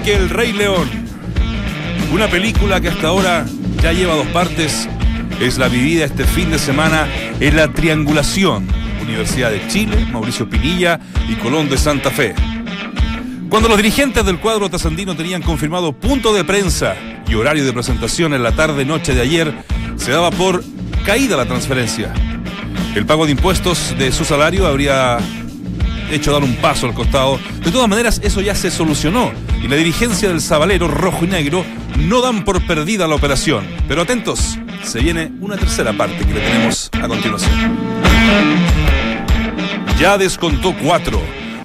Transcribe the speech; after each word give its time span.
más 0.00 0.02
larga 0.02 0.02
que 0.02 0.14
El 0.14 0.30
Rey 0.30 0.52
León. 0.52 0.88
Una 2.12 2.28
película 2.28 2.80
que 2.80 2.88
hasta 2.88 3.08
ahora 3.08 3.46
ya 3.82 3.92
lleva 3.92 4.14
dos 4.14 4.26
partes. 4.28 4.88
Es 5.40 5.58
la 5.58 5.68
vivida 5.68 6.04
este 6.04 6.24
fin 6.24 6.50
de 6.50 6.58
semana 6.58 7.08
en 7.40 7.56
la 7.56 7.68
triangulación. 7.68 8.66
Universidad 9.02 9.50
de 9.50 9.66
Chile, 9.68 10.06
Mauricio 10.12 10.48
Pinilla 10.48 11.00
y 11.28 11.34
Colón 11.34 11.68
de 11.68 11.78
Santa 11.78 12.10
Fe. 12.10 12.34
Cuando 13.48 13.68
los 13.68 13.76
dirigentes 13.76 14.24
del 14.24 14.38
cuadro 14.38 14.68
tasandino 14.70 15.16
tenían 15.16 15.42
confirmado 15.42 15.92
punto 15.92 16.32
de 16.32 16.44
prensa 16.44 16.94
y 17.26 17.34
horario 17.34 17.64
de 17.64 17.72
presentación 17.72 18.34
en 18.34 18.42
la 18.42 18.52
tarde-noche 18.52 19.14
de 19.14 19.22
ayer, 19.22 19.54
se 19.96 20.12
daba 20.12 20.30
por 20.30 20.62
caída 21.04 21.36
la 21.36 21.46
transferencia. 21.46 22.12
El 22.94 23.06
pago 23.06 23.24
de 23.24 23.32
impuestos 23.32 23.94
de 23.98 24.12
su 24.12 24.24
salario 24.24 24.66
habría 24.66 25.18
hecho 26.12 26.32
dar 26.32 26.44
un 26.44 26.54
paso 26.56 26.86
al 26.86 26.94
costado. 26.94 27.40
De 27.64 27.70
todas 27.70 27.88
maneras, 27.88 28.20
eso 28.22 28.40
ya 28.40 28.54
se 28.54 28.70
solucionó 28.70 29.32
y 29.62 29.68
la 29.68 29.76
dirigencia 29.76 30.28
del 30.28 30.40
Zabalero 30.40 30.88
rojo 30.88 31.24
y 31.24 31.28
negro 31.28 31.64
no 31.98 32.20
dan 32.20 32.44
por 32.44 32.64
perdida 32.66 33.06
la 33.06 33.14
operación. 33.14 33.64
Pero 33.88 34.02
atentos, 34.02 34.58
se 34.82 35.00
viene 35.00 35.32
una 35.40 35.56
tercera 35.56 35.92
parte 35.92 36.24
que 36.24 36.34
le 36.34 36.40
tenemos 36.40 36.90
a 36.94 37.08
continuación. 37.08 37.52
Ya 39.98 40.16
descontó 40.16 40.74
cuatro. 40.82 41.20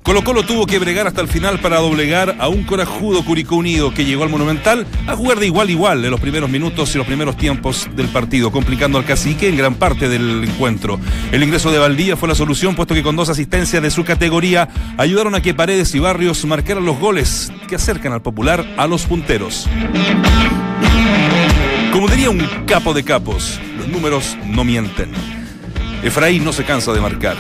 Colo 0.06 0.24
Colo 0.24 0.44
tuvo 0.44 0.68
que 0.68 0.78
bregar 0.78 1.08
hasta 1.08 1.22
el 1.22 1.28
final 1.28 1.60
para 1.60 1.78
doblegar 1.78 2.36
a 2.38 2.48
un 2.48 2.64
corajudo 2.64 3.26
Curicó 3.26 3.56
Unido 3.56 3.92
que 3.92 4.06
llegó 4.06 4.22
al 4.22 4.30
Monumental 4.30 4.86
a 5.08 5.16
jugar 5.16 5.40
de 5.40 5.48
igual 5.48 5.68
a 5.68 5.72
igual 5.72 6.06
en 6.06 6.12
los 6.12 6.20
primeros 6.20 6.48
minutos 6.48 6.94
y 6.94 7.00
los 7.00 7.08
primeros 7.08 7.36
tiempos 7.38 7.88
del 7.96 8.10
partido, 8.10 8.52
complicando 8.52 9.00
al 9.00 9.06
cacique 9.06 9.50
en 9.50 9.58
gran 9.58 9.74
parte 9.74 10.08
del 10.08 10.44
encuentro. 10.44 11.00
El 11.32 11.42
ingreso 11.42 11.72
de 11.72 11.80
Valdía 11.80 12.16
fue 12.16 12.30
la 12.30 12.36
solución, 12.36 12.76
puesto 12.76 12.94
que 12.94 13.02
con 13.02 13.16
dos 13.16 13.30
asistencias 13.30 13.82
de 13.82 13.90
su 13.90 14.04
categoría 14.04 14.70
ayudaron 14.98 15.34
a 15.34 15.42
que 15.42 15.56
Paredes 15.56 15.96
y 15.96 16.00
Barrios 16.00 16.46
marcaran 16.46 16.86
los 16.86 17.00
goles 17.00 17.52
que 17.68 17.76
acercan 17.76 18.14
al 18.14 18.22
popular 18.22 18.64
a 18.78 18.86
los 18.86 19.08
punteros. 19.08 19.68
Como 21.92 22.08
diría 22.10 22.30
un 22.30 22.46
capo 22.68 22.94
de 22.94 23.04
capos, 23.04 23.60
los 23.76 23.88
números 23.88 24.38
no 24.46 24.64
mienten. 24.64 25.10
Efraín 26.04 26.44
no 26.44 26.54
se 26.54 26.64
cansa 26.64 26.94
de 26.94 27.02
marcar. 27.02 27.38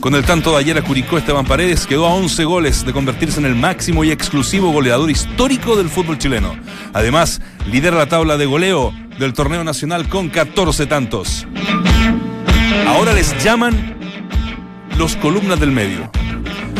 Con 0.00 0.14
el 0.14 0.24
tanto 0.24 0.52
de 0.52 0.56
ayer 0.56 0.78
a 0.78 0.82
Curicó, 0.82 1.18
Esteban 1.18 1.44
Paredes 1.44 1.86
quedó 1.86 2.06
a 2.06 2.14
11 2.14 2.44
goles 2.44 2.86
de 2.86 2.92
convertirse 2.94 3.38
en 3.38 3.44
el 3.44 3.54
máximo 3.54 4.02
y 4.02 4.10
exclusivo 4.10 4.72
goleador 4.72 5.10
histórico 5.10 5.76
del 5.76 5.90
fútbol 5.90 6.16
chileno. 6.16 6.56
Además, 6.94 7.42
lidera 7.70 7.98
la 7.98 8.08
tabla 8.08 8.38
de 8.38 8.46
goleo 8.46 8.94
del 9.18 9.34
torneo 9.34 9.62
nacional 9.62 10.08
con 10.08 10.30
14 10.30 10.86
tantos. 10.86 11.46
Ahora 12.86 13.12
les 13.12 13.44
llaman 13.44 13.94
los 14.96 15.16
columnas 15.16 15.60
del 15.60 15.70
medio. 15.70 16.10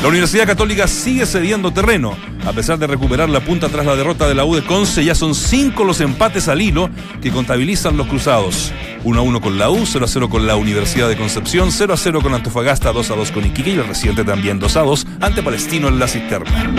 La 0.02 0.08
Universidad 0.08 0.46
Católica 0.46 0.88
sigue 0.88 1.26
cediendo 1.26 1.74
terreno. 1.74 2.16
A 2.46 2.52
pesar 2.52 2.78
de 2.78 2.86
recuperar 2.86 3.28
la 3.28 3.40
punta 3.40 3.68
tras 3.68 3.84
la 3.84 3.94
derrota 3.94 4.26
de 4.26 4.34
la 4.34 4.46
U 4.46 4.54
de 4.54 4.64
Conce, 4.64 5.04
ya 5.04 5.14
son 5.14 5.34
cinco 5.34 5.84
los 5.84 6.00
empates 6.00 6.48
al 6.48 6.62
hilo 6.62 6.88
que 7.20 7.30
contabilizan 7.30 7.98
los 7.98 8.06
cruzados. 8.06 8.72
1 9.04 9.20
a 9.20 9.22
1 9.22 9.40
con 9.42 9.58
la 9.58 9.68
U, 9.68 9.84
0 9.84 10.06
a 10.06 10.08
0 10.08 10.30
con 10.30 10.46
la 10.46 10.56
Universidad 10.56 11.06
de 11.06 11.18
Concepción, 11.18 11.70
0 11.70 11.92
a 11.92 11.96
0 11.98 12.20
con 12.22 12.32
Antofagasta, 12.32 12.92
2 12.92 13.10
a 13.10 13.14
2 13.14 13.30
con 13.30 13.44
Iquique 13.44 13.70
y 13.70 13.74
el 13.74 13.86
reciente 13.86 14.24
también 14.24 14.58
2 14.58 14.76
a 14.76 14.82
2 14.82 15.06
ante 15.20 15.42
Palestino 15.42 15.88
en 15.88 15.98
la 15.98 16.08
cisterna. 16.08 16.72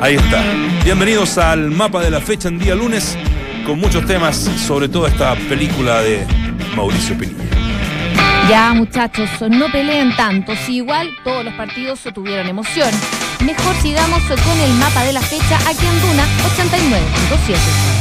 Ahí 0.00 0.14
está. 0.14 0.42
Bienvenidos 0.84 1.36
al 1.36 1.70
mapa 1.70 2.00
de 2.00 2.10
la 2.10 2.20
fecha 2.22 2.48
en 2.48 2.58
día 2.58 2.74
lunes 2.74 3.18
con 3.66 3.78
muchos 3.78 4.06
temas, 4.06 4.36
sobre 4.36 4.88
todo 4.88 5.06
esta 5.06 5.34
película 5.50 6.00
de 6.00 6.26
Mauricio 6.74 7.16
Pinilla. 7.18 7.57
Ya, 8.48 8.72
muchachos, 8.72 9.28
no 9.50 9.70
peleen 9.70 10.16
tanto. 10.16 10.56
Si 10.56 10.76
igual 10.76 11.10
todos 11.22 11.44
los 11.44 11.52
partidos 11.52 12.00
tuvieron 12.14 12.46
emoción. 12.48 12.90
Mejor 13.44 13.76
sigamos 13.82 14.22
con 14.22 14.60
el 14.60 14.72
mapa 14.74 15.04
de 15.04 15.12
la 15.12 15.20
fecha 15.20 15.58
aquí 15.68 15.86
en 15.86 16.00
Duna 16.00 16.24
89.7. 16.56 17.97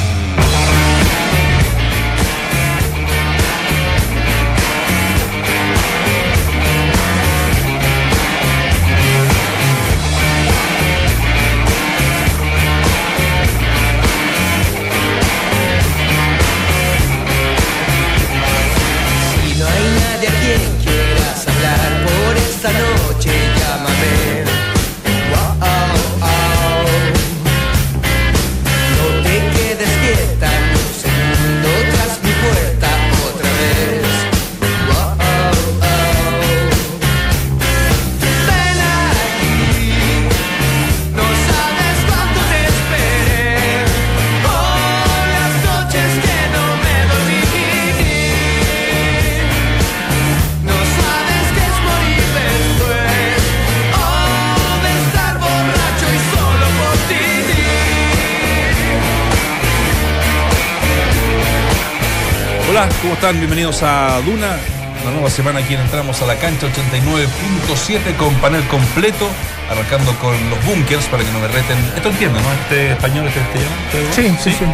están? 63.18 63.38
Bienvenidos 63.40 63.82
a 63.84 64.20
Duna. 64.26 64.58
Una 65.04 65.12
nueva 65.12 65.30
semana 65.30 65.60
aquí 65.60 65.74
en 65.76 65.82
entramos 65.82 66.22
a 66.22 66.26
la 66.26 66.36
cancha 66.38 66.68
89.7 66.68 68.16
con 68.18 68.34
panel 68.36 68.64
completo, 68.68 69.28
arrancando 69.70 70.14
con 70.20 70.34
los 70.50 70.66
bunkers 70.66 71.06
para 71.06 71.24
que 71.24 71.32
no 71.32 71.40
me 71.40 71.48
reten. 71.48 71.78
Esto 71.96 72.10
entiendo, 72.10 72.40
¿no? 72.42 72.52
Este 72.54 72.92
español, 72.92 73.28
este 73.28 73.40
castellano. 73.40 73.76
Sí, 74.14 74.36
sí, 74.44 74.58
sí. 74.58 74.66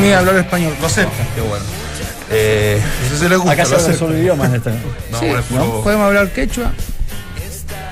Ni 0.00 0.12
hablar 0.12 0.36
español. 0.36 0.74
Lo 0.80 0.86
aceptan, 0.86 1.26
qué 1.34 1.40
bueno. 1.40 1.64
Eh, 2.30 2.80
no 3.04 3.08
sé 3.10 3.18
si 3.24 3.28
les 3.28 3.38
gusta. 3.38 3.52
Acá 3.52 3.64
se 3.64 3.96
solo 3.96 4.16
idiomas 4.16 4.48
en 4.50 4.54
esta. 4.56 4.70
No, 4.70 5.18
Sí, 5.18 5.26
es 5.26 5.44
puro- 5.46 5.82
Podemos 5.82 6.06
hablar 6.06 6.28
quechua. 6.30 6.70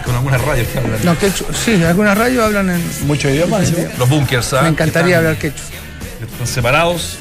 con 0.05 0.15
algunas 0.15 0.41
radios 0.43 0.69
que 0.69 0.79
hablan. 0.79 0.99
No, 1.05 1.19
quechua. 1.19 1.49
Sí, 1.53 1.83
algunas 1.83 2.17
radios 2.17 2.45
hablan 2.45 2.71
en. 2.71 3.07
Muchos 3.07 3.33
idiomas. 3.33 3.67
¿sí? 3.69 3.75
Los 3.99 4.09
bunkers, 4.09 4.53
¿ah? 4.53 4.63
Me 4.63 4.69
encantaría 4.69 5.19
hablar 5.19 5.37
quechua. 5.37 5.65
que 6.19 6.25
están 6.25 6.47
separados, 6.47 7.19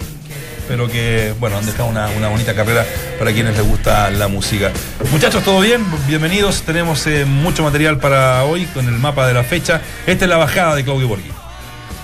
pero 0.68 0.88
que, 0.88 1.34
bueno, 1.40 1.58
han 1.58 1.66
dejado 1.66 1.86
una, 1.86 2.10
una 2.10 2.28
bonita 2.28 2.54
carrera 2.54 2.86
para 3.18 3.32
quienes 3.32 3.56
les 3.58 3.66
gusta 3.66 4.10
la 4.10 4.28
música. 4.28 4.72
Muchachos, 5.12 5.44
¿todo 5.44 5.62
bien? 5.62 5.86
Bienvenidos. 6.08 6.64
Tenemos 6.64 7.06
eh, 7.08 7.26
mucho 7.26 7.64
material 7.64 8.00
para 8.00 8.44
hoy 8.44 8.66
con 8.66 8.88
el 8.88 8.96
mapa 8.96 9.28
de 9.28 9.34
la 9.34 9.44
fecha. 9.44 9.82
Esta 10.06 10.26
es 10.26 10.30
la 10.30 10.38
bajada 10.38 10.76
de 10.76 10.84
Claudio 10.84 11.08
Borghi. 11.08 11.32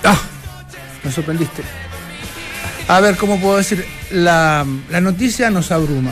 Ah, 0.03 0.17
me 1.03 1.11
sorprendiste. 1.11 1.63
A 2.87 2.99
ver, 2.99 3.15
¿cómo 3.17 3.39
puedo 3.39 3.57
decir? 3.57 3.85
La, 4.11 4.65
la 4.89 5.01
noticia 5.01 5.49
nos 5.49 5.71
abruma. 5.71 6.11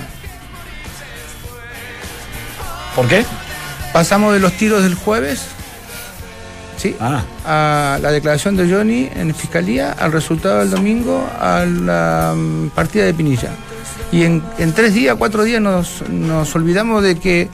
¿Por 2.95 3.07
qué? 3.07 3.25
Pasamos 3.93 4.33
de 4.33 4.39
los 4.39 4.53
tiros 4.53 4.83
del 4.83 4.95
jueves, 4.95 5.45
¿sí? 6.81 6.95
Ah, 6.99 7.23
A 7.45 7.99
la 8.01 8.11
declaración 8.11 8.55
de 8.57 8.69
Johnny 8.71 9.09
en 9.15 9.33
fiscalía, 9.35 9.91
al 9.91 10.11
resultado 10.11 10.59
del 10.59 10.71
domingo, 10.71 11.29
a 11.39 11.65
la 11.65 12.33
mm, 12.35 12.69
partida 12.69 13.05
de 13.05 13.13
Pinilla. 13.13 13.49
Y 14.11 14.23
en, 14.23 14.43
en 14.57 14.73
tres 14.73 14.93
días, 14.93 15.15
cuatro 15.17 15.43
días, 15.43 15.61
nos, 15.61 16.03
nos 16.09 16.53
olvidamos 16.55 17.03
de 17.03 17.17
que 17.19 17.49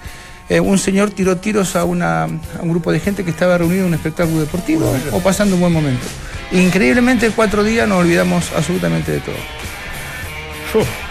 eh, 0.50 0.60
un 0.60 0.78
señor 0.80 1.12
tiró 1.12 1.38
tiros 1.38 1.76
a, 1.76 1.84
una, 1.84 2.24
a 2.24 2.30
un 2.62 2.70
grupo 2.70 2.92
de 2.92 3.00
gente 3.00 3.24
que 3.24 3.32
estaba 3.32 3.58
reunido 3.58 3.82
en 3.82 3.88
un 3.88 3.94
espectáculo 3.94 4.40
deportivo 4.40 4.96
o 5.12 5.20
pasando 5.20 5.56
un 5.56 5.62
buen 5.62 5.74
momento. 5.74 6.06
Increíblemente, 6.52 7.26
en 7.26 7.34
cuatro 7.34 7.64
días 7.64 7.88
nos 7.88 8.00
olvidamos 8.00 8.52
absolutamente 8.56 9.12
de 9.12 9.20
todo. 9.20 9.36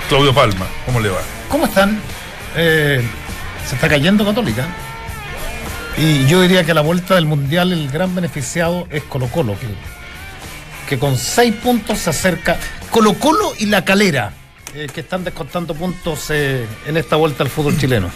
Claudio 0.08 0.32
Palma, 0.32 0.66
¿cómo 0.86 1.00
le 1.00 1.10
va? 1.10 1.18
¿Cómo 1.48 1.66
están? 1.66 1.98
Eh, 2.56 3.02
se 3.68 3.74
está 3.74 3.88
cayendo 3.88 4.24
Católica. 4.24 4.66
Y 5.98 6.26
yo 6.26 6.42
diría 6.42 6.62
que 6.64 6.72
a 6.72 6.74
la 6.74 6.82
vuelta 6.82 7.14
del 7.14 7.24
Mundial 7.26 7.72
el 7.72 7.88
gran 7.90 8.14
beneficiado 8.14 8.86
es 8.90 9.02
Colo 9.04 9.28
Colo, 9.28 9.56
que, 9.58 9.66
que 10.88 10.98
con 10.98 11.16
seis 11.16 11.54
puntos 11.54 11.98
se 11.98 12.10
acerca. 12.10 12.56
Colo 12.90 13.14
Colo 13.14 13.54
y 13.58 13.66
La 13.66 13.84
Calera, 13.84 14.32
eh, 14.74 14.88
que 14.92 15.00
están 15.00 15.24
descontando 15.24 15.74
puntos 15.74 16.26
eh, 16.30 16.66
en 16.86 16.96
esta 16.98 17.16
vuelta 17.16 17.42
al 17.44 17.48
fútbol 17.50 17.78
chileno. 17.78 18.10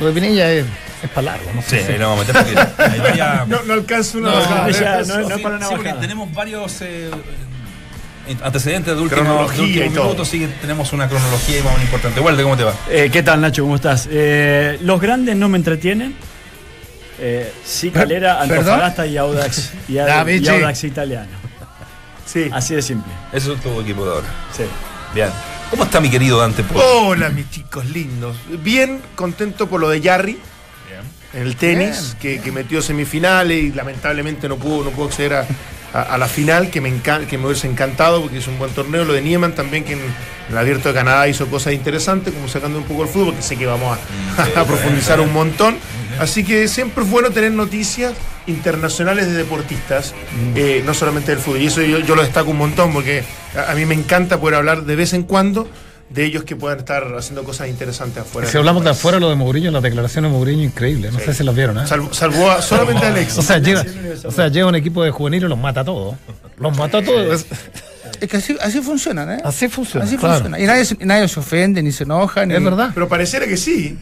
Lo 0.00 0.06
de 0.06 0.12
Pinilla 0.12 0.50
es, 0.50 0.64
es 1.02 1.10
para 1.10 1.32
largo, 1.32 1.50
¿no? 1.54 1.60
Sí, 1.62 1.76
ahí 1.76 1.98
lo 1.98 2.08
vamos 2.08 2.24
a 2.28 2.32
meter 2.32 2.66
porque 2.76 2.82
hay 2.82 3.00
varias- 3.00 3.48
no 3.48 3.72
alcanzo 3.74 4.18
una 4.18 4.30
no, 4.30 4.36
bajada. 4.36 4.70
ya, 4.70 5.02
no, 5.02 5.18
no 5.18 5.26
Sí, 5.28 5.32
es 5.34 5.40
para 5.40 5.56
una 5.56 5.66
sí, 5.66 5.72
porque 5.74 5.88
bajada. 5.88 6.00
tenemos 6.00 6.32
varios 6.32 6.80
eh, 6.80 7.10
antecedentes 8.42 8.94
de 8.96 9.02
último, 9.02 9.20
Cronología 9.22 9.56
de 9.58 9.62
último 9.64 9.84
y 9.84 9.90
todo. 9.90 10.04
minuto, 10.04 10.24
sí 10.24 10.38
que 10.38 10.46
tenemos 10.46 10.92
una 10.94 11.06
cronología 11.08 11.58
y 11.58 11.62
más 11.62 11.82
importante. 11.82 12.20
Walde, 12.20 12.42
¿cómo 12.44 12.56
te 12.56 12.64
va? 12.64 12.74
Eh, 12.88 13.10
¿Qué 13.12 13.22
tal, 13.22 13.40
Nacho? 13.42 13.62
¿Cómo 13.64 13.74
estás? 13.74 14.08
Eh, 14.10 14.78
los 14.82 14.98
grandes 15.00 15.36
no 15.36 15.48
me 15.50 15.58
entretienen. 15.58 16.14
Eh, 17.20 17.52
sí, 17.64 17.90
Calera. 17.90 18.40
Antofagasta 18.42 19.06
y 19.06 19.16
Audax, 19.16 19.72
y. 19.88 19.98
Audax 19.98 20.84
italiano. 20.84 21.28
Sí. 22.24 22.48
Así 22.52 22.74
de 22.74 22.82
simple. 22.82 23.12
Eso 23.32 23.54
es 23.54 23.60
tu 23.60 23.80
equipo 23.80 24.04
de 24.04 24.12
ahora. 24.12 24.26
Sí. 24.56 24.64
Bien. 25.14 25.30
¿Cómo 25.70 25.84
está 25.84 26.00
mi 26.00 26.10
querido 26.10 26.38
Dante 26.38 26.62
Polo? 26.62 26.80
Hola, 27.08 27.28
mis 27.30 27.50
chicos 27.50 27.84
lindos. 27.86 28.36
Bien 28.62 29.00
contento 29.14 29.66
por 29.68 29.80
lo 29.80 29.88
de 29.88 30.00
Jarry. 30.02 30.38
En 31.34 31.42
el 31.42 31.56
tenis, 31.56 32.16
que, 32.18 32.40
que 32.40 32.50
metió 32.52 32.80
semifinales 32.80 33.62
y 33.64 33.72
lamentablemente 33.72 34.48
no 34.48 34.56
pudo, 34.56 34.84
no 34.84 34.90
pudo 34.90 35.08
acceder 35.08 35.34
a, 35.34 35.46
a- 35.92 36.00
a 36.14 36.16
la 36.18 36.26
final, 36.26 36.70
que 36.70 36.80
me, 36.80 36.88
encan- 36.90 37.26
que 37.26 37.36
me 37.36 37.44
hubiese 37.46 37.66
encantado 37.68 38.22
porque 38.22 38.38
hizo 38.38 38.50
un 38.50 38.58
buen 38.58 38.70
torneo. 38.72 39.04
Lo 39.04 39.12
de 39.12 39.20
Nieman 39.20 39.54
también, 39.54 39.84
que 39.84 39.92
en, 39.92 39.98
en 39.98 40.06
el 40.52 40.56
Abierto 40.56 40.88
de 40.88 40.94
Canadá 40.94 41.28
hizo 41.28 41.46
cosas 41.48 41.74
interesantes, 41.74 42.32
como 42.32 42.48
sacando 42.48 42.78
un 42.78 42.84
poco 42.84 43.02
el 43.02 43.10
fútbol, 43.10 43.34
que 43.34 43.42
sé 43.42 43.56
que 43.56 43.66
vamos 43.66 43.98
a, 44.38 44.42
a 44.60 44.64
profundizar 44.64 45.20
un 45.20 45.30
montón. 45.34 45.76
Así 46.20 46.44
que 46.44 46.68
siempre 46.68 47.04
es 47.04 47.10
bueno 47.10 47.30
tener 47.30 47.52
noticias 47.52 48.12
internacionales 48.46 49.26
de 49.26 49.34
deportistas, 49.34 50.14
eh, 50.54 50.82
no 50.84 50.94
solamente 50.94 51.30
del 51.32 51.40
fútbol. 51.40 51.60
Y 51.62 51.66
eso 51.66 51.82
yo, 51.82 51.98
yo 52.00 52.14
lo 52.16 52.22
destaco 52.22 52.50
un 52.50 52.58
montón 52.58 52.92
porque 52.92 53.22
a, 53.56 53.72
a 53.72 53.74
mí 53.74 53.84
me 53.86 53.94
encanta 53.94 54.40
poder 54.40 54.56
hablar 54.56 54.84
de 54.84 54.96
vez 54.96 55.12
en 55.12 55.22
cuando 55.22 55.68
de 56.10 56.24
ellos 56.24 56.44
que 56.44 56.56
puedan 56.56 56.78
estar 56.78 57.04
haciendo 57.18 57.44
cosas 57.44 57.68
interesantes 57.68 58.22
afuera. 58.22 58.48
Si 58.48 58.56
hablamos 58.56 58.82
de 58.82 58.90
afuera, 58.90 59.20
lo 59.20 59.28
de 59.28 59.36
Mourinho, 59.36 59.70
las 59.70 59.82
declaraciones 59.82 60.30
de 60.32 60.36
Mourinho, 60.38 60.62
increíble. 60.64 61.10
No 61.12 61.18
sé 61.18 61.34
si 61.34 61.44
las 61.44 61.54
vieron, 61.54 61.78
¿eh? 61.78 61.86
Salvo, 61.86 62.12
salvó 62.14 62.50
a- 62.50 62.62
solamente 62.62 63.04
a 63.04 63.08
Alex. 63.12 63.36
O 63.38 63.42
sea, 63.42 63.58
llega, 63.58 63.84
o 64.24 64.30
sea, 64.30 64.48
llega 64.48 64.66
un 64.66 64.74
equipo 64.74 65.04
de 65.04 65.10
juveniles 65.10 65.46
y 65.46 65.50
los 65.50 65.58
mata 65.58 65.80
a 65.80 65.84
todos. 65.84 66.16
Los 66.58 66.76
mata 66.76 66.98
a 66.98 67.02
todos. 67.04 67.44
Es 68.20 68.28
que 68.28 68.38
así, 68.38 68.56
así 68.60 68.80
funcionan, 68.80 69.30
¿eh? 69.32 69.38
Así 69.44 69.68
funciona. 69.68 70.06
Así 70.06 70.16
claro. 70.16 70.34
funciona. 70.36 70.58
Y 70.58 70.64
nadie, 70.66 70.84
se- 70.86 70.96
nadie 71.04 71.28
se 71.28 71.38
ofende, 71.40 71.82
ni 71.82 71.92
se 71.92 72.04
enoja, 72.04 72.46
ni. 72.46 72.54
Es 72.54 72.64
verdad. 72.64 72.90
Pero 72.94 73.06
pareciera 73.06 73.46
que 73.46 73.58
sí. 73.58 73.98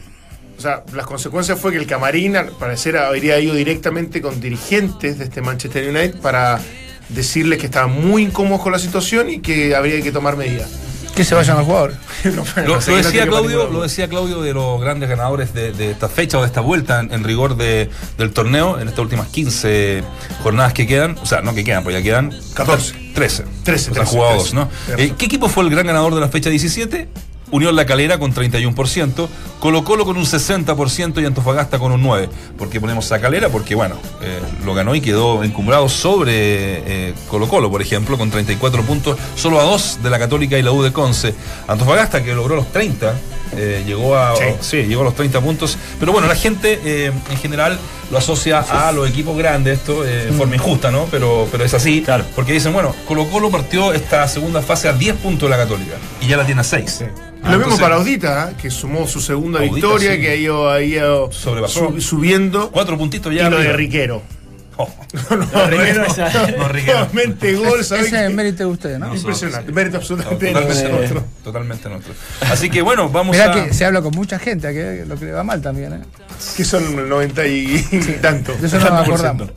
O 0.57 0.61
sea, 0.61 0.83
las 0.93 1.05
consecuencias 1.05 1.59
fue 1.59 1.71
que 1.71 1.77
el 1.77 1.85
camarín 1.85 2.35
al 2.35 2.47
parecer 2.47 2.97
habría 2.97 3.39
ido 3.39 3.53
directamente 3.53 4.21
con 4.21 4.41
dirigentes 4.41 5.19
de 5.19 5.25
este 5.25 5.41
Manchester 5.41 5.87
United 5.89 6.19
para 6.19 6.59
decirles 7.09 7.59
que 7.59 7.67
estaban 7.67 7.91
muy 7.91 8.23
incómodos 8.23 8.61
con 8.61 8.71
la 8.71 8.79
situación 8.79 9.29
y 9.29 9.39
que 9.39 9.75
habría 9.75 10.01
que 10.01 10.11
tomar 10.11 10.35
medidas. 10.35 10.69
Que 11.15 11.23
se 11.23 11.33
vayan 11.33 11.57
los 11.57 11.65
jugadores. 11.65 11.97
No, 12.25 12.31
Lo, 12.33 12.43
no 12.43 12.45
sé, 12.45 12.61
lo 12.67 12.77
que 12.79 12.91
no 12.91 12.97
decía 12.97 13.27
Claudio, 13.27 13.69
lo 13.69 13.81
decía 13.83 14.07
Claudio 14.07 14.41
de 14.41 14.53
los 14.53 14.81
grandes 14.81 15.07
ganadores 15.07 15.53
de, 15.53 15.71
de 15.71 15.91
esta 15.91 16.09
fecha 16.09 16.39
o 16.39 16.41
de 16.41 16.47
esta 16.47 16.61
vuelta 16.61 16.99
en, 16.99 17.13
en 17.13 17.23
rigor 17.23 17.55
de, 17.55 17.89
del 18.17 18.31
torneo, 18.31 18.79
en 18.79 18.87
estas 18.87 19.01
últimas 19.01 19.27
15 19.27 20.03
jornadas 20.41 20.73
que 20.73 20.87
quedan, 20.87 21.15
o 21.21 21.25
sea, 21.27 21.41
no 21.41 21.53
que 21.53 21.63
quedan, 21.63 21.83
pues 21.83 21.95
ya 21.95 22.01
quedan 22.01 22.33
14. 22.55 23.11
13. 23.13 23.43
13, 23.63 23.91
O 23.91 23.93
sea, 23.93 24.03
13, 24.03 24.15
jugados, 24.15 24.43
13. 24.51 24.55
¿no? 24.55 24.69
Cierto. 24.85 25.03
Eh, 25.03 25.13
¿Qué 25.17 25.25
equipo 25.25 25.47
fue 25.47 25.63
el 25.63 25.69
gran 25.69 25.85
ganador 25.85 26.15
de 26.15 26.21
la 26.21 26.27
fecha 26.29 26.49
17? 26.49 27.07
Unión 27.51 27.75
La 27.75 27.85
Calera 27.85 28.19
con 28.19 28.33
31%, 28.33 29.27
Colo 29.59 29.83
Colo 29.83 30.05
con 30.05 30.17
un 30.17 30.25
60% 30.25 31.21
y 31.21 31.25
Antofagasta 31.25 31.79
con 31.79 31.91
un 31.91 32.03
9%. 32.03 32.29
¿Por 32.57 32.69
qué 32.69 32.81
ponemos 32.81 33.11
a 33.11 33.19
Calera? 33.19 33.49
Porque, 33.49 33.75
bueno, 33.75 33.95
eh, 34.21 34.39
lo 34.65 34.73
ganó 34.73 34.95
y 34.95 35.01
quedó 35.01 35.43
encumbrado 35.43 35.87
sobre 35.87 37.09
eh, 37.09 37.13
Colo 37.29 37.47
Colo, 37.47 37.71
por 37.71 37.81
ejemplo, 37.81 38.17
con 38.17 38.29
34 38.29 38.83
puntos, 38.83 39.17
solo 39.35 39.59
a 39.59 39.63
dos 39.63 39.99
de 40.03 40.09
la 40.09 40.19
Católica 40.19 40.57
y 40.57 40.61
la 40.61 40.71
U 40.71 40.83
de 40.83 40.91
Conce. 40.91 41.33
Antofagasta, 41.67 42.23
que 42.23 42.33
logró 42.33 42.55
los 42.55 42.71
30, 42.71 43.15
eh, 43.55 43.83
llegó, 43.85 44.15
a, 44.17 44.35
Sí. 44.35 44.43
sí, 44.61 44.77
llegó 44.83 45.01
a 45.01 45.05
los 45.05 45.15
30 45.15 45.39
puntos. 45.41 45.77
Pero 45.99 46.11
bueno, 46.11 46.27
la 46.27 46.35
gente 46.35 46.79
eh, 46.83 47.11
en 47.31 47.37
general 47.37 47.79
lo 48.11 48.17
asocia 48.17 48.59
a 48.59 48.91
los 48.91 49.09
equipos 49.09 49.37
grandes, 49.37 49.79
esto 49.79 50.05
eh, 50.05 50.25
de 50.25 50.31
forma 50.31 50.55
injusta, 50.55 50.91
¿no? 50.91 51.05
Pero, 51.11 51.47
pero 51.51 51.63
es 51.63 51.73
así. 51.73 52.01
Claro. 52.01 52.25
Porque 52.35 52.53
dicen, 52.53 52.73
bueno, 52.73 52.95
Colo 53.07 53.27
Colo 53.29 53.49
partió 53.51 53.93
esta 53.93 54.27
segunda 54.27 54.61
fase 54.61 54.87
a 54.87 54.93
10 54.93 55.15
puntos 55.17 55.49
de 55.49 55.57
la 55.57 55.61
Católica 55.63 55.95
y 56.21 56.27
ya 56.27 56.37
la 56.37 56.45
tiene 56.45 56.61
a 56.61 56.63
6. 56.63 57.03
Lo 57.43 57.57
mismo 57.59 57.77
para 57.77 57.95
Audita, 57.95 58.53
que 58.61 58.69
sumó 58.69 59.07
su 59.07 59.21
segunda 59.21 59.59
Audita, 59.59 59.75
victoria, 59.75 60.19
que 60.19 60.29
ha 60.31 60.35
ido, 60.35 60.69
ha 60.69 60.81
ido 60.81 61.31
sub- 61.31 62.01
subiendo. 62.01 62.69
Cuatro 62.71 62.97
puntitos 62.97 63.31
Y 63.31 63.37
ya. 63.37 63.49
lo 63.49 63.57
de. 63.59 63.71
Riquero. 63.73 64.21
No, 64.77 65.35
No. 65.37 65.67
Nuevamente 66.67 67.53
gol, 67.55 67.83
¿sabes 67.83 68.07
Ese 68.07 68.15
es 68.17 68.21
el 68.23 68.33
mérito 68.33 68.57
de 68.63 68.65
ustedes, 68.69 68.99
¿no? 68.99 69.07
No, 69.07 69.15
Impresionante, 69.15 69.67
sí. 69.67 69.73
mérito 69.73 69.97
absolutamente 69.97 70.47
Totalmente 70.47 70.89
nuestro. 70.89 70.97
nuestro. 70.97 71.25
Totalmente 71.43 71.89
nuestro. 71.89 72.13
Así 72.41 72.69
que 72.69 72.81
bueno, 72.81 73.09
vamos 73.09 73.35
Mirá 73.35 73.51
a. 73.51 73.65
que 73.65 73.73
se 73.73 73.85
habla 73.85 74.01
con 74.01 74.13
mucha 74.13 74.39
gente, 74.39 74.73
que 74.73 75.05
lo 75.07 75.17
que 75.17 75.25
le 75.25 75.31
va 75.31 75.43
mal 75.43 75.61
también, 75.61 75.93
¿eh? 75.93 75.99
Que 76.55 76.63
son 76.63 76.83
el 76.99 77.09
90 77.09 77.45
y 77.47 77.79
tanto. 78.21 78.53
De 78.55 78.67
eso 78.67 78.79
no 78.79 78.89
nos 78.89 79.01
acordamos. 79.07 79.49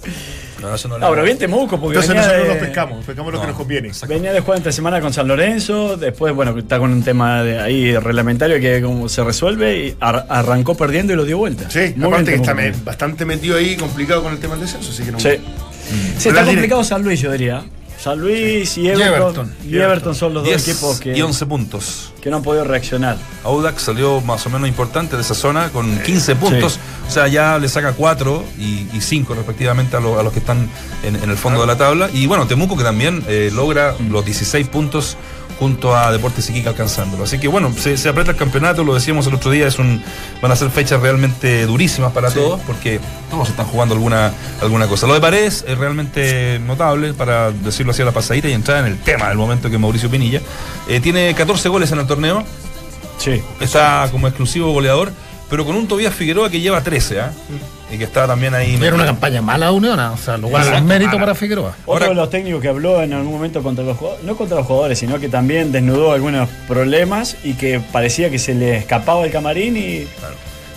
No, 0.60 0.74
eso 0.74 0.88
no 0.88 0.96
Ah, 0.96 1.08
pero 1.10 1.22
bien 1.24 1.38
Temuco, 1.38 1.80
porque 1.80 1.98
Entonces 1.98 2.08
venía 2.08 2.22
nosotros 2.22 2.48
de, 2.48 2.54
nos 2.54 2.64
pescamos, 2.66 3.04
pescamos 3.04 3.32
lo 3.32 3.40
que 3.40 3.46
nos 3.46 3.56
conviene. 3.56 3.88
exacto. 3.88 4.14
venía 4.14 4.32
de 4.32 4.40
jugar 4.40 4.58
entre 4.58 4.72
semana 4.72 5.00
con 5.00 5.12
San 5.12 5.26
Lorenzo, 5.28 5.96
después, 5.96 6.34
bueno, 6.34 6.56
está 6.58 6.78
con 6.78 6.92
un 6.92 7.02
tema 7.02 7.42
de 7.42 7.58
ahí 7.60 7.96
reglamentario 7.96 8.60
que 8.60 8.82
como 8.82 9.08
se 9.08 9.24
resuelve 9.24 9.78
y 9.86 9.96
ar- 10.00 10.26
arrancó 10.28 10.74
perdiendo 10.76 11.12
y 11.12 11.16
lo 11.16 11.24
dio 11.24 11.38
vuelta. 11.38 11.70
Sí, 11.70 11.94
Muy 11.96 12.08
aparte 12.08 12.30
que 12.32 12.36
está 12.36 12.54
me- 12.54 12.70
bastante 12.84 13.24
metido 13.24 13.56
ahí, 13.56 13.76
complicado 13.76 14.22
con 14.22 14.32
el 14.32 14.38
tema 14.38 14.54
del 14.54 14.64
descenso, 14.64 14.90
así 14.92 15.02
que 15.02 15.12
no. 15.12 15.20
Sí. 15.20 15.30
Sí, 16.18 16.28
está 16.28 16.44
complicado 16.44 16.84
San 16.84 17.02
Luis, 17.02 17.20
yo 17.20 17.32
diría. 17.32 17.64
San 18.02 18.18
Luis 18.18 18.78
y 18.78 18.88
Everton. 18.88 19.12
Everton. 19.14 19.54
Y 19.68 19.76
Everton 19.76 20.14
son 20.14 20.32
los 20.34 20.42
dos 20.42 20.48
10 20.64 20.68
equipos 20.68 21.00
que, 21.00 21.16
y 21.16 21.20
11 21.20 21.46
puntos. 21.46 22.12
que 22.22 22.30
no 22.30 22.36
han 22.38 22.42
podido 22.42 22.64
reaccionar. 22.64 23.18
Audax 23.44 23.82
salió 23.82 24.20
más 24.22 24.46
o 24.46 24.50
menos 24.50 24.68
importante 24.68 25.16
de 25.16 25.22
esa 25.22 25.34
zona 25.34 25.68
con 25.70 25.98
15 26.02 26.36
puntos. 26.36 26.78
O 27.06 27.10
sea, 27.10 27.28
ya 27.28 27.58
le 27.58 27.68
saca 27.68 27.92
4 27.92 28.44
y 28.58 28.86
5 29.00 29.34
respectivamente 29.34 29.96
a, 29.96 30.00
lo- 30.00 30.18
a 30.18 30.22
los 30.22 30.32
que 30.32 30.38
están 30.38 30.68
en, 31.02 31.16
en 31.16 31.28
el 31.30 31.36
fondo 31.36 31.60
de 31.60 31.66
la 31.66 31.76
tabla. 31.76 32.08
Y 32.12 32.26
bueno, 32.26 32.46
Temuco 32.46 32.76
que 32.76 32.84
también 32.84 33.22
eh, 33.28 33.50
logra 33.52 33.94
los 34.10 34.24
16 34.24 34.66
puntos 34.68 35.16
junto 35.60 35.94
a 35.94 36.10
Deportes 36.10 36.48
Iquique 36.50 36.68
alcanzándolo. 36.70 37.24
Así 37.24 37.38
que 37.38 37.46
bueno, 37.46 37.72
se, 37.78 37.96
se 37.98 38.08
aprieta 38.08 38.32
el 38.32 38.36
campeonato, 38.38 38.82
lo 38.82 38.94
decíamos 38.94 39.26
el 39.28 39.34
otro 39.34 39.50
día, 39.50 39.66
es 39.68 39.78
un, 39.78 40.02
van 40.42 40.50
a 40.50 40.56
ser 40.56 40.70
fechas 40.70 41.00
realmente 41.00 41.66
durísimas 41.66 42.10
para 42.12 42.30
todos 42.30 42.58
porque 42.66 42.98
todos 43.30 43.50
están 43.50 43.66
jugando 43.66 43.94
alguna, 43.94 44.32
alguna 44.62 44.88
cosa. 44.88 45.06
Lo 45.06 45.12
de 45.14 45.20
Paredes 45.20 45.64
es 45.68 45.76
realmente 45.78 46.58
notable, 46.66 47.12
para 47.12 47.52
decirlo 47.52 47.92
así 47.92 48.00
a 48.02 48.06
la 48.06 48.12
pasadita 48.12 48.48
y 48.48 48.52
entrar 48.54 48.84
en 48.86 48.92
el 48.92 48.98
tema 48.98 49.28
del 49.28 49.36
momento 49.36 49.68
que 49.70 49.76
Mauricio 49.78 50.10
Pinilla. 50.10 50.40
Eh, 50.88 50.98
tiene 51.00 51.34
14 51.34 51.68
goles 51.68 51.92
en 51.92 52.00
el 52.00 52.06
torneo, 52.06 52.42
Sí. 53.18 53.42
está 53.60 54.08
como 54.10 54.26
exclusivo 54.28 54.72
goleador, 54.72 55.12
pero 55.50 55.66
con 55.66 55.76
un 55.76 55.86
Tobías 55.86 56.14
Figueroa 56.14 56.48
que 56.48 56.60
lleva 56.60 56.80
13, 56.82 57.20
¿ah? 57.20 57.32
Y 57.92 57.98
que 57.98 58.04
está 58.04 58.26
también 58.26 58.54
ahí. 58.54 58.78
Era 58.80 58.94
una 58.94 59.04
campaña 59.06 59.42
mala 59.42 59.66
de 59.66 59.72
Unión, 59.72 59.98
o 59.98 60.16
sea, 60.16 60.36
lugar 60.36 60.62
Exacto, 60.62 60.82
un 60.82 60.88
mérito 60.88 61.08
mala. 61.12 61.20
para 61.20 61.34
Figueroa. 61.34 61.70
Otro 61.84 61.92
Ahora- 61.92 62.08
de 62.08 62.14
los 62.14 62.30
técnicos 62.30 62.60
que 62.62 62.68
habló 62.68 63.02
en 63.02 63.12
algún 63.12 63.32
momento 63.32 63.62
contra 63.62 63.84
los 63.84 63.96
jugadores, 63.96 64.24
no 64.24 64.36
contra 64.36 64.58
los 64.58 64.66
jugadores, 64.66 64.98
sino 64.98 65.18
que 65.18 65.28
también 65.28 65.72
desnudó 65.72 66.12
algunos 66.12 66.48
problemas 66.68 67.36
y 67.42 67.54
que 67.54 67.80
parecía 67.92 68.30
que 68.30 68.38
se 68.38 68.54
le 68.54 68.76
escapaba 68.76 69.24
el 69.24 69.32
camarín 69.32 69.76
y 69.76 70.06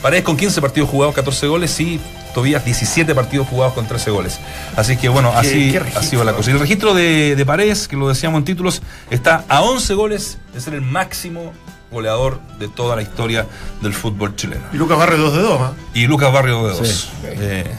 Paredes 0.02 0.24
con 0.26 0.36
15 0.36 0.60
partidos 0.60 0.90
jugados, 0.90 1.16
14 1.16 1.48
goles 1.48 1.80
y 1.80 1.98
Tobías 2.34 2.66
17 2.66 3.14
partidos 3.16 3.48
jugados 3.48 3.74
con 3.74 3.88
13 3.88 4.10
goles. 4.12 4.38
Así 4.76 4.98
que 4.98 5.08
bueno, 5.08 5.32
así 5.34 5.72
qué 5.72 5.78
ha 5.78 5.80
registro, 5.82 6.04
sido 6.04 6.24
la 6.26 6.34
cosa. 6.34 6.50
Y 6.50 6.54
el 6.56 6.60
registro 6.60 6.94
de, 6.94 7.36
de 7.38 7.46
Paredes, 7.46 7.88
que 7.88 7.96
lo 7.96 8.10
decíamos 8.10 8.40
en 8.40 8.44
títulos, 8.46 8.82
está 9.12 9.46
a 9.48 9.62
11 9.62 9.94
goles 9.94 10.40
de 10.54 10.60
ser 10.60 10.74
el 10.74 10.82
máximo 10.82 11.54
goleador 11.94 12.40
de 12.60 12.68
toda 12.68 12.96
la 12.96 13.02
historia 13.02 13.46
del 13.82 13.94
fútbol 13.94 14.36
chileno. 14.36 14.64
Y 14.74 14.78
Lucas 14.78 14.98
Barrio 14.98 15.18
2 15.20 15.34
de 15.34 15.42
2, 15.42 15.62
¿ah? 15.62 15.72
Y 15.94 16.08
Lucas 16.08 16.34
Barrio 16.34 16.68
de 16.68 16.74
2. 16.78 17.10
Eh, 17.24 17.72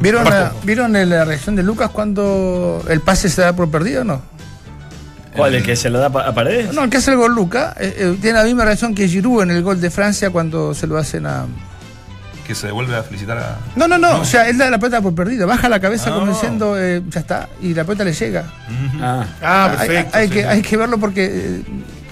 ¿Vieron, 0.00 0.24
la, 0.24 0.52
¿Vieron 0.62 0.92
la 0.92 1.24
reacción 1.24 1.56
de 1.56 1.62
Lucas 1.62 1.90
cuando 1.90 2.82
el 2.88 3.00
pase 3.00 3.28
se 3.28 3.42
da 3.42 3.52
por 3.54 3.70
perdido 3.70 4.02
o 4.02 4.04
no? 4.04 4.22
¿cuál? 5.36 5.54
¿El 5.54 5.62
que 5.64 5.74
se 5.76 5.90
lo 5.90 5.98
da 5.98 6.06
a 6.06 6.32
Paredes? 6.34 6.72
No, 6.72 6.84
el 6.84 6.90
que 6.90 6.98
hace 6.98 7.10
el 7.10 7.16
gol 7.16 7.34
Lucas 7.34 7.74
eh, 7.80 7.94
eh, 7.98 8.16
tiene 8.22 8.38
la 8.38 8.44
misma 8.44 8.64
reacción 8.64 8.94
que 8.94 9.08
Giroud 9.08 9.42
en 9.42 9.50
el 9.50 9.62
gol 9.62 9.80
de 9.80 9.90
Francia 9.90 10.30
cuando 10.30 10.74
se 10.74 10.86
lo 10.86 10.96
hacen 10.96 11.26
a... 11.26 11.46
que 12.46 12.54
se 12.54 12.70
vuelve 12.70 12.94
a 12.96 13.02
felicitar 13.02 13.38
a. 13.38 13.58
No, 13.74 13.88
no, 13.88 13.98
no, 13.98 14.20
o 14.20 14.24
sea, 14.24 14.48
él 14.48 14.56
da 14.58 14.70
la 14.70 14.78
pelota 14.78 15.00
por 15.00 15.14
perdida, 15.14 15.44
baja 15.44 15.68
la 15.68 15.80
cabeza 15.80 16.10
Ah. 16.10 16.14
como 16.14 16.26
diciendo, 16.32 16.78
eh, 16.78 17.02
ya 17.08 17.20
está, 17.20 17.48
y 17.60 17.74
la 17.74 17.82
pelota 17.84 18.04
le 18.04 18.12
llega. 18.12 18.44
Ah, 19.00 19.26
Ah, 19.42 19.64
Hay- 19.72 19.76
perfecto. 19.88 20.16
Hay, 20.18 20.28
sí, 20.28 20.34
que, 20.34 20.40
sí. 20.42 20.46
hay 20.46 20.62
que 20.62 20.76
verlo 20.76 20.98
porque 20.98 21.24
eh, 21.32 21.62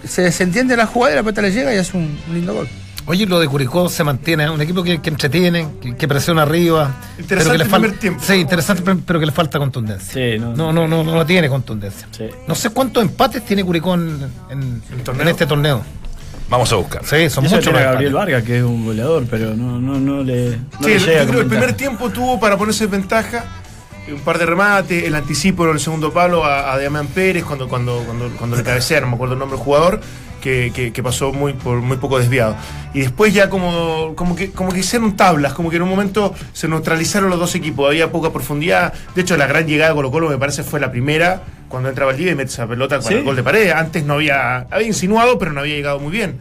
se, 0.05 0.31
se 0.33 0.43
entiende 0.45 0.77
la 0.77 0.87
jugada 0.87 1.13
y 1.15 1.17
la 1.17 1.23
pelota 1.23 1.43
le 1.43 1.51
llega 1.53 1.75
y 1.75 1.79
es 1.79 1.93
un, 1.95 2.19
un 2.29 2.35
lindo 2.35 2.55
gol. 2.55 2.69
Oye, 3.07 3.27
lo 3.27 3.41
de 3.41 3.49
Curicó 3.49 3.89
se 3.89 4.05
mantiene, 4.05 4.45
es 4.45 4.51
un 4.51 4.61
equipo 4.61 4.85
que, 4.85 5.01
que 5.01 5.11
entretiene, 5.11 5.67
que, 5.81 5.97
que 5.97 6.07
presiona 6.07 6.43
arriba. 6.43 6.95
Interesante 7.19 7.27
pero 7.29 7.51
que 7.53 7.59
le 7.59 7.65
el 7.65 7.71
falta. 7.71 7.83
primer 7.87 7.99
tiempo. 8.01 8.23
Sí, 8.25 8.35
interesante, 8.35 8.83
pero- 8.85 9.01
pero 9.05 9.19
que 9.21 9.27
le 9.27 9.33
falta 9.33 9.59
contundencia. 9.59 10.13
Sí, 10.13 10.39
no- 10.39 10.55
no, 10.55 10.73
no, 10.73 10.87
no, 10.87 11.03
no 11.03 11.27
tiene 11.27 11.49
contundencia. 11.49 12.07
Sí. 12.13 12.27
No 12.47 12.55
sé 12.55 12.71
cuántos 12.71 13.03
empates 13.03 13.45
tiene 13.45 13.65
Curicó 13.65 13.95
en, 13.95 14.19
en- 14.51 14.83
¿En 14.93 15.05
torneo? 15.05 15.23
en 15.23 15.29
este 15.29 15.47
torneo. 15.47 15.83
Vamos 16.49 16.71
a 16.73 16.77
buscar. 16.77 17.03
Sí, 17.05 17.29
son 17.29 17.45
muchos 17.45 17.65
Gabriel. 17.65 18.13
Vargas, 18.13 18.43
que 18.45 18.59
es 18.59 18.63
un 18.63 18.85
goleador, 18.85 19.25
pero 19.29 19.57
no, 19.57 19.81
no, 19.81 19.99
no 19.99 20.23
le, 20.23 20.51
no 20.51 20.57
Sí, 20.83 20.85
le 20.91 20.95
el- 20.97 21.05
llega 21.05 21.21
yo 21.23 21.27
creo 21.29 21.35
que 21.39 21.43
el 21.45 21.49
primer 21.49 21.73
tiempo 21.73 22.11
tuvo 22.11 22.39
para 22.39 22.57
ponerse 22.57 22.85
en 22.85 22.91
ventaja 22.93 23.45
un 24.11 24.21
par 24.21 24.39
de 24.39 24.47
remates, 24.47 25.05
el 25.05 25.15
anticipo 25.15 25.65
en 25.65 25.73
el 25.73 25.81
segundo 25.81 26.13
palo 26.13 26.45
a, 26.45 26.73
a 26.73 26.79
Damián 26.79 27.07
Pérez 27.09 27.45
cuando, 27.45 27.69
cuando, 27.69 28.03
cuando, 28.05 28.29
cuando 28.37 28.57
le 28.57 28.63
cabecea, 28.63 29.01
no 29.01 29.07
me 29.09 29.15
acuerdo 29.15 29.35
el 29.35 29.39
nombre 29.41 29.57
del 29.57 29.65
jugador, 29.65 30.01
que, 30.41 30.73
que- 30.75 30.93
que 30.93 31.03
pasó 31.05 31.33
muy, 31.33 31.53
por 31.53 31.81
muy 31.81 31.99
poco 31.99 32.19
desviado. 32.19 32.57
Y 32.95 33.01
después 33.01 33.33
ya 33.33 33.49
como, 33.49 34.15
como, 34.17 34.35
que, 34.35 34.51
como 34.51 34.73
que 34.73 34.81
hicieron 34.81 35.17
tablas, 35.17 35.53
como 35.53 35.71
que 35.71 35.77
en 35.77 35.83
un 35.83 35.89
momento 35.89 36.35
se 36.53 36.67
neutralizaron 36.67 37.31
los 37.31 37.39
dos 37.39 37.55
equipos, 37.55 37.87
había 37.89 38.11
poca 38.11 38.33
profundidad. 38.33 38.93
De 39.15 39.23
hecho, 39.23 39.37
la 39.37 39.47
gran 39.47 39.67
llegada 39.67 39.91
de 39.91 39.95
Colo 39.97 40.11
Colo 40.11 40.29
me 40.29 40.39
parece 40.39 40.65
fue 40.65 40.81
la 40.81 40.91
primera, 40.91 41.43
cuando 41.69 41.89
entra 41.89 42.05
Valdivia 42.05 42.33
y 42.33 42.35
mete 42.35 42.51
esa 42.51 42.67
pelota 42.67 42.97
con 42.99 43.07
Sí. 43.09 43.15
el 43.15 43.23
gol 43.23 43.37
de 43.37 43.43
pared. 43.45 43.71
Antes 43.71 44.05
no 44.05 44.15
había, 44.15 44.67
había 44.71 44.89
insinuado, 44.89 45.39
pero 45.39 45.53
no 45.53 45.61
había 45.61 45.77
llegado 45.77 46.01
muy 46.01 46.11
bien. 46.11 46.41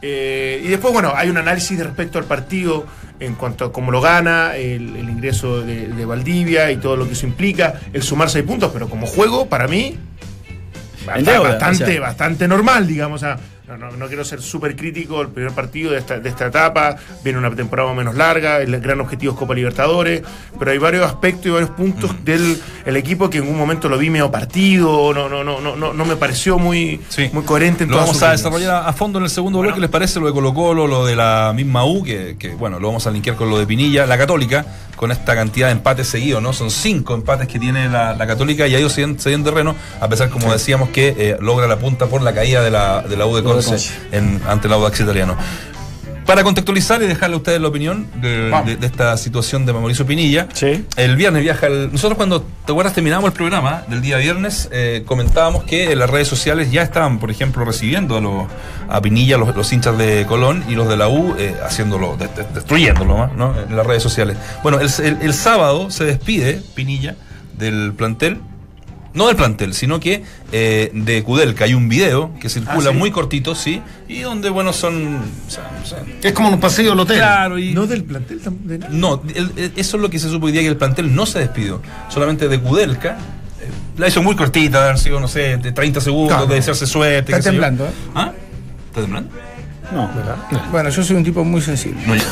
Eh, 0.00 0.62
y 0.64 0.68
después, 0.68 0.92
bueno, 0.92 1.12
hay 1.14 1.28
un 1.28 1.38
análisis 1.38 1.76
de 1.76 1.84
respecto 1.84 2.18
al 2.18 2.24
partido 2.24 2.86
en 3.20 3.34
cuanto 3.34 3.64
a 3.64 3.72
cómo 3.72 3.90
lo 3.90 4.00
gana, 4.00 4.56
el, 4.56 4.96
el 4.96 5.10
ingreso 5.10 5.62
de, 5.62 5.88
de 5.88 6.04
Valdivia 6.04 6.70
y 6.70 6.76
todo 6.76 6.96
lo 6.96 7.06
que 7.06 7.14
eso 7.14 7.26
implica, 7.26 7.74
el 7.92 8.02
sumar 8.02 8.30
seis 8.30 8.44
puntos, 8.44 8.70
pero 8.72 8.88
como 8.88 9.06
juego, 9.06 9.46
para 9.48 9.66
mí, 9.66 9.98
bastante, 11.04 11.30
deuda, 11.32 11.48
bastante, 11.48 11.84
o 11.84 11.86
sea. 11.86 12.00
bastante 12.00 12.48
normal, 12.48 12.86
digamos. 12.86 13.22
o 13.22 13.26
sea, 13.26 13.38
no, 13.68 13.76
no- 13.76 13.90
no 13.96 14.06
quiero 14.06 14.24
ser 14.24 14.40
súper 14.40 14.74
crítico 14.76 15.20
el 15.20 15.28
primer 15.28 15.52
partido 15.52 15.92
de 15.92 15.98
esta, 15.98 16.18
de 16.18 16.28
esta 16.28 16.46
etapa. 16.46 16.96
Viene 17.22 17.38
una 17.38 17.54
temporada 17.54 17.92
menos 17.94 18.14
larga, 18.14 18.58
el 18.60 18.80
gran 18.80 19.00
objetivo 19.00 19.32
es 19.34 19.38
Copa 19.38 19.54
Libertadores, 19.54 20.22
pero 20.58 20.70
hay 20.70 20.78
varios 20.78 21.04
aspectos 21.06 21.46
y 21.46 21.50
varios 21.50 21.70
puntos 21.70 22.12
Mm. 22.14 22.24
del 22.24 22.60
el 22.86 22.96
equipo 22.96 23.28
que 23.28 23.38
en 23.38 23.48
un 23.48 23.56
momento 23.58 23.88
lo 23.88 23.98
vi 23.98 24.08
medio 24.10 24.30
partido, 24.30 25.12
no, 25.12 25.28
no, 25.28 25.44
no, 25.44 25.60
no, 25.60 25.76
no, 25.76 25.92
no 25.92 26.04
me 26.04 26.16
pareció 26.16 26.58
muy, 26.58 27.00
Sí. 27.08 27.28
muy 27.32 27.44
coherente 27.44 27.84
en 27.84 27.90
Lo 27.90 27.96
vamos 27.96 28.22
a 28.22 28.26
líneas. 28.32 28.38
desarrollar 28.42 28.88
a 28.88 28.92
fondo 28.92 29.18
en 29.18 29.24
el 29.24 29.30
segundo 29.30 29.58
bloque, 29.60 29.80
¿les 29.80 29.90
parece? 29.90 30.18
Lo 30.20 30.26
de 30.26 30.32
Colo 30.32 30.54
Colo, 30.54 30.86
lo 30.86 31.04
de 31.04 31.14
la 31.16 31.52
misma 31.54 31.84
U, 31.84 32.02
que, 32.02 32.36
que, 32.38 32.54
bueno, 32.54 32.80
lo 32.80 32.88
vamos 32.88 33.06
a 33.06 33.10
linkear 33.10 33.36
con 33.36 33.50
lo 33.50 33.58
de 33.58 33.66
Pinilla, 33.66 34.06
la 34.06 34.16
Católica, 34.16 34.64
con 34.98 35.12
esta 35.12 35.34
cantidad 35.36 35.68
de 35.68 35.72
empates 35.72 36.08
seguidos, 36.08 36.42
¿no? 36.42 36.52
Son 36.52 36.70
cinco 36.70 37.14
empates 37.14 37.46
que 37.46 37.58
tiene 37.60 37.88
la, 37.88 38.14
la 38.14 38.26
Católica 38.26 38.66
y 38.66 38.74
ha 38.74 38.80
ido 38.80 38.90
cediendo 38.90 39.22
terreno, 39.44 39.76
a 40.00 40.08
pesar, 40.08 40.28
como 40.28 40.52
decíamos, 40.52 40.88
que 40.90 41.14
eh, 41.16 41.36
logra 41.40 41.68
la 41.68 41.78
punta 41.78 42.06
por 42.06 42.20
la 42.20 42.34
caída 42.34 42.62
de 42.62 42.70
la, 42.72 43.02
de 43.02 43.16
la 43.16 43.24
U 43.26 43.36
de 43.36 43.42
Conce. 43.44 43.70
en- 44.12 44.40
ante 44.48 44.66
el 44.66 44.72
Audax 44.72 44.98
italiano. 45.00 45.36
Para 46.28 46.44
contextualizar 46.44 47.02
y 47.02 47.06
dejarle 47.06 47.36
a 47.36 47.38
ustedes 47.38 47.58
la 47.58 47.68
opinión 47.68 48.06
de, 48.20 48.50
Vamos. 48.50 48.66
de- 48.66 48.76
de 48.76 48.86
esta 48.86 49.16
situación 49.16 49.64
de 49.64 49.72
Mauricio 49.72 50.04
Pinilla, 50.04 50.46
Sí. 50.52 50.84
el 50.96 51.16
viernes 51.16 51.42
viaja. 51.42 51.68
el- 51.68 51.90
nosotros, 51.90 52.18
cuando 52.18 52.42
te 52.42 52.70
acuerdas, 52.72 52.92
terminamos 52.92 53.24
el 53.28 53.32
programa 53.32 53.84
del 53.88 54.02
día 54.02 54.18
viernes, 54.18 54.68
eh, 54.70 55.04
comentábamos 55.06 55.64
que 55.64 55.90
en 55.90 55.98
las 55.98 56.10
redes 56.10 56.28
sociales 56.28 56.70
ya 56.70 56.82
estaban, 56.82 57.18
por 57.18 57.30
ejemplo, 57.30 57.64
recibiendo 57.64 58.18
a, 58.18 58.20
los, 58.20 58.46
a 58.90 59.00
Pinilla, 59.00 59.38
los, 59.38 59.56
los 59.56 59.72
hinchas 59.72 59.96
de 59.96 60.26
Colón 60.28 60.64
y 60.68 60.74
los 60.74 60.86
de 60.86 60.98
la 60.98 61.08
U, 61.08 61.34
eh, 61.38 61.54
haciéndolo, 61.66 62.18
de- 62.18 62.28
de- 62.28 62.46
destruyéndolo 62.52 63.28
¿no? 63.28 63.32
¿no? 63.34 63.54
en 63.62 63.74
las 63.74 63.86
redes 63.86 64.02
sociales. 64.02 64.36
Bueno, 64.62 64.80
el, 64.80 64.90
el- 65.02 65.22
el 65.22 65.32
sábado 65.32 65.90
se 65.90 66.04
despide 66.04 66.60
Pinilla 66.74 67.16
del 67.56 67.94
plantel. 67.96 68.36
No 69.18 69.26
del 69.26 69.36
plantel, 69.36 69.74
sino 69.74 70.00
que 70.00 70.22
eh, 70.52 70.90
de 70.94 71.22
Kudelka 71.22 71.64
hay 71.64 71.74
un 71.74 71.88
video 71.88 72.30
que 72.40 72.48
circula 72.48 72.90
Ah, 72.90 72.92
¿sí? 72.92 72.98
muy 72.98 73.10
cortito, 73.10 73.54
sí, 73.54 73.82
y 74.08 74.20
donde, 74.20 74.48
bueno, 74.48 74.72
son. 74.72 75.16
o 75.16 75.50
sea, 75.50 75.70
o 75.82 75.86
sea, 75.86 76.02
Es 76.22 76.32
como 76.32 76.48
en 76.48 76.54
un 76.54 76.60
pasillo 76.60 76.90
del 76.90 77.00
hotel. 77.00 77.16
claro, 77.18 77.58
y. 77.58 77.74
No 77.74 77.86
del 77.86 78.04
plantel 78.04 78.40
de 78.64 78.78
nada. 78.78 78.92
No, 78.92 79.22
el- 79.34 79.50
el- 79.56 79.72
eso 79.76 79.96
es 79.96 80.02
lo 80.02 80.08
que 80.08 80.18
se 80.18 80.30
supo 80.30 80.46
hoy 80.46 80.52
día 80.52 80.62
que 80.62 80.68
el 80.68 80.76
plantel 80.76 81.14
no 81.14 81.26
se 81.26 81.40
despidió. 81.40 81.82
Solamente 82.08 82.48
de 82.48 82.60
Kudelka. 82.60 83.18
eh, 83.60 83.68
La 83.98 84.06
hizo 84.08 84.22
muy 84.22 84.36
cortita, 84.36 84.78
de 84.78 84.84
haber 84.84 84.98
sido, 84.98 85.18
no 85.20 85.26
sé, 85.28 85.56
de 85.56 85.72
30 85.72 86.00
segundos, 86.00 86.28
Claro. 86.36 86.46
de 86.46 86.54
desearse 86.54 86.86
suerte. 86.86 87.32
Está 87.32 87.50
temblando, 87.50 87.86
¿eh? 87.86 87.90
¿Ah? 88.14 88.32
¿Está 88.88 89.00
temblando? 89.02 89.30
No. 89.92 90.10
Bueno, 90.70 90.90
yo 90.90 91.02
soy 91.02 91.16
un 91.16 91.24
tipo 91.24 91.44
muy 91.44 91.60
sensible. 91.62 92.00
No, 92.06 92.14
yo. 92.16 92.24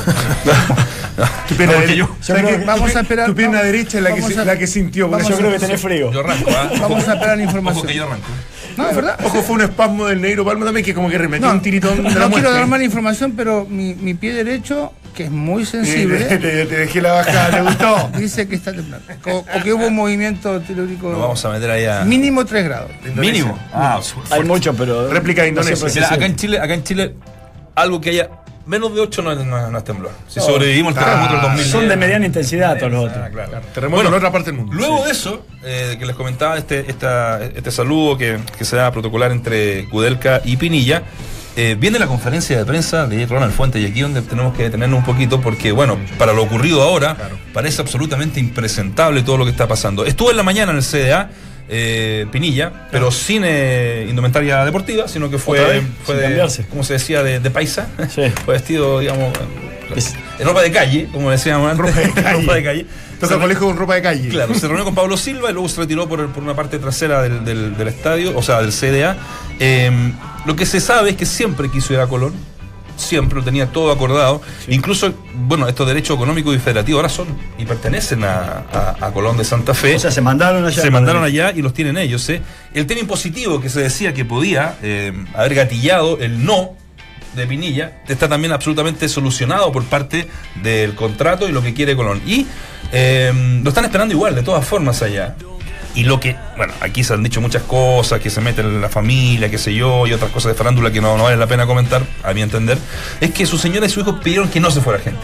Tu 1.49 1.55
pierna 1.55 1.75
No, 1.77 1.81
derecha- 1.81 1.95
yo- 1.95 2.67
vamos 2.67 2.93
Tu- 2.93 2.99
a 2.99 3.01
esperar- 3.01 3.27
Tu 3.27 3.35
pierna 3.35 3.59
vamos- 3.59 3.73
derecha 3.73 3.97
es 3.99 4.05
la 4.05 4.11
que, 4.13 4.21
vamos 4.21 4.35
se- 4.35 4.41
a- 4.41 4.45
la 4.45 4.59
que 4.59 4.67
sintió. 4.67 5.11
porque 5.11 5.27
Yo 5.29 5.37
creo 5.39 5.51
que 5.53 5.59
tenés 5.59 5.81
frío. 5.81 6.13
Yo 6.13 6.21
arranco, 6.21 6.51
¿ah? 6.51 6.71
Vamos 6.79 7.09
a 7.09 7.15
esperar 7.15 7.27
la 7.29 7.33
Ojo 7.35 7.43
información. 7.43 7.87
que 7.87 7.95
yo 7.95 8.05
arranco. 8.05 8.27
No, 8.77 8.91
es 8.91 8.97
verdad. 8.97 9.19
Ojo, 9.25 9.43
fue 9.43 9.55
un 9.55 9.63
espasmo 9.63 10.07
del 10.07 10.21
negro 10.21 10.45
Palma 10.45 10.67
también 10.67 10.85
que 10.85 10.93
como 10.93 11.09
que 11.09 11.17
remetió 11.17 11.47
No, 11.47 11.55
un 11.55 11.63
tiritón 11.63 11.97
de 12.05 12.11
no 12.11 12.19
la 12.19 12.29
quiero 12.29 12.53
dar 12.53 12.67
mala 12.67 12.85
información, 12.85 13.33
pero 13.35 13.65
mi, 13.67 13.95
mi 13.95 14.13
pie 14.13 14.35
derecho, 14.35 14.93
que 15.15 15.25
es 15.25 15.31
muy 15.31 15.65
Sí, 15.65 15.73
te, 15.79 15.85
sensible, 15.87 16.19
te- 16.27 16.37
te 16.67 16.77
dejé 16.77 17.01
la 17.01 17.13
bajada, 17.13 17.51
¿te 17.51 17.63
gustó? 17.63 18.11
dice 18.19 18.47
que 18.47 18.57
está 18.57 18.73
temblando. 18.75 19.07
O, 19.25 19.39
o 19.39 19.63
que 19.63 19.73
hubo 19.73 19.87
un 19.87 19.95
movimiento 19.95 20.61
telúrico 20.61 21.09
Nos 21.11 21.21
vamos 21.21 21.43
a 21.47 21.49
meter 21.49 21.71
ahí 21.71 21.87
a. 21.87 22.05
mínimo 22.05 22.45
3 22.45 22.65
grados. 22.67 22.91
Mínimo. 23.15 23.59
Ah, 23.73 23.99
Hay 24.31 24.43
mucho, 24.45 24.75
pero. 24.75 25.09
Réplica 25.09 25.41
de 25.43 25.49
Indonesia. 25.49 25.87
Mira, 25.95 26.13
acá 26.13 26.27
en 26.27 26.37
Chile, 26.37 26.61
acá 26.61 26.75
en 26.75 26.85
Chile, 26.85 27.15
algo 27.77 28.01
que 28.01 28.11
haya 28.11 28.31
menos 28.67 28.93
de 28.95 29.01
8 29.01 29.23
no, 29.23 29.33
no 29.37 29.71
no 29.71 29.79
es 29.79 29.85
temblor. 29.85 30.11
Si 30.27 30.41
sobrevivimos 30.41 30.93
el 30.97 30.99
terremoto 31.05 31.33
del 31.35 31.43
2000. 31.43 31.65
Son 31.67 31.89
de 31.89 31.97
mediana 31.97 32.27
intensidad 32.27 32.77
todos 32.79 32.91
los 32.91 33.05
otros. 33.05 33.23
Ah, 33.25 33.31
claro. 33.31 33.51
Terremoto 33.73 33.97
Bueno, 34.03 34.09
en 34.09 34.15
otra 34.17 34.33
parte 34.33 34.51
del 34.51 34.59
mundo. 34.61 34.73
Luego 34.75 35.05
de 35.05 35.13
eso, 35.13 35.47
eh, 35.65 35.95
que 35.99 36.05
les 36.05 36.17
comentaba 36.17 36.59
este, 36.59 36.91
esta- 36.91 37.45
este 37.45 37.71
saludo 37.71 38.19
que, 38.19 38.39
que 38.59 38.65
se 38.65 38.75
da 38.75 38.91
protocolar 38.91 39.31
entre 39.31 39.89
Kudelka 39.89 40.41
y 40.45 40.57
Pinilla, 40.57 41.05
eh, 41.59 41.77
viene 41.79 41.99
la 42.01 42.07
conferencia 42.09 42.59
de 42.59 42.65
prensa 42.67 43.07
de 43.07 43.25
Ronald 43.25 43.53
Fuente 43.53 43.79
y 43.81 43.87
aquí 43.87 44.01
donde 44.01 44.21
tenemos 44.23 44.55
que 44.57 44.65
detenernos 44.65 44.99
un 44.99 45.05
poquito 45.07 45.41
porque, 45.41 45.71
bueno, 45.73 45.97
para 46.19 46.33
lo 46.33 46.43
ocurrido 46.43 46.83
ahora, 46.83 47.17
parece 47.55 47.81
absolutamente 47.83 48.41
impresentable 48.41 49.23
todo 49.23 49.37
lo 49.39 49.45
que 49.45 49.53
está 49.53 49.69
pasando. 49.69 50.05
Estuvo 50.05 50.31
en 50.33 50.37
la 50.39 50.43
mañana 50.43 50.73
en 50.73 50.79
el 50.79 50.83
CDA. 50.85 51.31
Eh, 51.69 52.27
Pinilla, 52.31 52.89
pero 52.91 53.11
sin 53.11 53.43
eh, 53.45 54.07
indumentaria 54.09 54.65
deportiva, 54.65 55.09
sino 55.09 55.31
que 55.31 55.39
fue, 55.39 55.83
fue 56.05 56.15
de, 56.17 56.65
como 56.71 56.85
se 56.85 56.95
decía, 56.95 57.23
de, 57.23 57.41
de 57.41 57.51
paisa, 57.51 57.89
Sí. 58.15 58.23
fue 58.45 58.55
vestido, 58.55 59.01
digamos, 59.01 59.33
Es- 59.95 60.15
en 60.39 60.47
ropa 60.47 60.63
de 60.63 60.71
calle, 60.73 61.09
como 61.13 61.31
decíamos 61.31 61.71
antes, 61.71 61.87
Ropa 61.87 62.01
de 62.01 62.13
calle. 62.23 62.41
ropa 62.41 62.55
de 62.55 62.63
calle. 62.65 62.87
Colegio 63.21 63.67
con 63.67 63.77
ropa 63.79 63.95
de 63.95 64.03
calle. 64.03 64.29
Claro, 64.29 64.55
se 64.55 64.67
reunió 64.69 64.85
con 64.85 64.95
Pablo 64.95 65.17
Silva 65.17 65.49
y 65.51 65.53
luego 65.55 65.69
se 65.69 65.81
retiró 65.81 66.07
por, 66.09 66.29
por 66.33 66.43
una 66.43 66.55
parte 66.55 66.79
trasera 66.79 67.23
del, 67.23 67.45
del- 67.45 67.77
del 67.77 67.89
estadio, 67.89 68.37
o 68.37 68.43
sea, 68.43 68.61
del 68.61 68.73
CDA. 68.73 69.17
Eh, 69.59 69.91
lo 70.45 70.55
que 70.55 70.67
se 70.67 70.81
sabe 70.81 71.11
es 71.11 71.17
que 71.17 71.25
siempre 71.27 71.71
quiso 71.71 71.95
ir 71.95 72.01
a 72.01 72.07
Colón, 72.09 72.35
siempre 72.97 73.39
lo 73.39 73.45
tenía 73.45 73.67
todo 73.67 73.93
acordado. 73.93 74.41
Incluso, 74.69 75.13
bueno, 75.35 75.69
estos 75.69 75.87
derechos 75.87 76.17
económicos 76.17 76.55
y 76.55 76.59
federativos 76.59 76.99
ahora 76.99 77.09
son 77.09 77.29
y 77.59 77.65
pertenecen 77.65 78.25
a, 78.25 78.65
a- 78.73 78.97
a 79.07 79.13
Colón 79.13 79.37
de 79.37 79.45
Santa 79.45 79.75
Fe. 79.75 79.95
O 79.97 79.99
sea, 79.99 80.11
se 80.11 80.21
mandaron 80.21 80.65
allá. 80.65 80.83
Se 80.83 80.91
mandaron 80.91 81.23
allá 81.25 81.53
y 81.55 81.63
los 81.63 81.73
tienen 81.73 81.97
ellos. 81.97 82.29
¿eh? 82.31 82.43
El 82.75 82.87
tema 82.87 83.01
impositivo 83.01 83.61
que 83.61 83.69
se 83.69 83.81
decía 83.81 84.13
que 84.15 84.25
podía 84.25 84.77
eh, 84.83 85.13
haber 85.35 85.55
gatillado 85.55 86.19
el 86.19 86.45
no 86.45 86.71
de 87.35 87.47
Pinilla 87.47 88.03
está 88.09 88.29
también 88.29 88.53
absolutamente 88.53 89.09
solucionado 89.11 89.71
por 89.71 89.85
parte 89.85 90.27
del 90.63 90.95
contrato 90.95 91.47
y 91.49 91.53
lo 91.53 91.63
que 91.63 91.75
quiere 91.75 91.95
Colón. 91.95 92.23
Y 92.27 92.47
eh, 92.93 93.61
lo 93.63 93.69
están 93.69 93.85
esperando 93.85 94.15
igual, 94.15 94.35
de 94.35 94.43
todas 94.43 94.67
formas, 94.67 95.03
allá. 95.03 95.37
Y 95.97 96.05
lo 96.05 96.21
que, 96.21 96.37
bueno, 96.57 96.73
aquí 96.81 97.03
se 97.03 97.15
han 97.15 97.23
dicho 97.23 97.41
muchas 97.41 97.63
cosas, 97.65 98.21
que 98.21 98.31
se 98.31 98.41
meten 98.41 98.67
en 98.67 98.81
la 98.83 98.89
familia, 98.89 99.51
qué 99.51 99.59
sé 99.59 99.75
yo, 99.75 100.07
y 100.07 100.13
otras 100.13 100.31
cosas 100.31 100.53
de 100.53 100.55
farándula 100.59 100.91
que 100.93 101.01
no, 101.01 101.17
no 101.17 101.25
vale 101.25 101.37
la 101.39 101.47
pena 101.49 101.67
comentar, 101.67 102.03
a 102.23 102.33
mi 102.35 102.43
entender, 102.43 102.77
es 103.21 103.31
que 103.33 103.47
su 103.47 103.57
señora 103.59 103.87
y 103.87 103.89
su 103.91 104.01
hijo 104.01 104.21
pidieron 104.21 104.49
que 104.49 104.61
no 104.61 104.71
se 104.71 104.81
fuera 104.83 104.99
gente. 105.01 105.23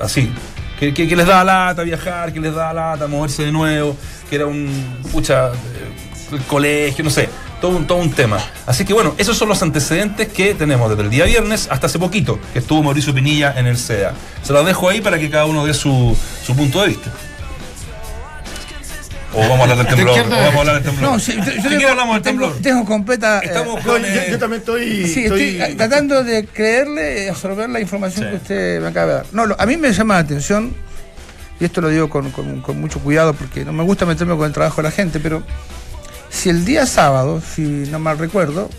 Así. 0.00 0.32
Que, 0.80 0.92
que- 0.92 1.14
les 1.16 1.26
daba 1.26 1.44
lata 1.44 1.82
viajar, 1.82 2.32
que 2.32 2.40
les 2.40 2.54
daba 2.54 2.72
lata 2.72 3.06
moverse 3.06 3.44
de 3.44 3.52
nuevo, 3.52 3.96
que 4.28 4.36
era 4.36 4.46
un, 4.46 4.70
pucha, 5.12 5.48
eh, 5.52 6.38
colegio, 6.48 7.04
no 7.04 7.10
sé, 7.10 7.28
todo 7.60 7.72
un, 7.76 7.86
todo 7.86 7.98
un 7.98 8.10
tema. 8.10 8.38
Así 8.66 8.84
que 8.84 8.92
bueno, 8.94 9.14
esos 9.18 9.36
son 9.38 9.48
los 9.48 9.62
antecedentes 9.62 10.28
que 10.28 10.54
tenemos 10.54 10.88
desde 10.90 11.02
el 11.02 11.10
día 11.10 11.24
viernes 11.26 11.68
hasta 11.70 11.86
hace 11.86 11.98
poquito, 11.98 12.38
que 12.54 12.58
estuvo 12.60 12.82
Mauricio 12.82 13.14
Pinilla 13.14 13.54
en 13.58 13.66
el 13.66 13.76
CEA. 13.78 14.12
Se 14.42 14.52
los 14.52 14.64
dejo 14.66 14.88
ahí 14.88 15.00
para 15.00 15.18
que 15.18 15.28
cada 15.30 15.44
uno 15.46 15.64
dé 15.66 15.72
su, 15.74 16.16
su 16.44 16.54
punto 16.56 16.80
de 16.82 16.88
vista. 16.88 17.10
O 19.34 19.40
vamos 19.40 19.58
a 19.58 19.62
hablar 19.62 19.76
del 19.78 19.86
temblor. 19.86 20.18
O 20.20 20.28
vamos 20.30 20.54
a 20.54 20.58
hablar 20.60 20.74
del 20.76 20.84
temblor. 20.84 21.10
No, 21.12 21.18
sí, 21.18 21.34
yo, 21.36 21.52
yo 21.62 21.68
tengo, 21.68 21.88
hablamos 21.88 22.14
del 22.16 22.22
temblor. 22.22 22.56
tengo 22.62 22.84
completa. 22.84 23.40
eh, 23.40 23.46
Estamos 23.46 23.84
No, 23.84 23.92
con, 23.92 24.02
yo, 24.02 24.08
eh, 24.08 24.28
yo 24.30 24.38
también 24.38 24.60
estoy. 24.60 25.06
Sí, 25.08 25.24
estoy- 25.24 25.48
estoy 25.58 25.62
eh, 25.72 25.74
tratando 25.76 26.24
de 26.24 26.46
creerle 26.46 27.24
y 27.24 27.28
absorber 27.28 27.68
la 27.68 27.80
información 27.80 28.24
Sí. 28.24 28.30
que 28.30 28.36
usted 28.36 28.80
me 28.80 28.88
acaba 28.88 29.06
de 29.06 29.12
dar. 29.14 29.26
No, 29.32 29.46
lo- 29.46 29.60
a 29.60 29.66
mí 29.66 29.76
me 29.76 29.92
llama 29.92 30.14
la 30.14 30.20
atención, 30.20 30.74
y 31.60 31.64
esto 31.64 31.80
lo 31.80 31.88
digo 31.88 32.08
con, 32.08 32.30
con- 32.30 32.60
con 32.62 32.80
mucho 32.80 32.98
cuidado 33.00 33.34
porque 33.34 33.64
no 33.64 33.72
me 33.72 33.82
gusta 33.84 34.06
meterme 34.06 34.36
con 34.36 34.46
el 34.46 34.52
trabajo 34.52 34.76
de 34.76 34.84
la 34.84 34.90
gente, 34.92 35.20
pero 35.20 35.42
si 36.30 36.48
el 36.48 36.64
día 36.64 36.86
sábado, 36.86 37.42
si 37.54 37.62
no 37.62 37.98
mal 37.98 38.18
recuerdo, 38.18 38.70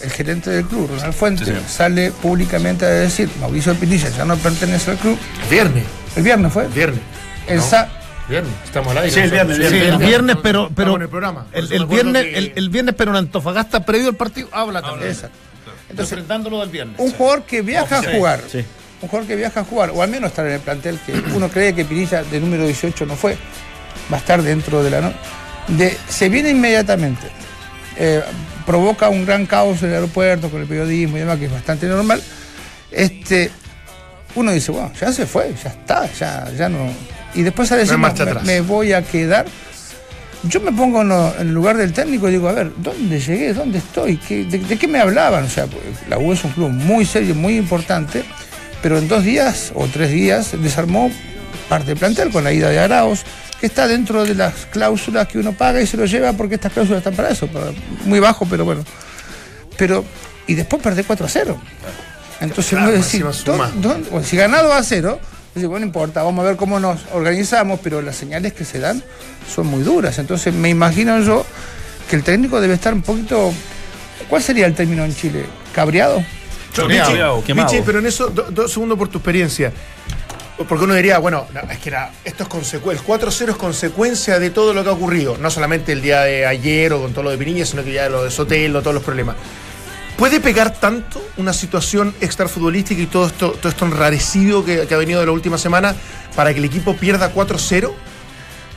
el 0.00 0.10
gerente 0.10 0.50
del 0.50 0.64
club, 0.66 0.90
Ronald 0.90 1.14
Fuentes, 1.14 1.46
Sí, 1.48 1.54
sale 1.68 2.10
públicamente 2.10 2.84
a 2.84 2.88
decir, 2.90 3.30
Mauricio 3.40 3.74
Pinilla 3.74 4.10
ya 4.10 4.24
no 4.26 4.36
pertenece 4.36 4.90
al 4.90 4.96
club, 4.98 5.16
Viernes. 5.48 5.84
el 6.16 6.22
viernes 6.22 6.52
fue, 6.52 6.66
Viernes. 6.68 7.00
el 7.46 7.58
No. 7.58 7.62
Viernes. 8.28 8.52
Estamos 8.64 8.90
al 8.92 8.98
aire. 8.98 9.10
Sí, 9.10 9.20
el 9.20 9.30
viernes, 9.30 9.56
Sí, 9.70 9.76
el 9.76 9.98
viernes, 9.98 10.36
pero, 10.42 10.70
pero 10.74 10.96
en 10.96 11.02
el 11.02 11.08
programa. 11.08 11.46
El, 11.52 11.86
viernes, 11.86 12.22
que- 12.24 12.38
el, 12.38 12.52
el 12.56 12.68
viernes, 12.70 12.94
pero 12.96 13.10
en 13.10 13.18
Antofagasta 13.18 13.84
previo 13.84 14.08
al 14.08 14.16
partido 14.16 14.48
habla 14.52 14.80
también. 14.80 15.10
Exacto. 15.10 15.36
Entonces, 15.90 16.12
Enfrentándolo 16.12 16.60
del 16.60 16.70
viernes. 16.70 16.96
un 16.98 17.12
jugador 17.12 17.42
que 17.44 17.60
viaja 17.62 17.98
a 17.98 18.02
jugar, 18.02 18.40
Sí. 18.50 18.64
un 19.02 19.08
jugador 19.08 19.28
que 19.28 19.36
viaja 19.36 19.60
a 19.60 19.64
jugar, 19.64 19.90
o 19.94 20.02
al 20.02 20.08
menos 20.08 20.30
estar 20.30 20.46
en 20.46 20.52
el 20.54 20.60
plantel 20.60 20.98
que 21.04 21.12
uno 21.34 21.48
cree 21.50 21.74
que 21.74 21.84
Pinilla 21.84 22.22
de 22.24 22.40
número 22.40 22.64
18 22.66 23.04
no 23.06 23.14
fue, 23.16 23.36
va 24.12 24.16
a 24.16 24.20
estar 24.20 24.42
dentro 24.42 24.82
de 24.82 24.90
la 24.90 25.00
no- 25.02 25.12
de 25.68 25.96
se 26.08 26.28
viene 26.30 26.48
inmediatamente. 26.50 27.26
Eh, 27.96 28.22
provoca 28.66 29.08
un 29.10 29.24
gran 29.26 29.46
caos 29.46 29.82
en 29.82 29.90
el 29.90 29.94
aeropuerto 29.96 30.48
con 30.50 30.62
el 30.62 30.66
periodismo 30.66 31.16
y 31.16 31.20
demás, 31.20 31.38
que 31.38 31.44
es 31.44 31.52
bastante 31.52 31.86
normal. 31.86 32.22
Este, 32.90 33.50
uno 34.34 34.50
dice, 34.52 34.72
bueno, 34.72 34.90
ya 34.98 35.12
se 35.12 35.26
fue, 35.26 35.54
ya 35.62 35.70
está, 35.70 36.10
ya, 36.12 36.50
ya 36.56 36.68
no. 36.68 36.88
Y 37.34 37.42
después 37.42 37.70
a 37.72 37.76
decir, 37.76 37.98
marcha 37.98 38.24
me, 38.24 38.30
atrás. 38.30 38.44
me 38.46 38.60
voy 38.60 38.92
a 38.92 39.02
quedar. 39.02 39.46
Yo 40.44 40.60
me 40.60 40.72
pongo 40.72 41.00
en, 41.02 41.10
el 41.40 41.54
lugar 41.54 41.76
del 41.76 41.92
técnico 41.92 42.28
y 42.28 42.32
digo, 42.32 42.48
a 42.48 42.52
ver, 42.52 42.70
¿dónde 42.76 43.18
llegué? 43.18 43.54
¿Dónde 43.54 43.78
estoy? 43.78 44.18
¿Qué- 44.18 44.44
de, 44.44 44.58
de 44.58 44.76
qué 44.76 44.86
me 44.86 45.00
hablaban? 45.00 45.44
O 45.44 45.48
sea, 45.48 45.66
pues, 45.66 45.82
la 46.08 46.18
U 46.18 46.32
es 46.32 46.44
un 46.44 46.52
club 46.52 46.68
muy 46.70 47.06
serio, 47.06 47.34
muy 47.34 47.56
importante, 47.56 48.22
pero 48.82 48.98
en 48.98 49.08
dos 49.08 49.24
días 49.24 49.72
o 49.74 49.86
tres 49.86 50.10
días 50.12 50.50
desarmó 50.62 51.10
parte 51.68 51.86
del 51.86 51.96
plantel 51.98 52.30
con 52.30 52.44
la 52.44 52.52
ida 52.52 52.68
de 52.68 52.78
Araos, 52.78 53.22
que 53.58 53.66
está 53.66 53.88
dentro 53.88 54.24
de 54.24 54.34
las 54.34 54.66
cláusulas 54.70 55.26
que 55.28 55.38
uno 55.38 55.52
paga 55.52 55.80
y 55.80 55.86
se 55.86 55.96
lo 55.96 56.04
lleva 56.04 56.34
porque 56.34 56.56
estas 56.56 56.72
cláusulas 56.74 56.98
están 56.98 57.14
para 57.14 57.30
eso, 57.30 57.46
para- 57.46 57.72
muy 58.04 58.20
bajo, 58.20 58.44
pero 58.44 58.66
bueno. 58.66 58.84
Pero, 59.78 60.04
y 60.46 60.54
después 60.54 60.82
perdé 60.82 61.04
4 61.04 61.24
a 61.24 61.28
0. 61.28 61.58
Entonces, 62.40 62.74
Claro, 62.78 62.92
encima 62.94 63.32
suma. 63.32 63.70
¿dó- 63.76 63.88
dónde- 63.88 64.10
bueno, 64.10 64.26
si 64.26 64.36
ganado 64.36 64.74
a 64.74 64.82
cero, 64.82 65.18
dice, 65.54 65.66
bueno, 65.66 65.80
no 65.80 65.86
importa, 65.86 66.22
vamos 66.22 66.44
a 66.44 66.48
ver 66.48 66.56
cómo 66.56 66.80
nos 66.80 67.00
organizamos, 67.12 67.80
pero 67.82 68.02
las 68.02 68.16
señales 68.16 68.52
que 68.52 68.64
se 68.64 68.78
dan 68.80 69.02
son 69.52 69.66
muy 69.66 69.82
duras. 69.82 70.18
Entonces, 70.18 70.52
me 70.54 70.68
imagino 70.68 71.20
yo 71.20 71.44
que 72.08 72.16
el 72.16 72.22
técnico 72.22 72.60
debe 72.60 72.74
estar 72.74 72.92
un 72.94 73.02
poquito. 73.02 73.52
¿Cuál 74.28 74.42
sería 74.42 74.66
el 74.66 74.74
término 74.74 75.04
en 75.04 75.14
Chile? 75.14 75.44
¿Cabreado? 75.74 76.24
Choreado. 76.72 77.10
Michi, 77.64 77.82
pero 77.86 77.98
en 78.00 78.06
eso, 78.06 78.28
do- 78.28 78.46
dos 78.50 78.72
segundos 78.72 78.98
por 78.98 79.08
tu 79.08 79.18
experiencia. 79.18 79.72
Porque 80.68 80.84
uno 80.84 80.94
diría, 80.94 81.18
bueno, 81.18 81.46
no, 81.52 81.60
es 81.70 81.78
que 81.78 81.88
era, 81.88 82.12
esto 82.24 82.44
es 82.44 82.48
consecuencia, 82.48 83.04
el 83.04 83.20
4-0 83.20 83.50
es 83.50 83.56
consecuencia 83.56 84.38
de 84.38 84.50
todo 84.50 84.72
lo 84.72 84.84
que 84.84 84.88
ha 84.88 84.92
ocurrido. 84.92 85.36
No 85.38 85.50
solamente 85.50 85.90
el 85.92 86.00
día 86.00 86.20
de 86.22 86.46
ayer 86.46 86.92
o 86.92 87.02
con 87.02 87.12
todo 87.12 87.24
lo 87.24 87.30
de 87.30 87.38
Piniña, 87.38 87.64
sino 87.66 87.82
que 87.82 87.92
ya 87.92 88.08
lo 88.08 88.22
de 88.24 88.30
Sotelo, 88.30 88.80
todos 88.80 88.94
los 88.94 89.02
problemas. 89.02 89.34
¿Puede 90.16 90.38
pegar 90.38 90.72
tanto 90.72 91.20
una 91.36 91.52
situación 91.52 92.14
extrafutbolística 92.20 93.02
y 93.02 93.06
todo 93.06 93.26
esto, 93.26 93.50
todo 93.52 93.68
esto 93.68 93.84
enrarecido 93.84 94.64
que, 94.64 94.86
ha 94.88 94.96
venido 94.96 95.18
de 95.18 95.26
la 95.26 95.32
última 95.32 95.58
semana 95.58 95.94
para 96.36 96.52
que 96.52 96.60
el 96.60 96.64
equipo 96.64 96.96
pierda 96.96 97.34
4-0? 97.34 97.92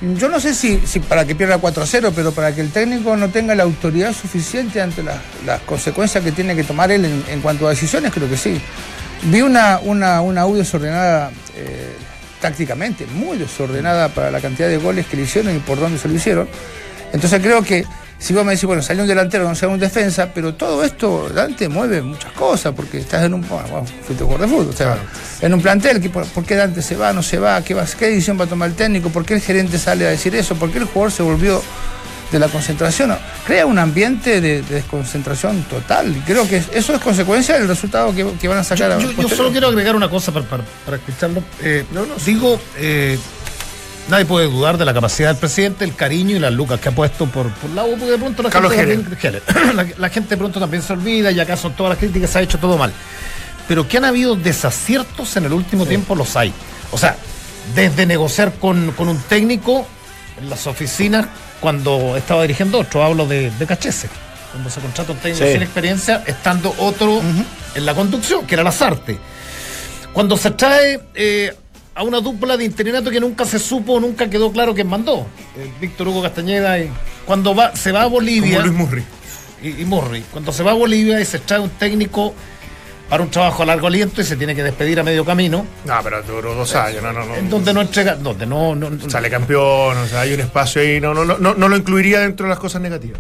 Yo 0.01 0.29
no 0.29 0.39
sé 0.39 0.56
si, 0.56 0.77
para 1.01 1.25
que 1.25 1.36
pierda 1.36 1.60
4-0, 1.60 2.12
pero 2.15 2.32
para 2.32 2.53
que 2.56 2.62
el 2.62 2.72
técnico 2.72 3.15
no 3.15 3.29
tenga 3.29 3.53
la 3.53 3.63
autoridad 3.63 4.13
suficiente 4.13 4.82
ante 4.82 5.03
las, 5.03 5.20
consecuencias 5.65 6.24
que 6.24 6.32
tiene 6.32 6.56
que 6.56 6.63
tomar 6.63 6.91
él 6.91 7.06
en, 7.06 7.41
cuanto 7.41 7.67
a 7.67 7.70
decisiones, 7.70 8.12
creo 8.12 8.29
que 8.29 8.38
sí. 8.38 8.60
Vi 9.24 9.41
una, 9.41 9.79
una, 9.84 10.22
una 10.22 10.46
U 10.46 10.56
desordenada 10.56 11.32
eh, 11.56 11.94
tácticamente, 12.41 13.06
muy 13.08 13.38
desordenada 13.38 14.10
para 14.10 14.32
la 14.32 14.39
cantidad 14.39 14.70
de 14.70 14.77
goles 14.77 15.06
que 15.06 15.17
le 15.17 15.24
hicieron 15.24 15.56
y 15.56 15.60
por 15.60 15.79
dónde 15.79 16.00
se 16.00 16.08
lo 16.08 16.15
hicieron. 16.15 16.48
Entonces 17.13 17.39
creo 17.41 17.62
que 17.63 17.86
si 18.19 18.33
vos 18.33 18.43
me 18.43 18.51
decís, 18.53 18.65
bueno, 18.65 18.81
salió 18.81 19.03
un 19.03 19.07
delantero, 19.09 19.47
no 19.47 19.53
salió 19.55 19.74
un 19.74 19.79
defensa, 19.79 20.31
pero 20.33 20.53
todo 20.55 20.83
esto, 20.83 21.29
Dante, 21.29 21.69
mueve 21.69 22.01
muchas 22.01 22.31
cosas, 22.33 22.74
porque 22.75 22.97
estás 22.97 23.24
en 23.25 23.33
un, 23.36 23.47
bueno, 23.47 23.86
fuiste 24.05 24.24
jugador 24.24 24.41
de 24.41 24.55
fútbol, 24.55 24.69
o 24.74 24.77
sea, 24.77 24.97
en 25.41 25.53
un 25.53 25.62
plantel, 25.62 26.01
que 26.01 26.09
por, 26.09 26.25
qué 26.45 26.55
Dante 26.55 26.81
se 26.81 26.95
va, 26.95 27.13
no 27.13 27.21
se 27.21 27.38
va, 27.38 27.62
qué, 27.63 27.74
va, 27.74 27.86
qué 27.97 28.07
decisión 28.07 28.39
va 28.39 28.45
a 28.45 28.47
tomar 28.47 28.69
el 28.69 28.75
técnico, 28.75 29.09
por 29.09 29.24
qué 29.25 29.36
el 29.36 29.41
gerente 29.41 29.77
sale 29.77 30.07
a 30.07 30.09
decir 30.09 30.36
eso, 30.36 30.55
por 30.55 30.71
qué 30.71 30.79
el 30.79 30.86
jugador 30.86 31.12
se 31.12 31.21
volvió 31.24 31.62
de 32.31 32.39
la 32.39 32.50
concentración, 32.50 33.15
crea 33.45 33.65
un 33.65 33.79
ambiente 33.79 34.41
de, 34.41 34.62
de 34.62 34.75
desconcentración 34.75 35.63
total, 35.69 36.13
y 36.17 36.19
creo 36.21 36.45
que 36.45 36.62
eso 36.74 36.93
es 36.93 37.00
consecuencia 37.01 37.55
del 37.57 37.67
resultado 37.69 38.13
que, 38.13 38.25
que 38.41 38.47
van 38.50 38.57
a 38.57 38.63
sacar 38.65 38.91
a 38.91 39.00
Yo, 39.00 39.12
yo 39.12 39.29
solo 39.29 39.51
quiero 39.51 39.67
agregar 39.67 39.95
una 39.95 40.09
cosa 40.09 40.33
para, 40.33 40.45
para- 40.45 40.63
para 40.83 40.97
escucharlo. 40.97 41.41
Eh, 41.62 41.86
digo, 42.25 42.59
eh, 42.77 43.17
nadie 44.09 44.25
puede 44.25 44.47
dudar 44.47 44.77
de 44.77 44.85
la 44.85 44.93
capacidad 44.93 45.29
del 45.29 45.37
presidente, 45.37 45.83
el 45.85 45.95
cariño 45.95 46.35
y 46.35 46.39
las 46.39 46.53
lucas 46.53 46.79
que 46.79 46.89
ha 46.89 46.91
puesto 46.91 47.25
por, 47.27 47.49
por 47.51 47.69
la 47.71 47.83
U, 47.85 47.91
porque 47.91 48.11
de 48.11 48.17
pronto 48.17 48.43
la 48.43 48.49
Carlos 48.49 48.71
gente, 48.73 49.15
también- 49.15 49.41
la, 49.75 49.85
la 49.97 50.09
gente 50.09 50.29
de 50.29 50.37
pronto 50.37 50.59
también 50.59 50.81
se 50.83 50.93
olvida 50.93 51.31
y 51.31 51.39
acá 51.39 51.57
son 51.57 51.73
todas 51.73 51.91
las 51.91 51.99
críticas, 51.99 52.29
se 52.29 52.39
ha 52.39 52.41
hecho 52.41 52.57
todo 52.57 52.77
mal. 52.77 52.91
Pero 53.67 53.87
que 53.87 53.97
han 53.97 54.05
habido 54.05 54.35
desaciertos 54.35 55.35
en 55.35 55.45
el 55.45 55.53
último 55.53 55.85
tiempo, 55.85 56.15
los 56.15 56.35
hay. 56.37 56.53
O 56.91 56.97
sea, 56.97 57.17
desde 57.75 58.05
negociar 58.05 58.53
con, 58.53 58.91
con 58.93 59.09
un 59.09 59.17
técnico 59.19 59.85
en 60.39 60.49
las 60.49 60.67
oficinas 60.67 61.25
cuando 61.59 62.15
estaba 62.15 62.43
dirigiendo 62.43 62.79
otro, 62.79 63.03
hablo 63.03 63.25
de, 63.27 63.51
de 63.51 63.65
Cachese. 63.67 64.07
Cuando 64.51 64.69
se 64.69 64.79
contrata 64.79 65.11
un 65.11 65.17
técnico 65.17 65.45
Sí. 65.45 65.51
sin 65.51 65.61
experiencia, 65.63 66.23
estando 66.25 66.73
otro 66.79 67.21
en 67.75 67.85
la 67.85 67.93
conducción, 67.93 68.47
que 68.47 68.53
era 68.55 68.63
Lazarte. 68.63 69.17
Cuando 70.13 70.37
se 70.37 70.51
trae 70.51 71.01
eh, 71.13 71.53
a 71.97 72.03
una 72.03 72.19
dupla 72.21 72.55
de 72.57 72.63
interinato 72.65 73.09
que 73.09 73.19
nunca 73.19 73.43
se 73.45 73.57
supo, 73.59 73.99
nunca 73.99 74.29
quedó 74.29 74.51
claro 74.51 74.73
quién 74.75 74.87
mandó, 74.87 75.25
eh, 75.57 75.69
Víctor 75.81 76.07
Hugo 76.07 76.21
Castañeda, 76.21 76.79
y 76.79 76.89
cuando 77.25 77.55
va, 77.55 77.75
se 77.75 77.91
va 77.91 78.03
a 78.03 78.05
Bolivia 78.05 78.57
Como 78.61 78.67
Luis 78.67 78.77
Murri. 78.77 79.03
y, 79.63 79.81
y 79.81 79.85
Murray, 79.85 80.23
cuando 80.31 80.51
se 80.53 80.61
va 80.63 80.71
a 80.71 80.75
Bolivia 80.75 81.19
y 81.19 81.25
se 81.25 81.39
trae 81.39 81.60
un 81.60 81.71
técnico 81.71 82.33
para 83.10 83.23
un 83.23 83.31
trabajo 83.31 83.63
a 83.63 83.65
largo 83.65 83.88
aliento 83.88 84.21
y 84.21 84.25
se 84.25 84.36
tiene 84.36 84.53
que 84.53 84.62
despedir 84.63 84.99
a 84.99 85.03
medio 85.03 85.23
camino, 85.25 85.65
No, 85.86 85.95
pero 86.03 86.21
duró 86.23 86.53
dos 86.53 86.75
años, 86.75 87.01
no, 87.01 87.12
no, 87.13 87.25
no. 87.25 87.36
en 87.36 87.49
donde 87.49 87.73
no 87.73 87.81
entrega, 87.81 88.15
donde 88.15 88.45
no, 88.45 88.75
no- 88.75 88.89
no- 88.89 89.10
Sale 89.10 89.29
campeón, 89.29 89.97
o 89.97 90.05
sea, 90.07 90.21
hay 90.21 90.33
un 90.33 90.41
espacio 90.41 90.81
ahí, 90.81 90.99
no, 91.01 91.13
no, 91.13 91.23
no, 91.25 91.38
no, 91.38 91.53
no 91.55 91.67
lo 91.69 91.75
incluiría 91.77 92.19
dentro 92.19 92.45
de 92.45 92.49
las 92.51 92.60
cosas 92.60 92.81
negativas. 92.81 93.19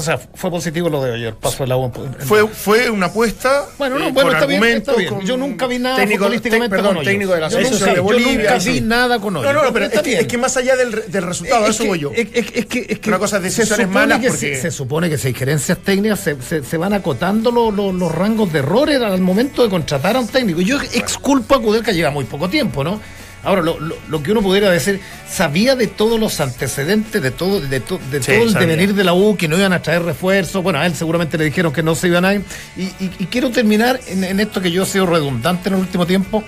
O 0.00 0.02
sea, 0.02 0.18
fue 0.18 0.50
positivo 0.50 0.88
lo 0.88 1.02
de 1.02 1.14
ayer, 1.14 1.34
paso 1.34 1.62
de 1.62 1.68
la 1.68 1.76
U 1.76 1.84
en- 1.94 2.26
Fue, 2.26 2.46
fue 2.48 2.90
una 2.90 3.06
apuesta. 3.06 3.66
Bueno, 3.78 3.98
no, 3.98 4.08
eh, 4.08 4.12
bueno, 4.12 4.32
está 4.32 4.46
bien, 4.46 4.62
está 4.64 4.92
Yo 5.24 5.36
nunca 5.36 5.66
vi 5.66 5.78
nada 5.78 5.96
técnico, 5.96 6.24
futbolísticamente 6.24 6.68
te- 6.76 6.76
perdón, 6.82 6.96
con 6.96 7.04
técnico 7.04 7.32
de 7.34 7.40
la 7.40 7.48
Yo 7.48 7.56
selección 7.58 7.78
nunca- 7.80 7.90
de 7.92 7.96
yo 7.96 8.02
Bolivia. 8.02 8.34
nunca 8.50 8.60
sí. 8.60 8.70
vi 8.72 8.80
nada 8.80 9.18
con 9.20 9.34
No, 9.34 9.40
Hoyos. 9.40 9.54
no, 9.54 9.62
no, 9.64 9.72
pero 9.72 9.84
Está 9.86 9.96
es 10.00 10.02
que, 10.02 10.18
es 10.18 10.26
que 10.26 10.38
más 10.38 10.56
allá 10.56 10.76
del, 10.76 11.04
del 11.10 11.22
resultado, 11.22 11.64
Es 11.64 11.70
eso 11.70 11.82
que- 11.84 11.88
voy 11.88 11.98
yo. 12.00 12.10
Es, 12.12 12.26
es- 12.32 12.66
que, 12.66 12.86
es 12.88 12.98
que 12.98 13.08
Una 13.10 13.18
cosa 13.18 13.36
es 13.36 13.42
decisiones 13.44 13.88
malas 13.88 14.18
que 14.20 14.28
porque- 14.28 14.56
se, 14.56 14.62
se 14.62 14.70
supone 14.70 15.08
que 15.08 15.18
si 15.18 15.28
hay 15.28 15.34
gerencias 15.34 15.78
técnicas 15.78 16.20
se, 16.20 16.40
se- 16.42 16.64
se 16.64 16.76
van 16.76 16.92
acotando 16.92 17.50
lo- 17.50 17.70
lo- 17.70 17.92
los 17.92 18.10
rangos 18.12 18.52
de 18.52 18.58
errores 18.60 19.00
al 19.00 19.20
momento 19.20 19.62
de 19.62 19.68
contratar 19.68 20.16
a 20.16 20.20
un 20.20 20.28
técnico. 20.28 20.60
Yo 20.60 20.78
exculpo 20.80 21.54
a 21.54 21.60
Kudelka, 21.62 21.92
lleva 21.92 22.10
muy 22.10 22.24
poco 22.24 22.48
tiempo, 22.48 22.82
¿no? 22.82 23.00
Ahora, 23.42 23.62
lo, 23.62 23.80
lo- 23.80 23.96
lo 24.08 24.22
que 24.22 24.32
uno 24.32 24.42
pudiera 24.42 24.70
decir, 24.70 25.00
sabía 25.28 25.74
de 25.74 25.86
todos 25.86 26.20
los 26.20 26.40
antecedentes, 26.40 27.22
de 27.22 27.30
todo, 27.30 27.60
de, 27.60 27.80
to- 27.80 27.98
de 28.10 28.22
Sí, 28.22 28.32
todo 28.32 28.42
el 28.44 28.52
sabía. 28.52 28.66
devenir 28.68 28.94
de 28.94 29.02
la 29.04 29.14
U, 29.14 29.36
que 29.36 29.48
no 29.48 29.56
iban 29.56 29.72
a 29.72 29.80
traer 29.80 30.02
refuerzos. 30.02 30.62
Bueno, 30.62 30.78
a 30.78 30.86
él 30.86 30.94
seguramente 30.94 31.38
le 31.38 31.44
dijeron 31.44 31.72
que 31.72 31.82
no 31.82 31.94
se 31.94 32.08
iban 32.08 32.24
a 32.26 32.34
ir. 32.34 32.44
Y, 32.76 32.82
y- 32.82 33.10
y 33.18 33.26
quiero 33.26 33.50
terminar 33.50 33.98
en, 34.08 34.24
en 34.24 34.40
esto 34.40 34.60
que 34.60 34.70
yo 34.70 34.82
he 34.82 34.86
sido 34.86 35.06
redundante 35.06 35.68
en 35.70 35.76
el 35.76 35.80
último 35.80 36.06
tiempo, 36.06 36.44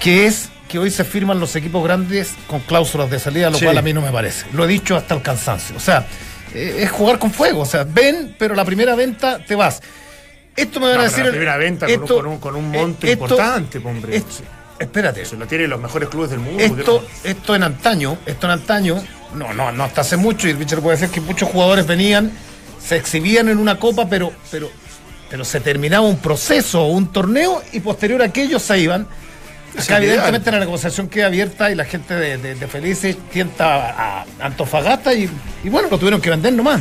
que 0.00 0.26
es 0.26 0.50
que 0.68 0.78
hoy 0.78 0.90
se 0.90 1.04
firman 1.04 1.38
los 1.40 1.54
equipos 1.56 1.82
grandes 1.84 2.32
con 2.46 2.60
cláusulas 2.60 3.10
de 3.10 3.18
salida, 3.18 3.50
lo 3.50 3.58
Sí. 3.58 3.64
cual 3.64 3.78
a 3.78 3.82
mí 3.82 3.92
no 3.92 4.00
me 4.00 4.10
parece. 4.10 4.46
Lo 4.52 4.64
he 4.64 4.68
dicho 4.68 4.96
hasta 4.96 5.14
el 5.14 5.22
cansancio. 5.22 5.76
O 5.76 5.80
sea, 5.80 6.06
eh, 6.54 6.76
es 6.80 6.90
jugar 6.90 7.18
con 7.18 7.32
fuego. 7.32 7.60
O 7.62 7.66
sea, 7.66 7.84
ven, 7.84 8.34
pero 8.38 8.54
la 8.54 8.64
primera 8.64 8.94
venta 8.94 9.38
te 9.44 9.54
vas. 9.56 9.82
Esto 10.56 10.78
me 10.78 10.86
van 10.86 10.96
No, 10.96 11.00
a 11.02 11.04
decir. 11.04 11.24
la 11.24 11.30
primera 11.30 11.56
venta 11.56 11.86
con 11.86 12.00
un- 12.02 12.06
con 12.06 12.26
un- 12.26 12.38
con 12.38 12.56
un 12.56 12.70
monto 12.70 13.06
eh, 13.06 13.12
esto- 13.12 13.24
importante, 13.24 13.78
hombre. 13.78 14.16
esto- 14.16 14.44
espérate. 14.84 15.24
Se 15.24 15.36
lo 15.36 15.46
tienen 15.46 15.70
los 15.70 15.80
mejores 15.80 16.08
clubes 16.08 16.30
del 16.30 16.40
mundo. 16.40 16.62
Esto, 16.62 17.04
esto 17.24 17.54
en 17.54 17.62
antaño, 17.62 18.18
esto 18.26 18.46
en 18.46 18.52
antaño, 18.52 19.02
no, 19.34 19.52
no, 19.52 19.72
no 19.72 19.84
hasta 19.84 20.02
hace 20.02 20.16
mucho, 20.16 20.46
y 20.46 20.50
el 20.52 20.58
Richard 20.58 20.80
puede 20.80 20.96
decir 20.96 21.12
que 21.12 21.20
muchos 21.20 21.48
jugadores 21.48 21.86
venían, 21.86 22.30
se 22.84 22.96
exhibían 22.96 23.48
en 23.48 23.58
una 23.58 23.78
copa, 23.78 24.08
pero, 24.08 24.32
pero, 24.50 24.70
pero 25.30 25.44
se 25.44 25.60
terminaba 25.60 26.06
un 26.06 26.18
proceso 26.18 26.82
o 26.82 26.88
un 26.88 27.12
torneo 27.12 27.62
y 27.72 27.80
posterior 27.80 28.22
a 28.22 28.26
aquello 28.26 28.58
se 28.58 28.78
iban. 28.78 29.08
Acá, 29.76 29.96
evidentemente, 30.04 30.52
la 30.52 30.60
negociación 30.60 31.08
queda 31.08 31.26
abierta 31.26 31.68
y 31.70 31.74
la 31.74 31.84
gente 31.84 32.14
de, 32.14 32.38
de- 32.38 32.54
de 32.54 32.66
Felices 32.68 33.16
tienta 33.32 33.74
a, 33.90 34.20
a 34.22 34.26
Antofagasta 34.40 35.12
y, 35.14 35.28
y 35.64 35.68
bueno, 35.68 35.88
lo 35.90 35.98
tuvieron 35.98 36.20
que 36.20 36.30
vender 36.30 36.52
nomás. 36.52 36.80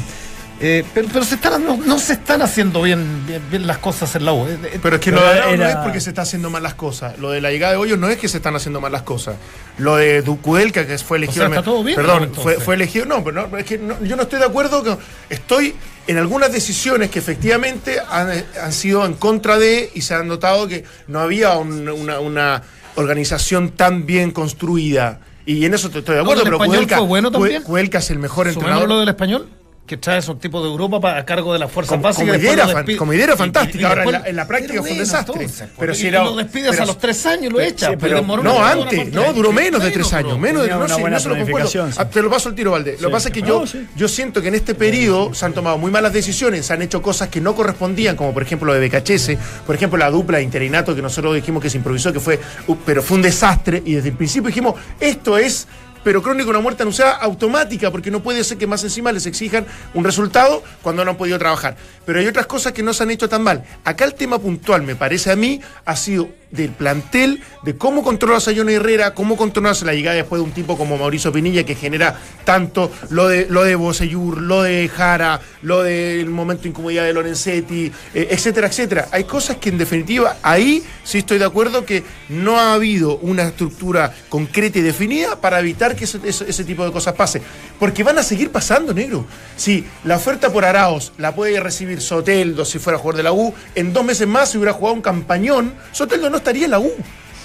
Eh, 0.61 0.85
pero 0.93 1.07
pero 1.11 1.25
se 1.25 1.35
están, 1.35 1.65
no, 1.65 1.75
no 1.77 1.99
se 1.99 2.13
están 2.13 2.41
haciendo 2.41 2.81
bien, 2.81 3.25
bien, 3.27 3.41
bien 3.49 3.67
las 3.67 3.79
cosas 3.79 4.15
en 4.15 4.23
la 4.23 4.33
U. 4.33 4.45
Eh, 4.47 4.57
eh, 4.63 4.79
Pero 4.81 4.95
es 4.95 5.01
que 5.01 5.11
Pero 5.11 5.21
lo 5.23 5.27
de 5.27 5.33
Arao 5.39 5.47
no 5.57 5.63
era- 5.63 5.69
es 5.71 5.75
porque 5.77 5.99
se 5.99 6.09
está 6.09 6.21
haciendo 6.21 6.49
mal 6.49 6.63
las 6.63 6.75
cosas. 6.75 7.17
Lo 7.19 7.31
de 7.31 7.41
la 7.41 7.51
llegada 7.51 7.73
de 7.73 7.79
Hoyos 7.79 7.97
no 7.99 8.07
es 8.07 8.17
que 8.17 8.29
se 8.29 8.37
están 8.37 8.55
haciendo 8.55 8.79
mal 8.79 8.91
las 8.91 9.01
cosas. 9.01 9.35
Lo 9.77 9.97
de 9.97 10.21
Ducudelca, 10.21 10.85
que 10.87 10.97
fue 10.99 11.17
elegido. 11.17 11.45
O 11.45 11.49
sea, 11.49 11.57
está 11.59 11.63
todo 11.69 11.83
bien, 11.83 11.95
Perdón, 11.97 12.31
fue, 12.33 12.55
fue 12.59 12.75
elegido. 12.75 13.05
No, 13.05 13.23
pero 13.23 13.47
no, 13.47 13.57
es 13.57 13.65
que 13.65 13.77
no- 13.77 14.01
yo 14.03 14.15
no 14.15 14.21
estoy 14.23 14.39
de 14.39 14.45
acuerdo. 14.45 14.83
con- 14.83 14.99
estoy 15.29 15.75
en 16.07 16.17
algunas 16.17 16.51
decisiones 16.51 17.09
que 17.09 17.19
efectivamente 17.19 17.97
han, 18.09 18.29
han 18.61 18.73
sido 18.73 19.05
en 19.05 19.13
contra 19.15 19.57
de 19.57 19.91
y 19.93 20.01
se 20.01 20.13
han 20.13 20.27
notado 20.27 20.67
que 20.67 20.85
no 21.07 21.19
había 21.19 21.57
un- 21.57 21.89
una, 21.89 22.19
una 22.19 22.61
organización 22.95 23.71
tan 23.71 24.05
bien 24.05 24.31
construida. 24.31 25.19
Y 25.45 25.65
en 25.65 25.73
eso 25.73 25.89
te 25.89 25.99
estoy 25.99 26.15
de 26.15 26.19
No, 26.21 26.23
acuerdo, 26.31 26.43
el 26.43 26.45
pero 26.45 26.57
fue 26.57 27.07
bueno 27.07 27.31
también. 27.31 27.63
Kudelka 27.63 27.97
es 27.97 28.09
el 28.11 28.19
mejor 28.19 28.47
entrenador. 28.47 28.87
lo 28.87 28.99
del 28.99 29.09
español, 29.09 29.49
que 29.85 29.97
trae 29.97 30.19
esos 30.19 30.39
tipos 30.39 30.63
de 30.63 30.69
Europa 30.69 31.01
para, 31.01 31.19
a 31.19 31.25
cargo 31.25 31.51
de 31.51 31.59
las 31.59 31.69
fuerzas 31.69 31.91
Como, 31.91 32.03
básicas. 32.03 32.41
lo 32.41 32.49
fan- 32.67 32.67
despide- 32.85 32.95
como 32.97 33.11
idea 33.13 33.25
era 33.25 33.33
y- 33.33 33.37
fantástica. 33.37 33.77
y- 33.77 33.81
y 33.81 33.85
Ahora, 33.85 34.03
en 34.05 34.11
la, 34.13 34.23
en 34.29 34.35
la 34.37 34.47
práctica 34.47 34.81
fue 34.81 34.91
un 34.93 34.97
desastre. 34.97 35.33
entonces, 35.43 35.67
pero 35.77 35.93
si 35.93 36.07
era. 36.07 36.23
lo 36.23 36.35
despides 36.37 36.69
pero- 36.71 36.83
a 36.83 36.85
los 36.85 36.97
tres 36.99 37.25
años, 37.25 37.51
lo 37.51 37.59
echas. 37.59 37.89
Sí, 37.91 37.97
pero- 37.99 38.21
no, 38.21 38.63
antes, 38.63 39.11
no, 39.11 39.33
duró 39.33 39.51
menos 39.51 39.83
de 39.83 39.91
tres 39.91 40.13
años. 40.13 40.39
Menos 40.39 40.63
de 40.63 40.69
no, 40.69 40.87
sí, 40.87 41.03
no 41.03 41.19
se 41.19 41.27
lo 41.29 41.35
concuerdo. 41.35 41.45
planificación, 41.45 41.91
sí. 41.91 41.97
Ah, 41.99 42.07
Te 42.09 42.21
lo 42.21 42.29
paso 42.29 42.47
el 42.49 42.55
tiro, 42.55 42.71
Valde. 42.71 42.97
Lo 43.01 43.09
que 43.09 43.11
pasa 43.11 43.27
es 43.27 43.33
que 43.33 43.41
No, 43.41 43.47
yo, 43.47 43.67
sí. 43.67 43.85
yo 43.95 44.07
siento 44.07 44.41
que 44.41 44.47
en 44.47 44.55
este 44.55 44.73
periodo 44.73 45.33
se 45.33 45.45
han 45.45 45.53
tomado 45.53 45.77
muy 45.77 45.91
malas 45.91 46.13
decisiones, 46.13 46.65
se 46.65 46.71
han 46.73 46.81
hecho 46.81 47.01
cosas 47.01 47.27
que 47.27 47.41
no 47.41 47.53
correspondían, 47.53 48.15
como 48.15 48.33
por 48.33 48.41
ejemplo 48.43 48.67
lo 48.67 48.73
de 48.73 48.79
Becachese, 48.79 49.37
por 49.65 49.75
ejemplo 49.75 49.97
la 49.99 50.09
dupla 50.09 50.37
de 50.37 50.43
interinato 50.45 50.95
que 50.95 51.01
nosotros 51.01 51.35
dijimos 51.35 51.61
que 51.61 51.69
se 51.69 51.75
improvisó, 51.77 52.13
que 52.13 52.21
fue, 52.21 52.39
uh, 52.67 52.75
pero 52.85 53.03
fue 53.03 53.17
un 53.17 53.21
desastre, 53.23 53.83
y 53.85 53.95
desde 53.95 54.09
el 54.09 54.15
principio 54.15 54.47
dijimos, 54.47 54.75
esto 55.01 55.37
es 55.37 55.67
pero 56.03 56.21
crónico 56.21 56.49
una 56.49 56.59
muerte 56.59 56.83
anunciada 56.83 57.13
automática, 57.13 57.91
porque 57.91 58.11
no 58.11 58.21
puede 58.21 58.43
ser 58.43 58.57
que 58.57 58.67
más 58.67 58.83
encima 58.83 59.11
les 59.11 59.25
exijan 59.25 59.65
un 59.93 60.03
resultado 60.03 60.63
cuando 60.81 61.03
no 61.05 61.11
han 61.11 61.17
podido 61.17 61.39
trabajar. 61.39 61.75
Pero 62.05 62.19
hay 62.19 62.27
otras 62.27 62.45
cosas 62.45 62.73
que 62.73 62.83
no 62.83 62.93
se 62.93 63.03
han 63.03 63.11
hecho 63.11 63.29
tan 63.29 63.43
mal. 63.43 63.63
Acá 63.83 64.05
el 64.05 64.13
tema 64.13 64.39
puntual, 64.39 64.83
me 64.83 64.95
parece 64.95 65.31
a 65.31 65.35
mí, 65.35 65.61
ha 65.85 65.95
sido 65.95 66.29
del 66.53 66.69
plantel, 66.69 67.41
de 67.63 67.75
cómo 67.77 68.03
controlas 68.03 68.47
a 68.47 68.51
Herrera, 68.51 69.13
cómo 69.13 69.35
controlas 69.35 69.81
la 69.81 69.93
llegada 69.93 70.15
después 70.15 70.39
de 70.39 70.45
un 70.45 70.51
tipo 70.51 70.77
como 70.77 70.97
Mauricio 70.97 71.31
Pinilla 71.31 71.65
que 71.65 71.75
genera 71.75 72.19
tanto 72.45 72.91
lo 73.09 73.27
de 73.27 73.47
lo 73.49 73.63
de 73.63 73.75
Boseyur, 73.75 74.39
lo 74.39 74.61
de 74.61 74.87
Jara, 74.87 75.41
lo 75.63 75.83
del 75.83 76.29
momento 76.29 76.63
de 76.63 76.69
incomodidad 76.69 77.05
de 77.05 77.13
Lorenzetti, 77.13 77.91
eh, 78.13 78.27
etcétera, 78.29 78.67
etcétera. 78.67 79.07
Hay 79.11 79.23
cosas 79.23 79.57
que 79.57 79.69
en 79.69 79.77
definitiva 79.77 80.37
ahí 80.43 80.83
sí 81.03 81.19
estoy 81.19 81.39
de 81.39 81.45
acuerdo 81.45 81.85
que 81.85 82.03
no 82.29 82.59
ha 82.59 82.73
habido 82.73 83.17
una 83.17 83.43
estructura 83.43 84.13
concreta 84.29 84.79
y 84.79 84.81
definida 84.81 85.41
para 85.41 85.59
evitar 85.59 85.95
que 85.95 86.05
ese 86.05 86.63
tipo 86.63 86.85
de 86.85 86.91
cosas 86.91 87.15
pase. 87.15 87.41
Porque 87.79 88.03
van 88.03 88.19
a 88.19 88.23
seguir 88.23 88.51
pasando, 88.51 88.93
negro. 88.93 89.25
Si 89.55 89.83
la 90.03 90.17
oferta 90.17 90.51
por 90.51 90.65
Araos 90.65 91.13
la 91.17 91.33
puede 91.33 91.59
recibir 91.59 91.99
Soteldo 91.99 92.63
si 92.63 92.77
fuera 92.79 92.99
jugador 92.99 93.17
de 93.17 93.23
la 93.23 93.33
U, 93.33 93.53
en 93.73 93.91
dos 93.91 94.05
meses 94.05 94.27
más 94.27 94.51
si 94.51 94.57
hubiera 94.57 94.73
jugado 94.73 94.93
un 94.93 95.01
campañón, 95.01 95.73
Soteldo 95.91 96.29
no 96.29 96.42
estaría 96.43 96.67
la 96.67 96.79
U. 96.79 96.91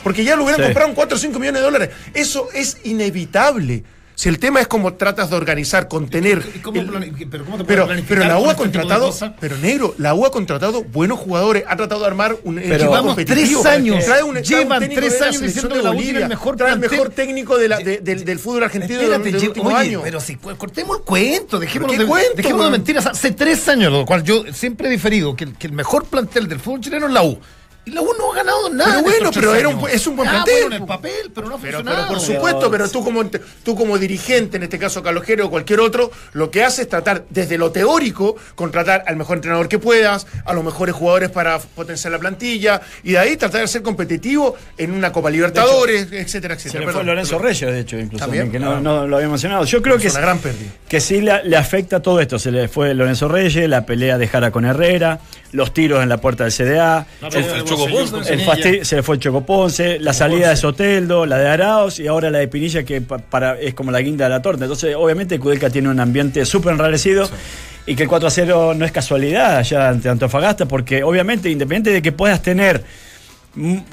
Porque 0.02 0.22
ya 0.24 0.36
lo 0.36 0.44
hubieran 0.44 0.60
Sí. 0.60 0.66
comprado 0.66 0.88
en 0.90 0.94
4 0.94 1.16
o 1.16 1.20
5 1.20 1.38
millones 1.38 1.60
de 1.60 1.64
dólares. 1.64 1.90
Eso 2.14 2.48
es 2.54 2.78
inevitable. 2.84 3.82
Si 4.14 4.28
el 4.28 4.40
tema 4.40 4.60
es 4.60 4.66
cómo 4.66 4.94
tratas 4.94 5.30
de 5.30 5.36
organizar, 5.36 5.86
contener. 5.86 6.42
¿Y 6.52 6.58
cómo 6.58 6.80
el- 6.80 6.88
plani- 6.90 7.28
pero 7.30 7.44
cómo 7.44 7.56
te 7.58 7.62
puedes 7.64 8.04
pero, 8.08 8.24
la 8.24 8.36
U 8.38 8.46
ha 8.48 8.50
este 8.52 8.64
de 8.64 8.70
contratado, 8.72 9.14
pero 9.38 9.56
negro, 9.58 9.94
la 9.98 10.12
U 10.14 10.26
ha 10.26 10.32
contratado 10.32 10.82
buenos 10.82 11.20
jugadores, 11.20 11.62
ha 11.68 11.76
tratado 11.76 12.00
de 12.00 12.06
armar 12.08 12.36
un 12.42 12.56
Pero 12.56 12.74
equipo 12.74 12.96
competitivo. 12.98 13.62
tres 13.62 13.72
años, 13.72 14.04
trae 14.04 14.24
un, 14.24 14.32
trae 14.34 14.42
un 14.42 14.42
llevan 14.42 14.80
tres 14.88 15.18
de 15.20 15.24
años 15.24 15.40
diciendo 15.40 15.68
de 15.68 15.74
que 15.76 15.82
la 15.84 15.90
U 15.90 15.92
tiene 15.92 16.04
Bolivia, 16.06 16.22
el 16.24 16.28
mejor 16.30 16.56
trae 16.56 16.72
el 16.72 16.78
mejor 16.80 17.10
técnico 17.10 17.58
de 17.58 17.68
la- 17.68 17.78
de- 17.78 17.98
del, 17.98 18.24
del 18.24 18.38
fútbol 18.40 18.64
argentino 18.64 19.00
Espérate, 19.02 19.60
oye, 19.60 19.74
año. 19.76 20.00
pero 20.02 20.18
si 20.20 20.34
cortemos 20.34 20.98
el 20.98 21.04
cuento, 21.04 21.60
dejémonos, 21.60 21.92
¿Pero 21.94 22.04
de, 22.04 22.08
cuento, 22.10 22.32
dejémonos 22.34 22.66
de 22.66 22.70
mentiras. 22.72 23.06
Hace 23.06 23.30
tres 23.30 23.68
años, 23.68 23.92
lo 23.92 24.04
cual 24.04 24.24
yo 24.24 24.42
siempre 24.52 24.88
he 24.88 24.90
diferido, 24.90 25.36
que, 25.36 25.52
que 25.52 25.68
el 25.68 25.72
mejor 25.72 26.06
plantel 26.06 26.48
del 26.48 26.58
fútbol 26.58 26.80
chileno 26.80 27.06
es 27.06 27.12
la 27.12 27.22
U. 27.22 27.38
Y 27.88 27.90
la 27.90 28.02
U 28.02 28.08
no 28.18 28.32
ha 28.32 28.36
ganado 28.36 28.70
nada. 28.70 28.84
Pero 28.86 28.98
en 28.98 29.04
bueno, 29.04 29.30
pero 29.32 29.54
era 29.54 29.68
un 29.68 29.88
es 29.88 30.06
un 30.06 30.16
buen 30.16 30.28
Ah, 30.28 30.32
plantel, 30.32 30.54
bueno, 30.62 30.76
en 30.76 30.82
el 30.82 30.86
papel, 30.88 31.12
pero 31.34 31.48
no 31.48 31.54
ha 31.54 31.58
Pero, 31.58 31.78
funcionado. 31.78 32.06
pero 32.08 32.18
por 32.18 32.20
supuesto, 32.20 32.70
pero 32.70 32.88
tú 32.90 33.04
como, 33.04 33.24
tú 33.64 33.74
como 33.74 33.98
dirigente, 33.98 34.56
en 34.58 34.64
este 34.64 34.78
caso 34.78 35.02
Calojero 35.02 35.46
o 35.46 35.50
cualquier 35.50 35.80
otro, 35.80 36.10
lo 36.32 36.50
que 36.50 36.64
haces 36.64 36.80
es 36.80 36.88
tratar 36.88 37.24
desde 37.30 37.56
lo 37.58 37.70
teórico, 37.72 38.36
contratar 38.54 39.04
al 39.06 39.16
mejor 39.16 39.38
entrenador 39.38 39.68
que 39.68 39.78
puedas, 39.78 40.26
a 40.44 40.52
los 40.52 40.62
mejores 40.64 40.94
jugadores 40.94 41.30
para 41.30 41.58
potenciar 41.58 42.12
la 42.12 42.18
plantilla, 42.18 42.80
y 43.02 43.12
de 43.12 43.18
ahí 43.18 43.36
tratar 43.36 43.62
de 43.62 43.68
ser 43.68 43.82
competitivo 43.82 44.54
en 44.76 44.92
una 44.92 45.12
Copa 45.12 45.30
Libertadores, 45.30 46.08
etcétera, 46.12 46.54
Se 46.58 46.68
etcétera. 46.68 46.86
le 46.86 46.92
fue 46.92 47.04
Lorenzo. 47.04 47.38
Reyes, 47.38 47.60
de 47.72 47.80
hecho, 47.80 47.98
incluso, 47.98 48.24
¿También? 48.24 48.44
también, 48.50 48.62
que 48.62 48.68
no, 48.68 48.80
no 48.80 49.06
lo 49.06 49.16
había 49.16 49.28
mencionado. 49.28 49.64
Yo 49.64 49.80
creo 49.80 49.96
que, 49.98 50.08
Es 50.08 50.12
una 50.14 50.22
gran 50.22 50.38
pérdida. 50.38 50.70
que 50.88 51.00
sí 51.00 51.20
le, 51.20 51.44
le 51.44 51.56
afecta 51.56 52.00
todo 52.02 52.20
esto. 52.20 52.38
Se 52.38 52.50
le 52.50 52.68
fue 52.68 52.92
Lorenzo 52.94 53.28
Reyes, 53.28 53.68
la 53.68 53.86
pelea 53.86 54.18
de 54.18 54.26
Jara 54.28 54.50
con 54.50 54.64
Herrera, 54.64 55.20
los 55.52 55.72
tiros 55.72 56.02
en 56.02 56.08
la 56.08 56.18
puerta 56.18 56.44
del 56.44 56.52
CDA, 56.52 57.06
El, 57.22 57.36
el 57.44 57.64
Choco 57.64 57.77
El 58.32 58.40
fasti- 58.46 58.84
se 58.84 58.96
le 58.96 59.02
fue 59.02 59.14
el 59.16 59.20
Choco 59.20 59.44
Ponce, 59.44 59.98
la 59.98 60.12
salida 60.12 60.50
de 60.50 60.56
Soteldo, 60.56 61.26
la 61.26 61.38
de 61.38 61.48
Araos 61.48 61.98
y 62.00 62.06
ahora 62.06 62.30
la 62.30 62.38
de 62.38 62.48
Pinilla 62.48 62.82
que 62.82 63.00
pa- 63.00 63.18
para, 63.18 63.58
es 63.60 63.74
como 63.74 63.90
la 63.90 64.00
guinda 64.00 64.24
de 64.24 64.30
la 64.30 64.42
torta. 64.42 64.64
Entonces, 64.64 64.94
obviamente, 64.96 65.38
Kudelka 65.38 65.70
tiene 65.70 65.88
un 65.88 66.00
ambiente 66.00 66.44
súper 66.44 66.72
enrarecido 66.74 67.28
y 67.86 67.94
que 67.94 68.02
el 68.04 68.08
4 68.08 68.28
a 68.28 68.30
0 68.30 68.74
no 68.74 68.84
es 68.84 68.92
casualidad 68.92 69.56
allá 69.58 69.88
ante 69.88 70.08
Antofagasta, 70.08 70.66
porque 70.66 71.02
obviamente, 71.02 71.50
independiente 71.50 71.90
de 71.90 72.02
que 72.02 72.12
puedas 72.12 72.42
tener 72.42 72.82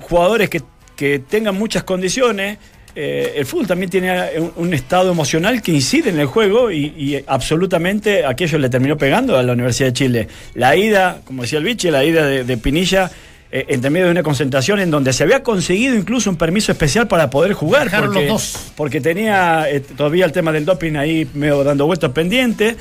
jugadores 0.01 0.49
que, 0.49 0.61
que 0.95 1.19
tengan 1.19 1.55
muchas 1.55 1.83
condiciones, 1.83 2.57
eh, 2.97 3.33
el 3.37 3.45
fútbol 3.45 3.67
también 3.67 3.89
tiene 3.89 4.11
un, 4.37 4.53
un 4.55 4.73
estado 4.73 5.11
emocional 5.11 5.61
que 5.61 5.71
incide 5.73 6.09
en 6.09 6.19
el 6.19 6.27
juego 6.27 6.71
y, 6.71 6.93
y 6.97 7.23
absolutamente 7.27 8.25
aquello 8.25 8.57
le 8.57 8.69
terminó 8.69 8.97
pegando 8.97 9.37
a 9.37 9.43
la 9.43 9.53
Universidad 9.53 9.89
de 9.89 9.93
Chile. 9.93 10.27
La 10.53 10.75
ida, 10.75 11.19
como 11.25 11.41
decía 11.41 11.57
el 11.59 11.65
biche, 11.65 11.91
la 11.91 12.03
ida 12.05 12.25
de, 12.25 12.43
de 12.43 12.57
Pinilla. 12.57 13.11
Eh, 13.57 13.65
entre 13.69 13.89
medio 13.89 14.07
de 14.07 14.11
una 14.11 14.23
concentración 14.23 14.81
en 14.81 14.91
donde 14.91 15.13
se 15.13 15.23
había 15.23 15.41
conseguido 15.41 15.95
incluso 15.95 16.29
un 16.29 16.35
permiso 16.35 16.73
especial 16.73 17.07
para 17.07 17.29
poder 17.29 17.53
jugar 17.53 17.89
porque, 17.89 18.19
los 18.19 18.27
dos. 18.27 18.71
porque 18.75 18.99
tenía 18.99 19.69
eh, 19.69 19.79
todavía 19.79 20.25
el 20.25 20.33
tema 20.33 20.51
del 20.51 20.65
doping 20.65 20.95
ahí 20.97 21.25
medio 21.33 21.63
dando 21.63 21.85
vueltas 21.85 22.11
pendiente 22.11 22.75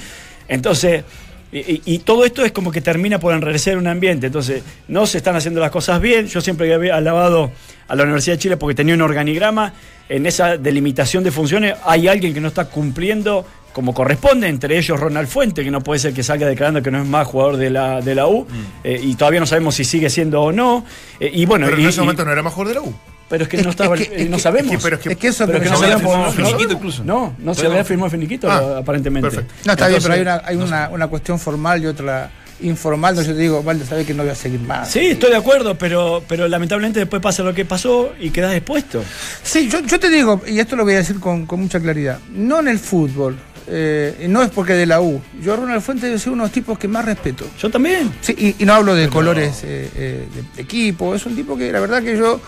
entonces 0.49 1.05
y, 1.53 1.81
y- 1.85 1.99
todo 2.01 2.25
esto 2.25 2.45
es 2.45 2.51
como 2.51 2.73
que 2.73 2.81
termina 2.81 3.21
por 3.21 3.33
enrarecer 3.33 3.79
un 3.79 3.87
ambiente. 3.87 4.27
Entonces, 4.27 4.65
no 4.89 5.07
se 5.07 5.19
están 5.19 5.37
haciendo 5.37 5.61
las 5.61 5.71
cosas 5.71 6.01
bien. 6.01 6.27
Yo 6.27 6.41
siempre 6.41 6.75
había 6.75 6.97
alabado 6.97 7.53
a 7.87 7.95
la 7.95 8.03
Universidad 8.03 8.35
de 8.35 8.39
Chile 8.41 8.57
porque 8.57 8.75
tenía 8.75 8.97
un 8.97 9.03
organigrama. 9.03 9.73
En 10.09 10.27
esa 10.27 10.57
delimitación 10.57 11.23
de 11.23 11.31
funciones 11.31 11.75
hay 11.85 12.09
alguien 12.09 12.35
que 12.35 12.41
no 12.41 12.49
está 12.49 12.65
cumpliendo 12.65 13.47
como 13.75 13.93
corresponde, 13.93 14.49
entre 14.49 14.79
ellos 14.79 14.99
Ronald 14.99 15.29
Fuente, 15.29 15.63
que 15.63 15.71
no 15.71 15.83
puede 15.83 15.99
ser 16.01 16.15
que 16.15 16.23
salga 16.23 16.47
declarando 16.47 16.81
que 16.81 16.91
no 16.91 17.03
es 17.03 17.07
más 17.07 17.27
jugador 17.27 17.59
de 17.59 17.69
la, 17.69 18.01
de 18.01 18.15
la 18.15 18.27
U, 18.27 18.47
eh, 18.83 18.99
y 19.03 19.15
todavía 19.17 19.41
no 19.41 19.47
sabemos 19.47 19.75
si 19.75 19.85
sigue 19.85 20.09
siendo 20.09 20.41
o 20.41 20.53
no. 20.53 20.87
Eh, 21.21 21.31
y 21.35 21.45
bueno, 21.45 21.67
Pero 21.67 21.79
y- 21.79 21.83
en 21.83 21.89
ese 21.91 21.99
y- 21.99 22.01
momento 22.03 22.25
no 22.25 22.33
era 22.33 22.43
mejor 22.43 22.69
de 22.69 22.75
la 22.75 22.81
U. 22.81 22.95
pero 23.29 23.43
es 23.45 23.49
que 23.51 23.57
no 23.63 23.71
estaba, 23.71 23.97
es 23.97 24.09
que- 24.09 24.23
eh, 24.23 24.29
no 24.29 24.39
sabemos. 24.39 24.71
es 24.73 24.79
que- 24.79 24.83
pero 24.85 24.97
es 24.97 25.03
que- 25.03 25.13
Es 25.13 25.17
que 25.19 25.27
eso 25.29 25.45
pero 25.47 25.59
que 25.61 25.65
no 25.65 25.71
que 25.73 25.77
había 25.85 25.97
se 25.99 26.03
sabemos. 26.05 26.13
firmado 26.13 26.41
no- 26.41 26.47
finiquito 26.49 26.73
incluso. 26.75 27.05
No, 27.05 27.35
no 27.39 27.55
se 27.55 27.67
había 27.67 27.79
no. 27.81 27.85
firmado 27.85 28.11
finiquito, 28.11 28.51
Ah, 28.51 28.79
aparentemente. 28.79 29.29
perfecto. 29.29 29.55
No, 29.67 29.73
está 29.73 29.89
bien, 29.89 30.01
pero 30.03 30.15
hay, 30.15 30.21
una, 30.21 30.43
hay 30.45 30.57
una, 30.57 30.89
una 30.91 31.07
cuestión 31.09 31.39
formal 31.41 31.83
y 31.83 31.87
otra 31.87 32.31
informal. 32.61 33.11
Entonces 33.15 33.33
yo 33.33 33.37
te 33.37 33.43
digo, 33.43 33.63
Valde, 33.65 33.85
sabes 33.85 34.07
que 34.07 34.15
no 34.15 34.23
voy 34.23 34.31
a 34.31 34.35
seguir 34.37 34.61
más. 34.61 34.89
Sí, 34.89 35.01
estoy 35.09 35.31
de 35.31 35.37
acuerdo, 35.37 35.77
pero, 35.77 36.23
pero 36.29 36.47
lamentablemente 36.47 37.01
después 37.01 37.21
pasa 37.21 37.43
lo 37.43 37.53
que 37.53 37.65
pasó 37.65 38.13
y 38.21 38.31
quedas 38.31 38.55
expuesto. 38.55 39.03
Sí, 39.43 39.69
yo, 39.69 39.81
yo 39.81 39.99
te 39.99 40.09
digo, 40.09 40.41
y 40.47 40.61
esto 40.61 40.77
lo 40.77 40.85
voy 40.85 40.95
a 40.95 40.99
decir 40.99 41.19
con, 41.19 41.47
con 41.47 41.61
mucha 41.61 41.81
claridad, 41.81 42.19
no 42.33 42.61
en 42.61 42.69
el 42.69 42.79
fútbol, 42.79 43.37
eh, 43.67 44.27
no 44.29 44.43
es 44.43 44.51
porque 44.51 44.75
de 44.75 44.87
la 44.87 45.01
U. 45.01 45.21
Yo 45.41 45.55
a 45.55 45.57
Ronald 45.57 45.83
Fuentes 45.83 46.23
ser 46.23 46.33
uno 46.33 46.43
de 46.43 46.49
los 46.49 46.53
tipos 46.53 46.79
que 46.79 46.89
más 46.89 47.05
respeto. 47.05 47.47
Yo 47.59 47.71
también. 47.71 48.13
Sí, 48.21 48.35
y, 48.37 48.63
y 48.63 48.67
no 48.67 48.75
hablo 48.75 48.95
de 48.95 49.09
colores 49.09 49.63
eh, 49.65 49.91
eh, 49.95 50.29
de, 50.35 50.43
de 50.57 50.63
equipo, 50.63 51.15
es 51.15 51.25
un 51.27 51.35
tipo 51.35 51.57
que 51.57 51.73
la 51.73 51.81
verdad 51.81 52.03
que 52.03 52.17
yo, 52.17 52.41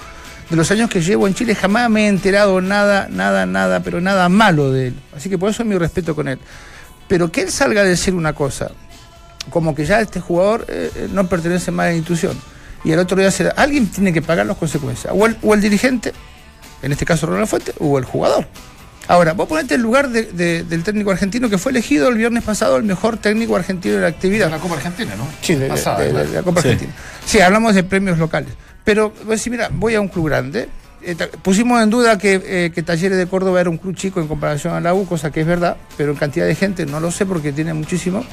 de 0.50 0.56
los 0.56 0.70
años 0.70 0.90
que 0.90 1.00
llevo 1.00 1.26
en 1.26 1.34
Chile, 1.34 1.54
jamás 1.54 1.88
me 1.90 2.04
he 2.04 2.08
enterado 2.08 2.60
nada, 2.60 3.08
nada, 3.10 3.46
nada, 3.46 3.80
pero 3.80 4.00
nada 4.00 4.28
malo 4.28 4.72
de 4.72 4.88
él. 4.88 4.94
Así 5.16 5.28
que 5.28 5.38
por 5.38 5.50
eso 5.50 5.64
mi 5.64 5.76
respeto 5.76 6.14
con 6.14 6.28
él. 6.28 6.38
Pero 7.08 7.30
que 7.30 7.42
él 7.42 7.50
salga 7.50 7.82
a 7.82 7.84
decir 7.84 8.14
una 8.14 8.32
cosa, 8.32 8.70
como 9.50 9.74
que 9.74 9.84
ya 9.84 10.00
este 10.00 10.20
jugador 10.20 10.66
no 11.12 11.28
pertenece 11.28 11.70
más 11.70 11.84
a 11.84 11.88
la 11.90 11.94
institución, 11.94 12.36
y 12.84 12.90
el 12.90 12.98
otro 12.98 13.16
día 13.16 13.30
se 13.30 13.44
da, 13.44 13.50
alguien 13.56 13.86
tiene 13.86 14.12
que 14.12 14.22
pagar 14.22 14.44
las 14.44 14.56
consecuencias, 14.56 15.12
o 15.16 15.24
el, 15.24 15.36
o 15.42 15.54
el 15.54 15.60
dirigente, 15.60 16.12
en 16.82 16.90
este 16.90 17.04
caso 17.04 17.26
Ronald 17.26 17.46
Fuente, 17.48 17.72
o 17.78 17.96
el 17.98 18.04
jugador. 18.04 18.46
Ahora, 19.08 19.32
vos 19.34 19.46
ponete 19.48 19.74
el 19.76 19.82
lugar 19.82 20.08
de- 20.10 20.24
de- 20.24 20.64
del 20.64 20.82
técnico 20.82 21.10
argentino 21.10 21.48
que 21.48 21.58
fue 21.58 21.70
elegido 21.72 22.08
el 22.08 22.16
viernes 22.16 22.42
pasado 22.42 22.76
el 22.76 22.82
mejor 22.82 23.16
técnico 23.18 23.54
argentino 23.56 23.94
de 23.96 24.00
la 24.02 24.08
actividad. 24.08 24.46
De 24.46 24.52
la 24.52 24.58
Copa 24.58 24.74
Argentina, 24.74 25.14
¿no? 25.16 25.28
Sí, 25.42 25.54
de, 25.54 25.68
Pasada, 25.68 25.98
de- 26.00 26.06
de 26.06 26.12
claro. 26.12 26.30
la 26.32 26.42
Copa 26.42 26.62
Sí. 26.62 26.68
Argentina. 26.68 26.92
Sí, 27.24 27.40
hablamos 27.40 27.74
de 27.74 27.84
premios 27.84 28.18
locales. 28.18 28.50
Pero, 28.84 29.10
vos 29.24 29.28
decís, 29.38 29.48
mira, 29.50 29.68
voy 29.72 29.94
a 29.94 30.00
un 30.00 30.08
club 30.08 30.26
grande. 30.26 30.68
Eh, 31.02 31.14
pusimos 31.42 31.80
en 31.80 31.90
duda 31.90 32.18
que, 32.18 32.40
eh, 32.44 32.72
que 32.74 32.82
Talleres 32.82 33.16
de 33.16 33.26
Córdoba 33.28 33.60
era 33.60 33.70
un 33.70 33.78
club 33.78 33.94
chico 33.94 34.20
en 34.20 34.26
comparación 34.26 34.74
a 34.74 34.80
la 34.80 34.92
U, 34.92 35.06
cosa 35.06 35.30
que 35.30 35.40
es 35.42 35.46
verdad, 35.46 35.76
pero 35.96 36.10
en 36.10 36.16
cantidad 36.18 36.46
de 36.46 36.54
gente 36.56 36.84
no 36.84 36.98
lo 36.98 37.12
sé 37.12 37.26
porque 37.26 37.52
tiene 37.52 37.74
muchísimo. 37.74 38.24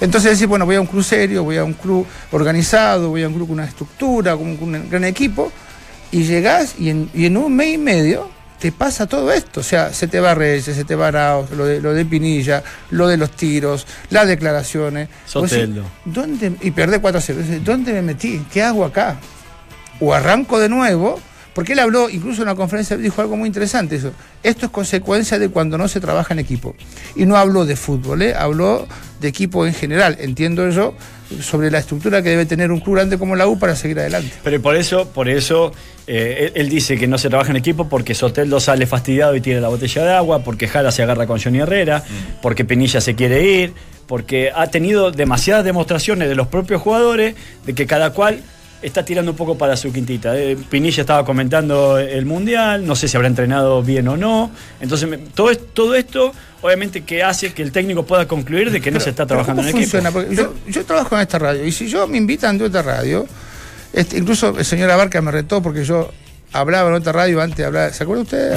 Entonces 0.00 0.32
decir, 0.32 0.48
bueno, 0.48 0.66
voy 0.66 0.74
a 0.76 0.80
un 0.80 0.86
club 0.88 1.04
serio, 1.04 1.44
voy 1.44 1.58
a 1.58 1.64
un 1.64 1.74
club 1.74 2.04
organizado, 2.32 3.10
voy 3.10 3.22
a 3.22 3.28
un 3.28 3.34
club 3.34 3.46
con 3.48 3.54
una 3.58 3.66
estructura, 3.66 4.36
con 4.36 4.48
un, 4.48 4.58
un 4.74 4.90
gran 4.90 5.04
equipo, 5.04 5.52
y 6.10 6.22
llegás 6.24 6.74
y 6.78 6.90
en, 6.90 7.10
y 7.14 7.26
en 7.26 7.36
un 7.36 7.54
mes 7.54 7.74
y 7.74 7.78
medio 7.78 8.28
te 8.58 8.72
pasa 8.72 9.06
todo 9.06 9.32
esto. 9.32 9.60
O 9.60 9.62
sea, 9.62 9.92
se 9.92 10.08
te 10.08 10.20
va 10.20 10.34
Reyes, 10.34 10.64
se 10.64 10.84
te 10.84 10.94
va 10.94 11.08
Arauz, 11.08 11.50
lo 11.50 11.64
de, 11.64 11.80
lo 11.80 11.94
de 11.94 12.04
Pinilla, 12.04 12.62
lo 12.90 13.08
de 13.08 13.16
los 13.16 13.30
tiros, 13.30 13.86
las 14.10 14.26
declaraciones. 14.26 15.08
Decís, 15.08 15.30
Soteldo. 15.32 15.84
¿Dónde? 16.04 16.52
Y 16.60 16.70
perdés 16.72 17.00
4 17.00 17.18
a 17.18 17.22
0. 17.22 17.38
Dice, 17.42 17.60
¿Dónde 17.60 17.92
me 17.92 18.02
metí? 18.02 18.44
¿Qué 18.52 18.62
hago 18.62 18.84
acá? 18.84 19.16
O 20.00 20.14
arranco 20.14 20.58
de 20.58 20.68
nuevo, 20.68 21.20
porque 21.58 21.72
él 21.72 21.80
habló, 21.80 22.08
incluso 22.08 22.42
en 22.42 22.46
una 22.46 22.54
conferencia, 22.54 22.96
dijo 22.96 23.20
algo 23.20 23.36
muy 23.36 23.48
interesante. 23.48 23.96
Eso. 23.96 24.12
Esto 24.44 24.66
es 24.66 24.70
consecuencia 24.70 25.40
de 25.40 25.48
cuando 25.48 25.76
no 25.76 25.88
se 25.88 25.98
trabaja 25.98 26.32
en 26.32 26.38
equipo. 26.38 26.76
Y 27.16 27.26
no 27.26 27.36
habló 27.36 27.66
de 27.66 27.74
fútbol, 27.74 28.22
¿eh? 28.22 28.32
habló 28.32 28.86
de 29.20 29.26
equipo 29.26 29.66
en 29.66 29.74
general, 29.74 30.18
entiendo 30.20 30.70
yo, 30.70 30.94
sobre 31.42 31.72
la 31.72 31.78
estructura 31.78 32.22
que 32.22 32.28
debe 32.28 32.46
tener 32.46 32.70
un 32.70 32.78
club 32.78 32.94
grande 32.94 33.18
como 33.18 33.34
la 33.34 33.48
U 33.48 33.58
para 33.58 33.74
seguir 33.74 33.98
adelante. 33.98 34.30
Pero 34.44 34.62
por 34.62 34.76
eso, 34.76 35.08
por 35.08 35.28
eso 35.28 35.72
eh, 36.06 36.52
él, 36.54 36.62
él 36.66 36.68
dice 36.68 36.96
que 36.96 37.08
no 37.08 37.18
se 37.18 37.28
trabaja 37.28 37.50
en 37.50 37.56
equipo 37.56 37.88
porque 37.88 38.14
Soteldo 38.14 38.60
sale 38.60 38.86
fastidiado 38.86 39.34
y 39.34 39.40
tira 39.40 39.60
la 39.60 39.66
botella 39.66 40.04
de 40.04 40.12
agua, 40.12 40.44
porque 40.44 40.68
Jara 40.68 40.92
se 40.92 41.02
agarra 41.02 41.26
con 41.26 41.40
Johnny 41.40 41.58
Herrera, 41.58 42.04
porque 42.40 42.64
Penilla 42.64 43.00
se 43.00 43.16
quiere 43.16 43.42
ir, 43.42 43.72
porque 44.06 44.52
ha 44.54 44.68
tenido 44.68 45.10
demasiadas 45.10 45.64
demostraciones 45.64 46.28
de 46.28 46.36
los 46.36 46.46
propios 46.46 46.80
jugadores 46.80 47.34
de 47.66 47.74
que 47.74 47.88
cada 47.88 48.10
cual 48.10 48.44
está 48.82 49.04
tirando 49.04 49.30
un 49.32 49.36
poco 49.36 49.58
para 49.58 49.76
su 49.76 49.92
quintita. 49.92 50.38
Eh, 50.38 50.56
Pinilla 50.70 51.00
estaba 51.00 51.24
comentando 51.24 51.98
el 51.98 52.26
Mundial, 52.26 52.86
no 52.86 52.94
sé 52.94 53.08
si 53.08 53.16
habrá 53.16 53.28
entrenado 53.28 53.82
bien 53.82 54.06
o 54.08 54.16
no. 54.16 54.50
Entonces, 54.80 55.08
me- 55.08 55.18
todo, 55.18 55.50
es- 55.50 55.74
todo 55.74 55.94
esto, 55.96 56.32
obviamente, 56.62 57.02
que 57.02 57.22
hace 57.22 57.52
que 57.52 57.62
el 57.62 57.72
técnico 57.72 58.04
pueda 58.06 58.28
concluir 58.28 58.70
de 58.70 58.80
que 58.80 58.90
no 58.90 59.00
se 59.00 59.10
está 59.10 59.26
trabajando 59.26 59.62
en 59.62 59.68
¿cómo 59.72 59.78
equipo. 59.82 59.98
funciona? 59.98 60.10
Porque 60.12 60.34
yo, 60.36 60.54
yo 60.68 60.84
trabajo 60.84 61.16
en 61.16 61.22
esta 61.22 61.38
radio 61.38 61.64
y 61.64 61.72
si 61.72 61.88
yo 61.88 62.06
me 62.06 62.18
invitan 62.18 62.56
de 62.58 62.64
otra 62.66 62.82
radio, 62.82 63.26
este, 63.92 64.18
incluso 64.18 64.54
el 64.58 64.64
señor 64.64 64.90
Abarca 64.90 65.20
me 65.22 65.30
retó 65.30 65.60
porque 65.62 65.84
yo 65.84 66.10
hablaba 66.52 66.88
en 66.88 66.94
otra 66.96 67.12
radio 67.12 67.40
antes 67.40 67.58
de 67.58 67.64
hablar. 67.64 67.92
¿Se 67.92 68.02
acuerda 68.04 68.22
usted? 68.22 68.56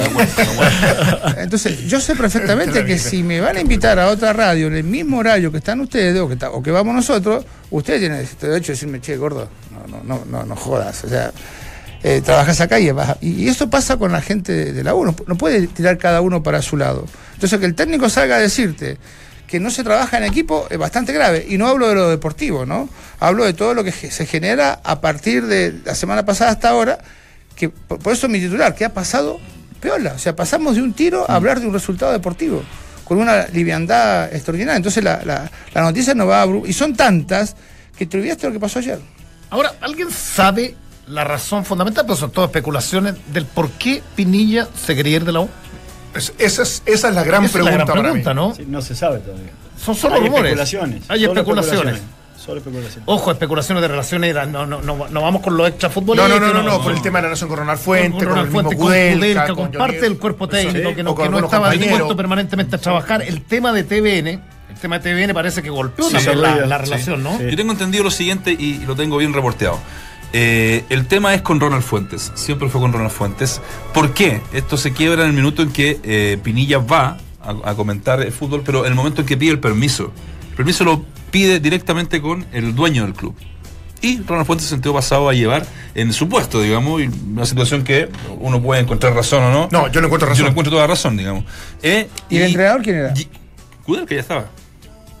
Entonces, 1.38 1.86
yo 1.86 2.00
sé 2.00 2.14
perfectamente 2.16 2.84
que 2.84 2.98
si 2.98 3.22
me 3.22 3.40
van 3.40 3.56
a 3.56 3.60
invitar 3.60 3.98
a 3.98 4.08
otra 4.08 4.32
radio 4.32 4.66
en 4.68 4.74
el 4.76 4.84
mismo 4.84 5.18
horario 5.18 5.50
que 5.50 5.58
están 5.58 5.80
ustedes 5.80 6.18
o 6.20 6.28
que, 6.28 6.34
está- 6.34 6.50
o 6.50 6.62
que 6.62 6.70
vamos 6.70 6.94
nosotros, 6.94 7.44
ustedes 7.70 8.00
tienen 8.00 8.18
el 8.18 8.26
derecho 8.40 8.68
de 8.68 8.74
decirme, 8.74 9.00
che, 9.00 9.16
gordo, 9.16 9.48
no, 9.70 9.98
no, 9.98 10.04
no, 10.04 10.24
no, 10.24 10.44
no 10.46 10.56
jodas. 10.56 11.04
O 11.04 11.08
sea, 11.08 11.32
eh, 12.02 12.20
trabajas 12.24 12.60
acá 12.60 12.80
y, 12.80 12.90
vas 12.90 13.16
y, 13.20 13.48
eso 13.48 13.70
pasa 13.70 13.96
con 13.96 14.10
la 14.12 14.20
gente 14.20 14.52
de, 14.52 14.72
de 14.72 14.84
la 14.84 14.94
U. 14.94 15.04
No, 15.04 15.14
no 15.26 15.36
puede 15.36 15.66
tirar 15.68 15.98
cada 15.98 16.20
uno 16.20 16.42
para 16.42 16.62
su 16.62 16.76
lado. 16.76 17.06
Entonces, 17.34 17.58
que 17.58 17.66
el 17.66 17.74
técnico 17.74 18.08
salga 18.08 18.36
a 18.36 18.40
decirte 18.40 18.98
que 19.46 19.60
no 19.60 19.70
se 19.70 19.84
trabaja 19.84 20.16
en 20.16 20.24
equipo 20.24 20.66
es 20.70 20.78
bastante 20.78 21.12
grave. 21.12 21.44
Y 21.48 21.58
no 21.58 21.68
hablo 21.68 21.88
de 21.88 21.94
lo 21.94 22.08
deportivo, 22.08 22.64
¿no? 22.64 22.88
Hablo 23.20 23.44
de 23.44 23.52
todo 23.52 23.74
lo 23.74 23.84
que 23.84 23.92
se 23.92 24.24
genera 24.26 24.80
a 24.82 25.00
partir 25.02 25.46
de 25.46 25.74
la 25.84 25.94
semana 25.94 26.24
pasada 26.24 26.50
hasta 26.52 26.70
ahora, 26.70 26.98
que 27.56 27.68
por, 27.68 27.98
por 27.98 28.12
eso 28.12 28.28
mi 28.28 28.40
titular, 28.40 28.74
que 28.74 28.84
ha 28.84 28.92
pasado 28.92 29.38
peola. 29.80 30.12
O 30.14 30.18
sea, 30.18 30.34
pasamos 30.36 30.76
de 30.76 30.82
un 30.82 30.92
tiro 30.92 31.28
a 31.28 31.34
hablar 31.36 31.60
de 31.60 31.66
un 31.66 31.72
resultado 31.72 32.12
deportivo, 32.12 32.62
con 33.04 33.18
una 33.18 33.46
liviandad 33.48 34.32
extraordinaria. 34.34 34.76
Entonces 34.76 35.02
la, 35.02 35.22
la- 35.24 35.50
la 35.74 35.82
noticia 35.82 36.14
no 36.14 36.26
va 36.26 36.42
a... 36.42 36.46
Y 36.66 36.72
son 36.72 36.94
tantas 36.94 37.56
que 37.96 38.06
te 38.06 38.16
olvidaste 38.18 38.46
lo 38.46 38.52
que 38.52 38.60
pasó 38.60 38.78
ayer. 38.78 38.98
Ahora, 39.50 39.74
¿alguien 39.80 40.10
sabe 40.10 40.74
la 41.08 41.24
razón 41.24 41.64
fundamental, 41.64 42.04
pero 42.06 42.16
son 42.16 42.30
todas 42.30 42.48
especulaciones, 42.48 43.14
del 43.32 43.44
por 43.44 43.70
qué 43.72 44.02
Pinilla 44.14 44.68
se 44.86 44.94
quería 44.94 45.16
ir 45.16 45.24
de 45.24 45.32
la 45.32 45.40
U? 45.40 45.48
Es- 46.14 46.32
esa, 46.38 46.62
es, 46.62 46.82
esa 46.86 47.08
es 47.08 47.14
la 47.14 47.24
gran 47.24 47.44
Esa 47.44 47.58
es 47.58 47.64
la 47.64 47.70
pregunta 47.70 47.92
para 47.94 48.12
mí. 48.14 48.22
¿no? 48.34 48.54
Sí, 48.54 48.64
no 48.66 48.80
se 48.82 48.94
sabe 48.94 49.18
todavía. 49.18 49.50
Son 49.84 49.94
solo 49.96 50.14
Hay 50.14 50.20
rumores. 50.20 50.44
especulaciones. 50.52 51.02
Hay 51.08 51.24
especulaciones. 51.24 52.00
Solo 52.44 52.58
especulaciones. 52.58 53.04
Ojo, 53.06 53.30
especulaciones 53.30 53.82
de 53.82 53.88
relaciones, 53.88 54.34
no, 54.48 54.66
no, 54.66 54.82
no, 54.82 55.08
no 55.08 55.22
vamos 55.22 55.42
con 55.42 55.56
los 55.56 55.68
extra 55.68 55.88
No, 55.88 55.94
futbolistas. 55.94 56.28
no, 56.28 56.40
no, 56.40 56.52
no, 56.52 56.62
no, 56.62 56.82
por 56.82 56.92
el 56.92 57.00
tema 57.00 57.18
de 57.18 57.22
la 57.22 57.28
relación 57.28 57.48
con 57.48 57.58
Ronald 57.58 57.78
Fuente, 57.78 58.10
con, 58.10 58.18
con, 58.18 58.28
Ronald 58.28 58.46
el 58.48 58.52
mismo 58.52 58.70
Fuente, 58.70 58.76
con 58.76 58.86
Kudelka, 58.88 59.46
con, 59.46 59.56
con 59.56 59.72
parte 59.72 60.00
del 60.00 60.18
cuerpo 60.18 60.48
técnico 60.48 60.88
Sí, 60.88 60.94
que 60.96 61.02
no, 61.04 61.14
que 61.14 61.28
no 61.28 61.38
estaba 61.38 61.70
dispuesto 61.70 62.16
permanentemente 62.16 62.74
a 62.74 62.78
trabajar. 62.80 63.22
El 63.22 63.42
tema 63.42 63.72
de 63.72 63.84
TVN, 63.84 64.26
el 64.28 64.78
tema 64.80 64.98
de 64.98 65.12
TVN 65.14 65.32
parece 65.34 65.62
que 65.62 65.70
golpeó 65.70 66.04
Sí, 66.08 66.16
la, 66.34 66.78
relación, 66.78 67.22
¿no? 67.22 67.38
Sí. 67.38 67.44
Yo 67.48 67.56
tengo 67.56 67.70
entendido 67.70 68.02
lo 68.02 68.10
siguiente 68.10 68.50
y 68.50 68.78
lo 68.86 68.96
tengo 68.96 69.18
bien 69.18 69.32
reporteado. 69.32 69.78
Eh, 70.32 70.84
el 70.88 71.06
tema 71.06 71.34
es 71.34 71.42
con 71.42 71.60
Ronald 71.60 71.84
Fuentes, 71.84 72.32
siempre 72.34 72.68
fue 72.68 72.80
con 72.80 72.92
Ronald 72.92 73.12
Fuentes. 73.12 73.60
¿Por 73.94 74.14
qué? 74.14 74.40
Esto 74.52 74.76
se 74.76 74.92
quiebra 74.92 75.22
en 75.22 75.28
el 75.28 75.34
minuto 75.36 75.62
en 75.62 75.70
que 75.70 76.00
eh, 76.02 76.38
Pinilla 76.42 76.78
va 76.78 77.18
a, 77.40 77.70
a 77.70 77.74
comentar 77.76 78.20
el 78.20 78.32
fútbol, 78.32 78.62
pero 78.64 78.80
en 78.84 78.90
el 78.90 78.94
momento 78.96 79.20
en 79.20 79.28
que 79.28 79.36
pide 79.36 79.52
el 79.52 79.60
permiso. 79.60 80.10
El 80.50 80.56
permiso 80.56 80.82
lo 80.84 81.04
pide 81.32 81.58
directamente 81.58 82.20
con 82.22 82.46
el 82.52 82.72
dueño 82.76 83.02
del 83.02 83.14
club. 83.14 83.34
Y 84.00 84.20
Ronald 84.22 84.46
Fuentes 84.46 84.66
se 84.68 84.74
sintió 84.74 84.92
pasado 84.92 85.28
a 85.28 85.32
llevar 85.32 85.64
en 85.94 86.12
su 86.12 86.28
puesto, 86.28 86.60
digamos, 86.60 87.02
y 87.02 87.06
una 87.06 87.46
situación 87.46 87.82
que 87.84 88.08
uno 88.38 88.60
puede 88.62 88.80
encontrar 88.80 89.14
razón 89.14 89.42
o 89.44 89.50
no. 89.52 89.68
No, 89.70 89.88
yo 89.90 90.00
no 90.00 90.06
encuentro 90.08 90.28
razón. 90.28 90.38
Yo 90.38 90.44
no 90.44 90.50
encuentro 90.50 90.72
toda 90.72 90.86
razón, 90.86 91.16
digamos. 91.16 91.44
Eh, 91.82 92.08
¿Y 92.28 92.36
el 92.36 92.42
entrenador 92.44 92.82
quién 92.82 92.96
era? 92.96 93.14
y- 93.16 93.28
Kudelka 93.84 94.14
ya 94.14 94.20
estaba. 94.20 94.46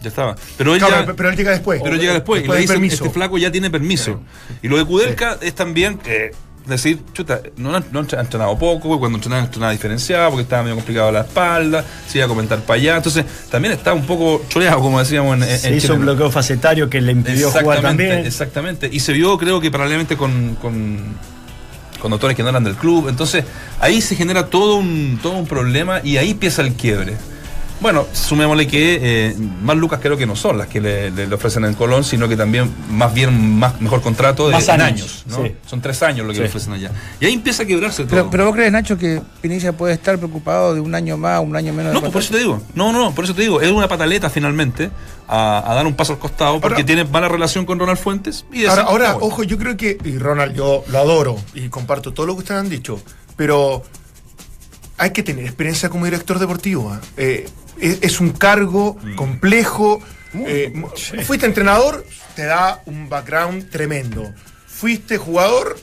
Ya 0.02 0.08
estaba. 0.08 0.34
Pero 0.58 0.74
él 0.74 0.80
Claro, 0.80 1.06
ya- 1.06 1.12
pero, 1.14 1.30
él 1.30 1.36
llega 1.36 1.52
después. 1.52 1.80
pero 1.82 1.94
llega 1.96 2.12
después, 2.12 2.42
y 2.42 2.46
le 2.48 2.52
del 2.54 2.62
dice, 2.62 2.72
permiso. 2.74 2.94
este 3.04 3.10
flaco 3.10 3.38
ya 3.38 3.52
tiene 3.52 3.70
permiso. 3.70 4.20
Y 4.62 4.66
lo 4.68 4.76
de 4.78 4.84
Kudelka 4.84 5.38
es 5.40 5.54
también 5.54 6.00
eh, 6.04 6.32
decir, 6.66 7.00
chuta, 7.12 7.40
no, 7.56 7.72
no 7.90 8.00
entrenado 8.00 8.58
poco, 8.58 8.98
cuando 8.98 9.18
entrenaba 9.18 9.44
entrenaba 9.44 9.72
diferenciado, 9.72 10.30
porque 10.30 10.42
estaba 10.42 10.62
medio 10.62 10.76
complicado 10.76 11.10
la 11.12 11.20
espalda, 11.20 11.84
se 12.08 12.18
iba 12.18 12.24
a 12.26 12.28
comentar 12.28 12.60
para 12.60 12.80
allá. 12.80 12.96
Entonces, 12.96 13.24
también 13.50 13.74
está 13.74 13.92
un 13.92 14.04
poco 14.06 14.42
choreado, 14.48 14.80
como 14.80 14.98
decíamos 14.98 15.36
en, 15.36 15.42
en 15.44 15.58
Se 15.58 15.70
hizo 15.74 15.80
Chile. 15.88 15.94
un 15.94 16.00
bloqueo 16.02 16.30
facetario 16.30 16.88
que 16.88 17.00
le 17.00 17.12
impidió 17.12 17.48
jugar 17.50 17.64
Exactamente, 17.76 18.04
también. 18.08 18.26
exactamente. 18.26 18.90
Y 18.92 19.00
se 19.00 19.12
vio, 19.12 19.36
creo 19.38 19.60
que 19.60 19.70
paralelamente 19.70 20.16
con, 20.16 20.56
con, 20.56 20.98
con 22.00 22.10
doctores 22.10 22.36
que 22.36 22.42
no 22.42 22.48
eran 22.50 22.64
del 22.64 22.74
club. 22.76 23.08
Entonces, 23.08 23.44
ahí 23.80 24.00
se 24.00 24.14
genera 24.16 24.46
todo 24.46 24.76
un, 24.76 25.18
todo 25.22 25.32
un 25.34 25.46
problema 25.46 26.00
y 26.04 26.16
ahí 26.16 26.30
empieza 26.32 26.62
el 26.62 26.74
quiebre. 26.74 27.16
Bueno, 27.82 28.06
sumémosle 28.12 28.66
que 28.68 28.98
eh, 29.02 29.36
más 29.62 29.76
lucas 29.76 29.98
creo 30.00 30.16
que 30.16 30.24
no 30.24 30.36
son 30.36 30.56
las 30.56 30.68
que 30.68 30.80
le, 30.80 31.10
le- 31.10 31.26
le 31.26 31.34
ofrecen 31.34 31.64
en 31.64 31.74
Colón, 31.74 32.04
sino 32.04 32.28
que 32.28 32.36
también 32.36 32.72
más 32.90 33.12
bien 33.12 33.58
más 33.58 33.80
mejor 33.80 34.00
contrato 34.00 34.46
de 34.46 34.52
Más 34.54 34.68
en 34.68 34.80
años, 34.80 34.84
años. 34.86 35.24
¿no? 35.26 35.44
sí. 35.44 35.52
Son 35.66 35.80
tres 35.80 36.00
años 36.02 36.24
lo 36.24 36.32
que 36.32 36.36
Sí. 36.36 36.42
le 36.42 36.48
ofrecen 36.48 36.72
allá. 36.74 36.92
Y 37.20 37.26
ahí 37.26 37.32
empieza 37.34 37.64
a 37.64 37.66
quebrarse 37.66 38.04
todo. 38.04 38.10
Pero, 38.10 38.30
pero 38.30 38.44
vos 38.46 38.54
crees, 38.54 38.70
Nacho, 38.70 38.96
que 38.96 39.20
Pinilla 39.40 39.72
puede 39.72 39.94
estar 39.94 40.16
preocupado 40.16 40.74
de 40.74 40.80
un 40.80 40.94
año 40.94 41.16
más, 41.16 41.40
un 41.40 41.56
año 41.56 41.72
menos 41.72 41.90
de 41.90 41.94
No, 41.94 42.00
pues 42.00 42.12
por 42.12 42.22
eso 42.22 42.32
te 42.32 42.38
digo. 42.38 42.62
No, 42.74 42.92
no, 42.92 43.12
por 43.14 43.24
eso 43.24 43.34
te 43.34 43.42
digo. 43.42 43.60
Es 43.60 43.70
una 43.72 43.88
pataleta 43.88 44.30
finalmente 44.30 44.90
a, 45.26 45.68
a 45.70 45.74
dar 45.74 45.84
un 45.86 45.94
paso 45.94 46.12
al 46.12 46.18
costado 46.20 46.60
porque 46.60 46.74
Ahora- 46.76 46.86
tiene 46.86 47.04
mala 47.04 47.28
relación 47.28 47.66
con 47.66 47.80
Ronald 47.80 47.98
Fuentes. 47.98 48.44
Y 48.52 48.60
Ahora, 48.66 48.76
decir, 48.82 48.88
ahora, 48.90 49.10
"Ah, 49.10 49.12
bueno". 49.14 49.26
ojo, 49.26 49.42
yo 49.42 49.58
creo 49.58 49.76
que, 49.76 49.98
y 50.04 50.18
Ronald, 50.18 50.54
yo 50.54 50.84
lo 50.88 50.98
adoro 50.98 51.36
y 51.54 51.68
comparto 51.68 52.12
todo 52.12 52.26
lo 52.26 52.34
que 52.34 52.40
ustedes 52.40 52.60
han 52.60 52.68
dicho, 52.68 53.00
pero 53.36 53.82
hay 54.98 55.10
que 55.10 55.24
tener 55.24 55.44
experiencia 55.46 55.88
como 55.88 56.04
director 56.04 56.38
deportivo. 56.38 56.92
¿ah? 56.92 57.00
Eh, 57.16 57.48
es, 57.80 57.98
es 58.02 58.20
un 58.20 58.30
cargo 58.30 58.96
Mm. 59.02 59.14
complejo. 59.16 60.00
eh, 60.34 60.72
Fuiste 61.24 61.46
entrenador, 61.46 62.06
te 62.34 62.44
da 62.44 62.82
un 62.86 63.08
background 63.08 63.70
tremendo. 63.70 64.32
Fuiste 64.66 65.18
jugador, 65.18 65.78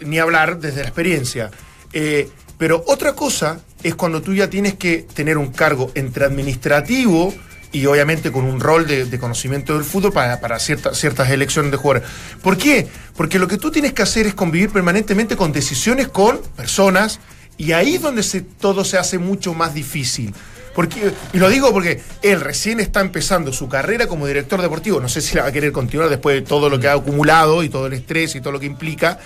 ni 0.00 0.18
hablar 0.18 0.58
desde 0.60 0.82
la 0.82 0.86
experiencia. 0.88 1.50
Eh, 1.92 2.28
pero 2.58 2.84
otra 2.86 3.14
cosa 3.14 3.60
es 3.82 3.94
cuando 3.94 4.20
tú 4.22 4.34
ya 4.34 4.48
tienes 4.50 4.74
que 4.74 5.06
tener 5.14 5.38
un 5.38 5.48
cargo 5.52 5.90
entre 5.94 6.24
administrativo 6.26 7.32
y 7.72 7.84
obviamente 7.86 8.30
con 8.32 8.44
un 8.44 8.60
rol 8.60 8.86
de, 8.86 9.04
de 9.06 9.18
conocimiento 9.18 9.74
del 9.74 9.84
fútbol 9.84 10.12
para, 10.12 10.40
para 10.40 10.58
cierta- 10.58 10.94
ciertas 10.94 11.30
elecciones 11.30 11.70
de 11.70 11.76
jugadores. 11.76 12.08
¿Por 12.42 12.56
qué? 12.56 12.86
Porque 13.16 13.38
lo 13.38 13.48
que 13.48 13.56
tú 13.58 13.70
tienes 13.70 13.92
que 13.92 14.02
hacer 14.02 14.26
es 14.26 14.34
convivir 14.34 14.70
permanentemente 14.70 15.36
con 15.36 15.52
decisiones 15.52 16.08
con 16.08 16.40
personas 16.56 17.18
y 17.58 17.72
ahí 17.72 17.96
es 17.96 18.02
donde 18.02 18.22
se, 18.22 18.40
todo 18.42 18.84
se 18.84 18.98
hace 18.98 19.18
mucho 19.18 19.52
más 19.54 19.74
difícil. 19.74 20.34
Porque, 20.76 21.10
y 21.32 21.38
lo 21.38 21.48
digo 21.48 21.72
porque 21.72 22.02
él 22.20 22.38
recién 22.38 22.80
está 22.80 23.00
empezando 23.00 23.50
su 23.50 23.66
carrera 23.66 24.06
como 24.06 24.26
director 24.26 24.60
deportivo. 24.60 25.00
No 25.00 25.08
sé 25.08 25.22
si 25.22 25.34
la 25.34 25.44
va 25.44 25.48
a 25.48 25.52
querer 25.52 25.72
continuar 25.72 26.10
después 26.10 26.36
de 26.36 26.42
todo 26.42 26.68
lo 26.68 26.78
que 26.78 26.86
ha 26.86 26.92
acumulado 26.92 27.62
y 27.62 27.70
todo 27.70 27.86
el 27.86 27.94
estrés 27.94 28.34
y 28.36 28.42
todo 28.42 28.52
lo 28.52 28.60
que 28.60 28.66
implica. 28.66 29.18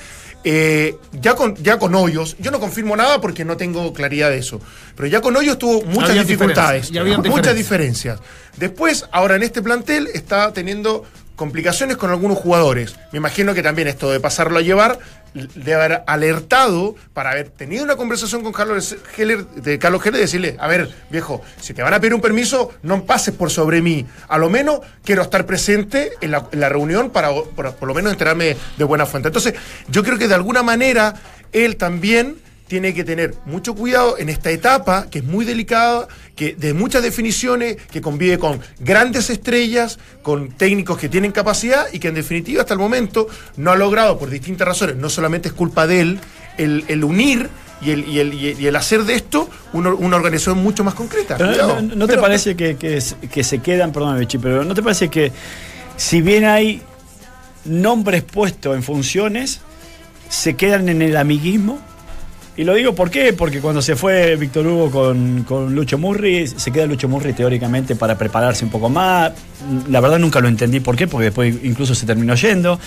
Eh, 0.44 0.96
ya, 1.20 1.34
con, 1.34 1.56
ya 1.56 1.78
con 1.78 1.92
Hoyos, 1.94 2.36
yo 2.38 2.52
no 2.52 2.60
confirmo 2.60 2.96
nada 2.96 3.20
porque 3.20 3.44
no 3.44 3.56
tengo 3.56 3.92
claridad 3.92 4.30
de 4.30 4.38
eso, 4.38 4.58
pero 4.96 5.06
ya 5.06 5.20
con 5.20 5.36
Hoyos 5.36 5.58
tuvo 5.58 5.82
muchas 5.82 6.10
Habían 6.10 6.26
dificultades, 6.26 6.88
diferencias, 6.90 7.26
muchas 7.26 7.54
diferencias. 7.56 8.20
Después, 8.56 9.04
ahora 9.12 9.36
en 9.36 9.42
este 9.42 9.60
plantel 9.60 10.08
está 10.14 10.52
teniendo 10.54 11.04
complicaciones 11.40 11.96
con 11.96 12.10
algunos 12.10 12.38
jugadores. 12.38 12.96
Me 13.12 13.16
imagino 13.16 13.54
que 13.54 13.62
también 13.62 13.88
esto 13.88 14.10
de 14.12 14.20
pasarlo 14.20 14.58
a 14.58 14.62
llevar 14.62 14.98
de 15.34 15.74
haber 15.74 16.02
alertado 16.06 16.94
para 17.12 17.30
haber 17.30 17.50
tenido 17.50 17.84
una 17.84 17.96
conversación 17.96 18.42
con 18.42 18.52
Carlos 18.52 18.96
Heller, 19.16 19.46
de 19.46 19.78
Carlos 19.78 20.04
Heller 20.04 20.18
y 20.18 20.22
decirle, 20.22 20.56
a 20.58 20.66
ver, 20.66 20.90
viejo, 21.10 21.42
si 21.60 21.74
te 21.74 21.82
van 21.82 21.94
a 21.94 22.00
pedir 22.00 22.14
un 22.14 22.20
permiso, 22.20 22.72
no 22.82 23.04
pases 23.04 23.34
por 23.34 23.50
sobre 23.50 23.82
mí. 23.82 24.06
A 24.28 24.38
lo 24.38 24.50
menos 24.50 24.80
quiero 25.04 25.22
estar 25.22 25.46
presente 25.46 26.12
en 26.20 26.32
la, 26.32 26.46
en 26.50 26.60
la 26.60 26.68
reunión 26.68 27.10
para, 27.10 27.30
para 27.56 27.72
por 27.72 27.88
lo 27.88 27.94
menos 27.94 28.12
enterarme 28.12 28.56
de 28.76 28.84
buena 28.84 29.06
fuente. 29.06 29.28
Entonces, 29.28 29.54
yo 29.88 30.02
creo 30.02 30.18
que 30.18 30.28
de 30.28 30.34
alguna 30.34 30.62
manera 30.62 31.14
él 31.52 31.76
también 31.76 32.36
tiene 32.70 32.94
que 32.94 33.02
tener 33.02 33.34
mucho 33.46 33.74
cuidado 33.74 34.16
en 34.16 34.28
esta 34.28 34.48
etapa, 34.52 35.08
que 35.10 35.18
es 35.18 35.24
muy 35.24 35.44
delicada, 35.44 36.06
que 36.36 36.54
de 36.54 36.72
muchas 36.72 37.02
definiciones, 37.02 37.76
que 37.90 38.00
convive 38.00 38.38
con 38.38 38.60
grandes 38.78 39.28
estrellas, 39.28 39.98
con 40.22 40.50
técnicos 40.52 40.96
que 40.96 41.08
tienen 41.08 41.32
capacidad 41.32 41.86
y 41.92 41.98
que 41.98 42.06
en 42.06 42.14
definitiva 42.14 42.60
hasta 42.60 42.74
el 42.74 42.78
momento 42.78 43.26
no 43.56 43.72
ha 43.72 43.76
logrado 43.76 44.20
por 44.20 44.30
distintas 44.30 44.68
razones, 44.68 44.94
no 44.94 45.10
solamente 45.10 45.48
es 45.48 45.54
culpa 45.54 45.88
de 45.88 46.00
él, 46.00 46.20
el, 46.58 46.84
el 46.86 47.02
unir 47.02 47.48
y 47.82 47.90
el, 47.90 48.06
y, 48.08 48.20
el, 48.20 48.34
y 48.34 48.48
el- 48.50 48.60
y 48.60 48.66
el 48.68 48.76
hacer 48.76 49.02
de 49.02 49.14
esto 49.14 49.50
una, 49.72 49.92
una 49.92 50.14
organización 50.14 50.58
mucho 50.62 50.84
más 50.84 50.94
concreta. 50.94 51.36
Pero 51.38 51.56
no, 51.66 51.82
¿no 51.82 52.06
te 52.06 52.12
Pero- 52.12 52.22
parece 52.22 52.54
que, 52.54 52.76
que 52.76 53.42
se 53.42 53.58
quedan, 53.58 53.90
perdón, 53.90 54.16
Vichy, 54.20 54.38
pero 54.38 54.62
no 54.62 54.74
te 54.74 54.82
parece 54.84 55.08
que 55.08 55.32
si 55.96 56.22
bien 56.22 56.44
hay 56.44 56.82
nombres 57.64 58.22
puestos 58.22 58.76
en 58.76 58.84
funciones, 58.84 59.60
se 60.28 60.54
quedan 60.54 60.88
en 60.88 61.02
el 61.02 61.16
amiguismo? 61.16 61.80
Y 62.60 62.64
lo 62.64 62.74
digo 62.74 62.94
¿por 62.94 63.10
qué? 63.10 63.32
Porque 63.32 63.58
cuando 63.62 63.80
se 63.80 63.96
fue 63.96 64.36
Víctor 64.36 64.66
Hugo 64.66 64.90
con, 64.90 65.44
con 65.44 65.74
Lucho 65.74 65.96
Murri, 65.96 66.46
se 66.46 66.70
queda 66.70 66.84
Lucho 66.84 67.08
Murri 67.08 67.32
teóricamente 67.32 67.96
para 67.96 68.18
prepararse 68.18 68.66
un 68.66 68.70
poco 68.70 68.90
más. 68.90 69.32
La 69.88 69.98
verdad 70.00 70.18
nunca 70.18 70.40
lo 70.40 70.48
entendí 70.48 70.78
por 70.78 70.94
qué, 70.94 71.06
porque 71.06 71.24
después 71.24 71.56
incluso 71.62 71.94
se 71.94 72.04
terminó 72.04 72.34
yendo. 72.34 72.78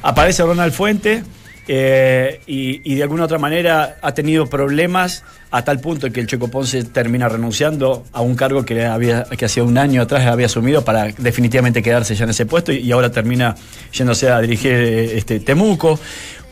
Aparece 0.00 0.44
Ronald 0.44 0.72
Fuente. 0.72 1.24
eh, 1.70 2.40
y, 2.46 2.94
de 2.94 3.02
alguna 3.02 3.24
otra 3.24 3.36
manera 3.36 3.98
ha 4.00 4.14
tenido 4.14 4.46
problemas 4.46 5.22
a 5.50 5.62
tal 5.62 5.78
punto 5.80 6.10
que 6.10 6.20
el 6.20 6.26
Checo 6.26 6.48
Ponce 6.48 6.84
termina 6.84 7.28
renunciando 7.28 8.06
a 8.14 8.22
un 8.22 8.34
cargo 8.34 8.64
que 8.64 8.86
había 8.86 9.24
que 9.24 9.44
hacía 9.44 9.62
un 9.62 9.76
año 9.76 10.00
atrás 10.00 10.26
había 10.26 10.46
asumido 10.46 10.82
para 10.82 11.08
definitivamente 11.18 11.82
quedarse 11.82 12.14
ya 12.14 12.24
en 12.24 12.30
ese 12.30 12.46
puesto 12.46 12.72
y, 12.72 12.78
y 12.78 12.92
ahora 12.92 13.10
termina 13.10 13.54
yéndose 13.92 14.30
a 14.30 14.40
dirigir 14.40 14.72
eh, 14.72 15.18
este 15.18 15.40
Temuco 15.40 16.00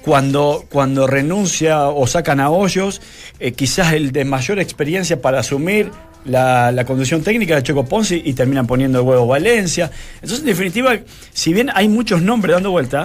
cuando, 0.06 0.64
cuando 0.70 1.08
renuncia 1.08 1.88
o 1.88 2.06
sacan 2.06 2.38
a 2.38 2.48
Hoyos, 2.48 3.02
eh, 3.40 3.54
quizás 3.54 3.92
el 3.92 4.12
de 4.12 4.24
mayor 4.24 4.60
experiencia 4.60 5.20
para 5.20 5.40
asumir 5.40 5.90
la, 6.24 6.70
la 6.70 6.84
conducción 6.84 7.24
técnica 7.24 7.56
de 7.56 7.64
Checo 7.64 7.84
Ponce 7.84 8.22
y 8.24 8.32
terminan 8.32 8.68
poniendo 8.68 9.00
el 9.00 9.04
huevo 9.04 9.26
Valencia. 9.26 9.90
Entonces, 10.14 10.38
en 10.38 10.46
definitiva, 10.46 10.96
si 11.32 11.52
bien 11.52 11.70
hay 11.74 11.88
muchos 11.88 12.22
nombres 12.22 12.54
dando 12.54 12.70
vuelta, 12.70 13.04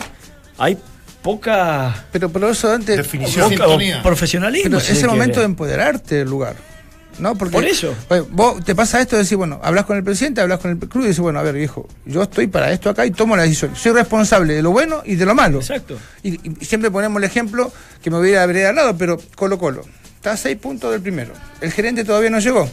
hay 0.59 0.77
poca, 1.23 2.05
Pero 2.11 2.29
por 2.29 2.43
eso 2.43 2.71
antes. 2.71 2.97
Definición. 2.97 3.49
poca 3.49 4.03
profesionalismo. 4.03 4.69
Pero 4.69 4.79
si 4.81 4.91
es 4.91 5.01
el 5.01 5.09
momento 5.09 5.39
de 5.39 5.47
empoderarte 5.47 6.17
del 6.17 6.29
lugar. 6.29 6.55
¿No? 7.19 7.35
Porque 7.35 7.53
Por 7.53 7.65
eso. 7.65 7.93
pues, 8.07 8.23
vos 8.29 8.63
te 8.63 8.75
pasa 8.75 9.01
esto 9.01 9.15
de 9.15 9.23
decir, 9.23 9.37
bueno, 9.37 9.59
hablas 9.63 9.85
con 9.85 9.97
el 9.97 10.03
presidente, 10.03 10.41
hablas 10.41 10.59
con 10.59 10.71
el 10.71 10.77
club 10.77 11.03
y 11.05 11.07
dices, 11.07 11.19
bueno, 11.19 11.39
a 11.39 11.43
ver, 11.43 11.55
viejo, 11.55 11.87
yo 12.05 12.23
estoy 12.23 12.47
para 12.47 12.71
esto 12.71 12.89
acá 12.89 13.05
y 13.05 13.11
tomo 13.11 13.35
la 13.35 13.43
decisión. 13.43 13.75
Soy 13.75 13.91
responsable 13.91 14.53
de 14.53 14.61
lo 14.61 14.71
bueno 14.71 15.01
y 15.05 15.15
de 15.15 15.25
lo 15.25 15.35
malo. 15.35 15.59
Exacto. 15.59 15.97
Y, 16.23 16.35
y 16.61 16.65
siempre 16.65 16.89
ponemos 16.91 17.21
el 17.21 17.25
ejemplo 17.25 17.71
que 18.01 18.09
me 18.09 18.17
hubiera 18.19 18.43
al 18.43 18.75
lado, 18.75 18.97
pero 18.97 19.19
Colo 19.35 19.57
Colo. 19.57 19.83
Está 20.15 20.33
a 20.33 20.37
seis 20.37 20.57
puntos 20.57 20.91
del 20.91 21.01
primero. 21.01 21.33
El 21.61 21.71
gerente 21.71 22.03
todavía 22.03 22.29
no 22.29 22.39
llegó. 22.39 22.69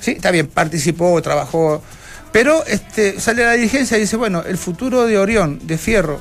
Sí, 0.00 0.12
está 0.12 0.30
bien, 0.30 0.46
participó, 0.46 1.20
trabajó. 1.20 1.82
Pero 2.30 2.64
este, 2.66 3.18
sale 3.18 3.44
a 3.44 3.48
la 3.48 3.52
dirigencia 3.54 3.96
y 3.96 4.02
dice, 4.02 4.16
bueno, 4.16 4.42
el 4.46 4.58
futuro 4.58 5.06
de 5.06 5.18
Orión, 5.18 5.60
de 5.66 5.78
Fierro 5.78 6.20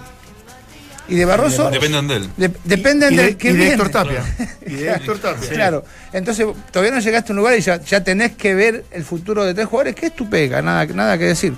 y 1.08 1.16
de 1.16 1.26
Barroso 1.26 1.70
Dependen 1.70 2.08
de 2.08 2.16
él. 2.16 2.30
de- 2.38 2.52
dependen 2.64 3.14
y 3.14 3.18
de, 3.18 3.24
del 3.24 3.38
que 3.38 3.50
y 3.50 3.52
de 3.52 3.58
viene. 3.58 3.72
Héctor 3.74 3.90
Tapia. 3.90 4.24
Y 4.66 4.74
de 4.74 4.90
Héctor 4.92 5.20
Tapia. 5.20 5.50
Claro, 5.50 5.86
entonces 6.14 6.46
todavía 6.72 6.94
no 6.94 7.00
llegaste 7.00 7.32
a 7.32 7.34
un 7.34 7.38
lugar 7.38 7.58
y 7.58 7.62
ya, 7.62 7.82
ya 7.82 8.04
tenés 8.04 8.32
que 8.34 8.56
ver 8.56 8.86
el 8.92 9.04
futuro 9.04 9.44
de 9.46 9.54
tres 9.54 9.68
jugadores, 9.68 9.96
que 9.96 10.08
es 10.08 10.16
tu 10.16 10.30
pega, 10.30 10.62
nada, 10.62 10.86
nada 10.88 11.18
que 11.18 11.26
decir. 11.26 11.54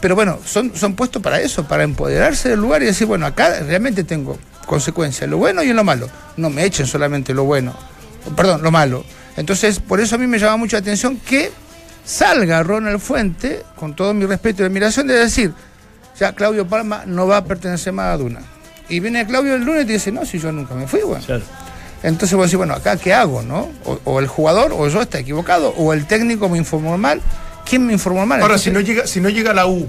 Pero 0.00 0.14
bueno, 0.14 0.38
son, 0.44 0.76
son 0.76 0.94
puestos 0.94 1.22
para 1.22 1.40
eso, 1.40 1.66
para 1.66 1.82
empoderarse 1.82 2.50
del 2.50 2.60
lugar 2.60 2.82
y 2.82 2.86
decir, 2.86 3.06
bueno, 3.06 3.24
acá 3.24 3.60
realmente 3.60 4.04
tengo 4.04 4.38
consecuencias, 4.66 5.22
en 5.22 5.30
lo 5.30 5.38
bueno 5.38 5.62
y 5.62 5.70
en 5.70 5.76
lo 5.76 5.84
malo. 5.84 6.08
No 6.36 6.50
me 6.50 6.64
echen 6.64 6.86
solamente 6.86 7.32
lo 7.32 7.44
bueno, 7.44 7.74
perdón, 8.36 8.62
lo 8.62 8.70
malo. 8.70 9.02
Entonces, 9.38 9.80
por 9.80 10.00
eso 10.00 10.16
a 10.16 10.18
mí 10.18 10.26
me 10.26 10.38
llama 10.38 10.58
mucho 10.58 10.76
la 10.76 10.80
atención 10.80 11.16
que 11.18 11.50
salga 12.04 12.62
Ronald 12.62 13.00
Fuente, 13.00 13.62
con 13.76 13.96
todo 13.96 14.12
mi 14.12 14.26
respeto 14.26 14.62
y 14.62 14.66
admiración, 14.66 15.06
de 15.06 15.14
decir, 15.14 15.52
ya 16.20 16.32
Claudio 16.34 16.66
Palma 16.68 17.04
no 17.06 17.26
va 17.26 17.38
a 17.38 17.44
pertenecer 17.44 17.92
más 17.94 18.12
a 18.14 18.16
Duna. 18.18 18.40
Y 18.88 19.00
viene 19.00 19.26
Claudio 19.26 19.54
el 19.54 19.64
lunes 19.64 19.84
y 19.84 19.86
te 19.86 19.92
dice, 19.94 20.12
no, 20.12 20.24
si 20.24 20.38
yo 20.38 20.52
nunca 20.52 20.74
me 20.74 20.86
fui, 20.86 21.00
bueno. 21.00 21.24
Claro. 21.24 21.42
Entonces 22.02 22.36
vos 22.36 22.46
decís, 22.46 22.58
bueno, 22.58 22.74
acá 22.74 22.96
qué 22.96 23.14
hago, 23.14 23.42
¿no? 23.42 23.70
O, 23.84 23.98
o 24.04 24.20
el 24.20 24.26
jugador, 24.26 24.72
o 24.76 24.86
yo 24.88 25.00
está 25.00 25.18
equivocado, 25.18 25.70
o 25.76 25.92
el 25.94 26.06
técnico 26.06 26.48
me 26.48 26.58
informó 26.58 26.98
mal. 26.98 27.20
¿Quién 27.64 27.86
me 27.86 27.94
informó 27.94 28.26
mal? 28.26 28.42
Ahora, 28.42 28.56
Entonces, 28.56 28.64
si 28.64 28.70
no 28.70 28.80
llega, 28.80 29.06
si 29.06 29.20
no 29.20 29.30
llega 29.30 29.54
la 29.54 29.66
U 29.66 29.88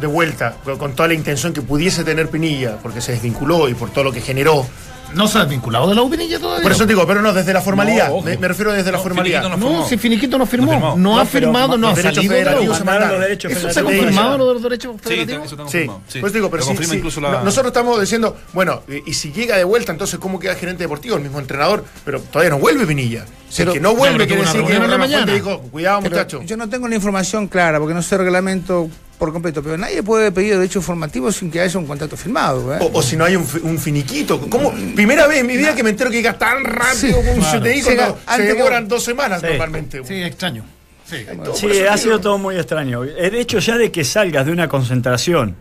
de 0.00 0.06
vuelta, 0.06 0.56
con, 0.78 0.94
toda 0.94 1.08
la 1.08 1.14
intención 1.14 1.52
que 1.52 1.62
pudiese 1.62 2.04
tener 2.04 2.28
Pinilla, 2.28 2.76
porque 2.82 3.00
se 3.00 3.12
desvinculó 3.12 3.68
y 3.68 3.74
por 3.74 3.90
todo 3.90 4.04
lo 4.04 4.12
que 4.12 4.20
generó. 4.20 4.66
No 5.12 5.28
se 5.28 5.38
ha 5.38 5.42
desvinculado 5.42 5.86
de 5.88 5.94
la 5.94 6.02
Upinilla 6.02 6.40
todavía. 6.40 6.62
Por 6.64 6.72
eso 6.72 6.86
te 6.86 6.92
digo, 6.92 7.06
pero 7.06 7.22
no, 7.22 7.32
desde 7.32 7.52
la 7.52 7.60
formalidad. 7.60 8.08
No, 8.08 8.20
me, 8.20 8.36
me 8.36 8.48
refiero 8.48 8.72
desde 8.72 8.90
la 8.90 8.96
No, 8.98 9.02
formalidad. 9.04 9.42
Finiquito 9.42 9.60
No, 9.64 9.70
firmó. 9.72 9.88
si 9.88 9.96
Finiquito 9.96 10.38
no 10.38 10.46
firmó. 10.46 10.72
No 10.72 10.96
No, 10.96 10.96
firmó. 10.96 11.14
ha 11.14 11.18
No, 11.22 11.26
firmado, 11.26 11.76
no 11.78 11.88
ha 11.88 11.94
salido 11.94 12.34
de 12.34 12.44
la 12.44 12.56
U. 12.58 12.72
¿Eso 12.72 13.70
se 13.70 13.78
ha 13.80 13.82
confirmado 13.84 14.38
lo 14.38 14.48
de 14.48 14.54
los 14.54 14.62
derechos 14.64 14.96
Sí, 14.96 15.08
federativos? 15.10 15.46
eso 15.46 15.54
está 15.54 15.68
Sí, 15.68 15.78
confirmado. 15.86 16.00
sí. 16.08 16.18
pues 16.20 16.32
digo, 16.32 16.50
pero 16.50 16.64
sí, 16.64 16.72
incluso 16.96 17.20
la. 17.20 17.30
No- 17.30 17.44
Nosotros 17.44 17.68
estamos 17.70 18.00
diciendo, 18.00 18.36
bueno, 18.54 18.82
y, 18.88 19.08
y 19.10 19.14
si 19.14 19.30
llega 19.30 19.56
de 19.56 19.62
vuelta, 19.62 19.92
entonces, 19.92 20.18
¿cómo 20.18 20.40
queda 20.40 20.56
gerente 20.56 20.82
deportivo? 20.82 21.14
El 21.14 21.22
mismo 21.22 21.38
entrenador, 21.38 21.84
pero 22.04 22.18
todavía 22.20 22.50
no 22.50 22.58
vuelve 22.58 22.84
Pinilla. 22.84 23.24
Si 23.48 23.62
el 23.62 23.70
que 23.72 23.78
no 23.78 23.94
vuelve, 23.94 24.26
quiere 24.26 24.42
decir 24.42 24.64
que 24.64 24.74
en 24.74 24.90
la 24.90 24.98
mañana. 24.98 25.32
dijo, 25.32 25.60
cuidado, 25.70 26.00
pero 26.02 26.16
muchacho. 26.16 26.42
Yo 26.42 26.56
no 26.56 26.68
tengo 26.68 26.88
la 26.88 26.96
información 26.96 27.46
clara, 27.46 27.78
porque 27.78 27.94
no 27.94 28.02
sé 28.02 28.16
el 28.16 28.22
reglamento 28.22 28.88
por 29.18 29.32
completo, 29.32 29.62
pero 29.62 29.76
nadie 29.76 30.02
puede 30.02 30.32
pedir 30.32 30.54
derecho 30.56 30.82
formativo 30.82 31.30
sin 31.32 31.50
que 31.50 31.60
haya 31.60 31.78
un 31.78 31.86
contrato 31.86 32.16
firmado. 32.16 32.74
¿eh? 32.74 32.78
O, 32.80 32.98
o 32.98 33.02
si 33.02 33.16
no 33.16 33.24
hay 33.24 33.36
un, 33.36 33.46
fi- 33.46 33.60
un 33.62 33.78
finiquito. 33.78 34.40
¿Cómo? 34.50 34.72
Primera 34.94 35.26
vez 35.26 35.38
en 35.40 35.46
mi 35.46 35.56
vida 35.56 35.74
que 35.74 35.82
me 35.82 35.90
entero 35.90 36.10
que 36.10 36.16
llega 36.16 36.36
tan 36.38 36.64
rápido 36.64 36.94
Sí, 36.94 37.12
como 37.12 37.32
un 37.32 37.38
claro. 37.40 37.60
CTI 37.60 37.82
Llega 37.82 38.06
cuando 38.14 38.20
se 38.36 38.42
demoran 38.42 38.88
dos 38.88 39.04
semanas 39.04 39.40
Sí. 39.40 39.46
normalmente. 39.48 40.02
Sí, 40.04 40.22
extraño. 40.22 40.64
Sí. 41.08 41.16
Ha 41.28 41.52
te 41.52 41.98
sido 41.98 42.12
digo. 42.14 42.20
todo 42.20 42.38
muy 42.38 42.56
extraño. 42.56 43.04
El 43.04 43.34
hecho 43.34 43.58
ya 43.58 43.76
de 43.76 43.92
que 43.92 44.04
salgas 44.04 44.46
de 44.46 44.52
una 44.52 44.68
concentración, 44.68 45.54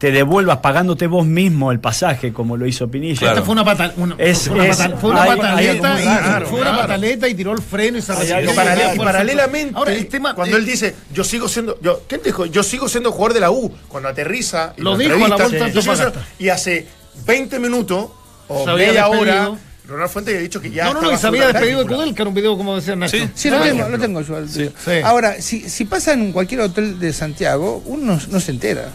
te 0.00 0.10
devuelvas 0.12 0.56
pagándote 0.60 1.06
vos 1.06 1.26
mismo 1.26 1.70
el 1.72 1.78
pasaje, 1.78 2.32
como 2.32 2.56
lo 2.56 2.66
hizo 2.66 2.88
Pinilla. 2.90 3.18
Claro. 3.18 3.34
Esta 3.34 3.44
fue 3.44 3.52
una, 3.52 3.64
pata- 3.66 3.92
una- 3.98 4.14
Es- 4.16 4.48
fue 4.48 4.54
una, 4.56 4.66
es- 4.66 4.76
pata- 4.78 4.96
fue 4.96 5.10
una 5.10 5.22
hay- 5.24 5.28
pataleta 5.36 5.94
hay 5.94 6.00
y, 6.00 6.02
claro, 6.04 6.46
fue 6.46 6.60
una 6.62 6.70
claro. 6.70 6.82
pataleta 6.88 7.28
y 7.28 7.34
tiró 7.34 7.52
el 7.52 7.60
freno 7.60 7.98
y 7.98 8.02
se 8.02 8.14
recibió. 8.14 8.50
Y, 8.50 8.54
paralel- 8.56 8.94
y 8.94 8.96
Por 8.96 9.04
paralelamente, 9.06 9.74
Ahora, 9.76 9.92
el 9.92 10.06
tema, 10.08 10.34
cuando 10.34 10.56
eh, 10.56 10.60
él 10.60 10.64
dice, 10.64 10.94
yo 11.12 11.22
sigo 11.22 11.48
siendo, 11.48 11.78
yo, 11.82 12.00
¿quién 12.08 12.22
dijo? 12.24 12.46
Yo 12.46 12.62
sigo 12.62 12.88
siendo 12.88 13.12
jugador 13.12 13.34
de 13.34 13.40
la 13.40 13.50
U. 13.50 13.70
Cuando 13.88 14.08
aterriza, 14.08 14.72
y 14.78 14.80
Lo 14.80 14.92
lo 14.92 14.96
dijo 14.96 15.12
a 15.12 15.28
la 15.28 15.36
vuelta 15.36 15.70
siendo- 15.70 16.12
y 16.38 16.48
hace 16.48 16.86
20 17.26 17.58
minutos 17.58 18.06
o 18.48 18.66
media 18.66 19.04
despedido. 19.06 19.20
hora, 19.20 19.50
Ronald 19.86 20.10
Fuentes 20.10 20.32
había 20.32 20.42
dicho 20.44 20.60
que 20.62 20.70
ya 20.70 20.84
no, 20.84 20.94
no, 20.94 21.02
no, 21.02 21.12
y 21.12 21.16
se 21.18 21.26
había 21.26 21.48
despedido 21.48 21.84
de. 21.84 21.94
Cudel, 21.94 22.14
que 22.14 22.22
era 22.22 22.28
un 22.30 22.34
video 22.34 22.56
como 22.56 22.76
decía 22.76 22.96
Nacho. 22.96 23.18
Sí. 23.18 23.28
Sí, 23.34 23.50
lo 23.50 23.60
tengo, 23.60 23.86
lo 23.88 23.98
tengo 23.98 24.20
yo. 24.22 24.46
Sí. 24.48 24.70
Ahora, 25.04 25.42
si, 25.42 25.68
si 25.68 25.84
pasa 25.84 26.14
en 26.14 26.32
cualquier 26.32 26.62
hotel 26.62 26.98
de 26.98 27.12
Santiago, 27.12 27.82
uno 27.84 28.14
no, 28.14 28.20
no 28.30 28.40
se 28.40 28.52
entera. 28.52 28.88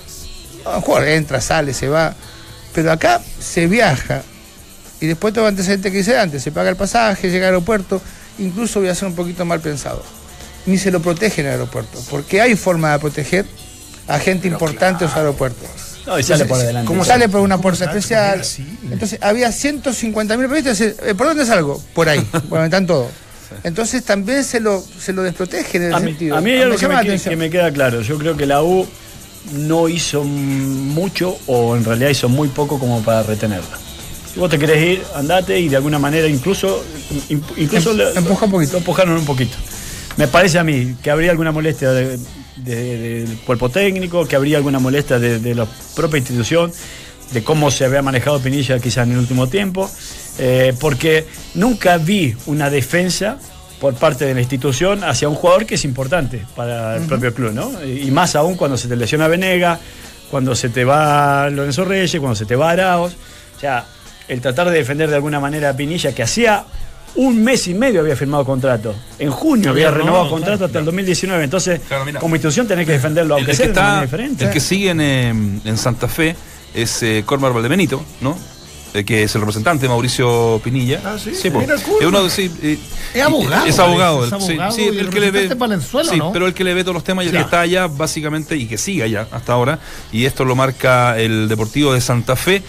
Un 0.66 0.82
jugador 0.82 1.08
entra, 1.10 1.42
sale, 1.42 1.74
se 1.74 1.88
va. 1.88 2.14
Pero 2.74 2.92
acá 2.92 3.22
se 3.40 3.68
viaja. 3.68 4.24
Y 5.00 5.08
después 5.08 5.34
todo 5.34 5.46
antecedente 5.48 5.92
que 5.92 6.00
hice 6.00 6.18
antes, 6.18 6.42
se 6.44 6.52
paga 6.52 6.70
el 6.70 6.76
pasaje, 6.76 7.30
llega 7.30 7.48
al 7.48 7.54
aeropuerto. 7.56 8.02
Incluso 8.40 8.80
voy 8.80 8.90
a 8.90 8.96
ser 8.96 9.08
un 9.08 9.16
poquito 9.16 9.46
mal 9.46 9.60
pensado. 9.62 10.04
Ni 10.66 10.78
se 10.78 10.92
lo 10.92 11.02
protege 11.02 11.42
en 11.42 11.48
el 11.48 11.54
aeropuerto. 11.54 12.02
Porque 12.10 12.42
hay 12.42 12.56
forma 12.56 12.92
de 12.94 13.00
proteger 13.00 13.46
a 14.08 14.20
gente 14.20 14.48
importante 14.48 15.04
en 15.04 15.10
los 15.10 15.18
aeropuertos. 15.18 15.68
No, 16.06 16.20
y 16.20 16.24
sale 16.24 16.46
por 16.46 16.60
adelante. 16.60 16.88
Como 16.88 17.04
sale 17.06 17.30
por 17.30 17.42
una 17.42 17.60
puerta 17.60 17.86
especial. 17.86 18.42
Entonces 18.92 19.20
había 19.22 19.52
150 19.52 20.38
mil 20.38 20.48
periodistas. 20.48 20.82
eh, 20.82 21.16
¿Por 21.16 21.28
dónde 21.28 21.46
salgo? 21.46 21.82
Por 21.94 22.10
ahí. 22.10 22.26
Bueno, 22.50 22.66
están 22.66 22.86
todos. 22.88 23.12
Entonces 23.64 24.04
también 24.04 24.44
se 24.44 24.60
lo, 24.60 24.84
se 25.00 25.14
lo 25.14 25.22
desprotege 25.24 25.78
en 25.78 25.84
ese 25.86 25.94
A 25.96 26.00
mí, 26.00 26.10
sentido. 26.12 26.36
a 26.36 26.42
mí 26.42 26.52
hay 26.52 26.62
algo 26.64 26.76
que 26.76 26.82
llama 26.82 27.04
me, 27.04 27.20
que 27.20 27.36
me 27.36 27.50
queda 27.50 27.72
claro. 27.72 28.02
Yo 28.02 28.18
creo 28.18 28.36
que 28.36 28.46
la 28.46 28.62
U 28.64 28.88
no 29.54 29.88
hizo 29.90 30.24
mucho 30.24 31.38
o 31.48 31.76
en 31.76 31.84
realidad 31.86 32.10
hizo 32.10 32.30
muy 32.30 32.48
poco 32.50 32.80
como 32.80 33.02
para 33.04 33.24
retenerla. 33.24 33.78
Si 34.34 34.40
vos 34.40 34.50
te 34.50 34.60
querés 34.60 34.84
ir, 34.84 35.04
andate 35.16 35.60
y 35.60 35.70
de 35.70 35.76
alguna 35.78 36.00
manera 36.00 36.28
incluso, 36.28 36.84
in- 37.30 37.44
incluso 37.58 37.92
Em- 37.92 38.18
empuja 38.18 38.46
un 38.46 38.52
poquito. 38.52 38.72
lo 38.74 38.78
empujaron 38.80 39.18
un 39.18 39.26
poquito. 39.26 39.56
Me 40.18 40.28
parece 40.28 40.60
a 40.60 40.64
mí 40.64 40.96
que 41.02 41.12
habría 41.12 41.32
alguna 41.32 41.52
molestia 41.52 41.92
de- 41.92 42.18
de- 42.58 43.26
del 43.26 43.38
cuerpo 43.40 43.70
técnico, 43.70 44.26
que 44.28 44.36
habría 44.36 44.58
alguna 44.58 44.80
molestia 44.80 45.20
de, 45.20 45.40
de 45.40 45.56
la 45.56 45.66
propia 45.96 46.18
institución, 46.20 46.72
de 47.32 47.44
cómo 47.44 47.72
se 47.72 47.86
había 47.86 48.02
manejado 48.02 48.40
Pinilla 48.40 48.80
quizás 48.80 49.06
en 49.08 49.14
el 49.14 49.20
último 49.20 49.48
tiempo, 49.48 49.90
eh, 50.38 50.74
porque 50.80 51.26
nunca 51.54 51.98
vi 51.98 52.36
una 52.46 52.70
defensa 52.70 53.38
por 53.80 53.94
parte 53.96 54.26
de 54.26 54.34
la 54.34 54.40
institución 54.42 55.04
hacia 55.04 55.28
un 55.30 55.36
jugador 55.36 55.66
que 55.66 55.76
es 55.76 55.86
importante 55.86 56.46
para 56.56 56.96
el 56.98 57.04
propio 57.04 57.34
club, 57.34 57.52
¿no? 57.54 57.72
Y 57.86 58.10
más 58.12 58.36
aún 58.36 58.56
cuando 58.56 58.78
se 58.78 58.88
te 58.88 58.96
lesiona 58.96 59.28
Venega, 59.28 59.80
cuando 60.32 60.56
se 60.56 60.70
te 60.70 60.84
va 60.86 61.50
Lorenzo 61.50 61.86
Reyes, 61.86 62.20
cuando 62.20 62.36
se 62.36 62.46
te 62.46 62.56
va 62.56 62.72
Araos. 62.72 63.14
O 63.58 63.60
sea, 63.60 63.86
el 64.28 64.42
tratar 64.42 64.70
de 64.70 64.78
defender 64.78 65.10
de 65.10 65.16
alguna 65.16 65.40
manera 65.40 65.70
a 65.70 65.76
Pinilla, 65.76 66.14
que 66.16 66.24
hacía 66.24 66.66
un 67.16 67.42
mes 67.44 67.68
y 67.68 67.74
medio 67.74 68.02
había 68.02 68.16
firmado 68.16 68.44
contrato. 68.44 68.94
En 69.20 69.30
junio 69.32 69.70
había 69.72 69.88
Había 69.88 69.98
renovado 70.00 70.30
contrato 70.30 70.66
hasta 70.66 70.80
el 70.80 70.86
2019. 70.86 71.44
Entonces, 71.44 71.82
Claro, 71.88 72.06
mira. 72.06 72.20
como 72.20 72.36
institución 72.36 72.68
tenés 72.68 72.86
que 72.86 72.94
defenderlo, 72.94 73.36
aunque 73.36 73.52
el 73.52 73.58
sea 73.58 73.68
que 73.68 73.72
de 73.74 73.80
una 73.80 73.82
está, 73.82 73.92
manera 73.94 74.06
diferente. 74.12 74.46
el 74.46 74.52
que 74.52 74.60
sigue 74.60 74.90
en, 74.90 75.62
en 75.64 75.78
Santa 75.78 76.08
Fe 76.08 76.36
es 76.74 77.04
eh, 77.04 77.24
Cormar 77.26 77.54
Valdebenito, 77.54 78.04
¿no? 78.22 78.38
Eh, 78.96 79.04
que 79.04 79.24
es 79.24 79.36
el 79.36 79.42
representante 79.42 79.90
Mauricio 79.90 80.62
Pinilla. 80.64 81.02
Ah, 81.04 81.18
sí, 81.20 81.50
po. 81.50 81.60
mira 81.60 81.76
el 81.76 81.82
Cormar. 81.82 82.02
Es 82.02 82.08
uno, 82.08 82.30
sí, 82.30 82.50
eh, 82.64 82.80
Es 83.14 83.22
abogado, 83.22 83.66
Es 83.66 83.78
abogado. 83.80 84.24
es 84.24 84.30
sí, 84.30 84.36
abogado 84.54 84.72
sí, 84.72 84.82
y 84.84 84.88
el 84.88 85.00
el 85.00 85.10
que 85.10 85.20
le 85.20 85.32
ve. 85.32 85.50
sí, 86.10 86.18
¿no? 86.18 86.32
pero 86.32 86.48
el 86.48 86.54
que 86.54 86.64
le 86.64 86.74
ve 86.74 86.84
todos 86.84 86.94
los 86.96 87.04
temas 87.04 87.26
y 87.26 87.28
el 87.28 87.34
que 87.34 87.42
está 87.42 87.60
allá, 87.60 87.88
básicamente, 87.88 88.56
y 88.56 88.68
que 88.68 88.78
sigue 88.78 89.04
allá 89.04 89.28
hasta 89.32 89.52
ahora. 89.52 89.80
Y 90.14 90.24
esto 90.24 90.46
lo 90.46 90.56
marca 90.56 91.20
el 91.20 91.50
Deportivo 91.50 91.94
de 91.94 92.00
Santa 92.00 92.38
Fe. 92.38 92.64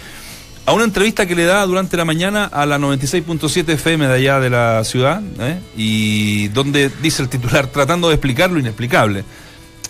A 0.65 0.73
una 0.73 0.83
entrevista 0.83 1.27
que 1.27 1.37
le 1.37 1.45
da 1.45 1.65
durante 1.65 1.97
la 1.97 2.05
mañana 2.05 2.47
a 2.47 2.67
la 2.67 2.77
96.7 2.77 3.69
FM 3.75 4.09
de 4.09 4.15
allá 4.15 4.41
de 4.41 4.51
la 4.51 4.83
ciudad, 4.83 5.23
¿eh? 5.39 5.61
y 5.77 6.49
donde 6.49 6.91
dice 7.01 7.23
el 7.23 7.29
titular, 7.29 7.69
tratando 7.69 8.09
de 8.09 8.15
explicar 8.15 8.51
lo 8.51 8.59
inexplicable. 8.59 9.23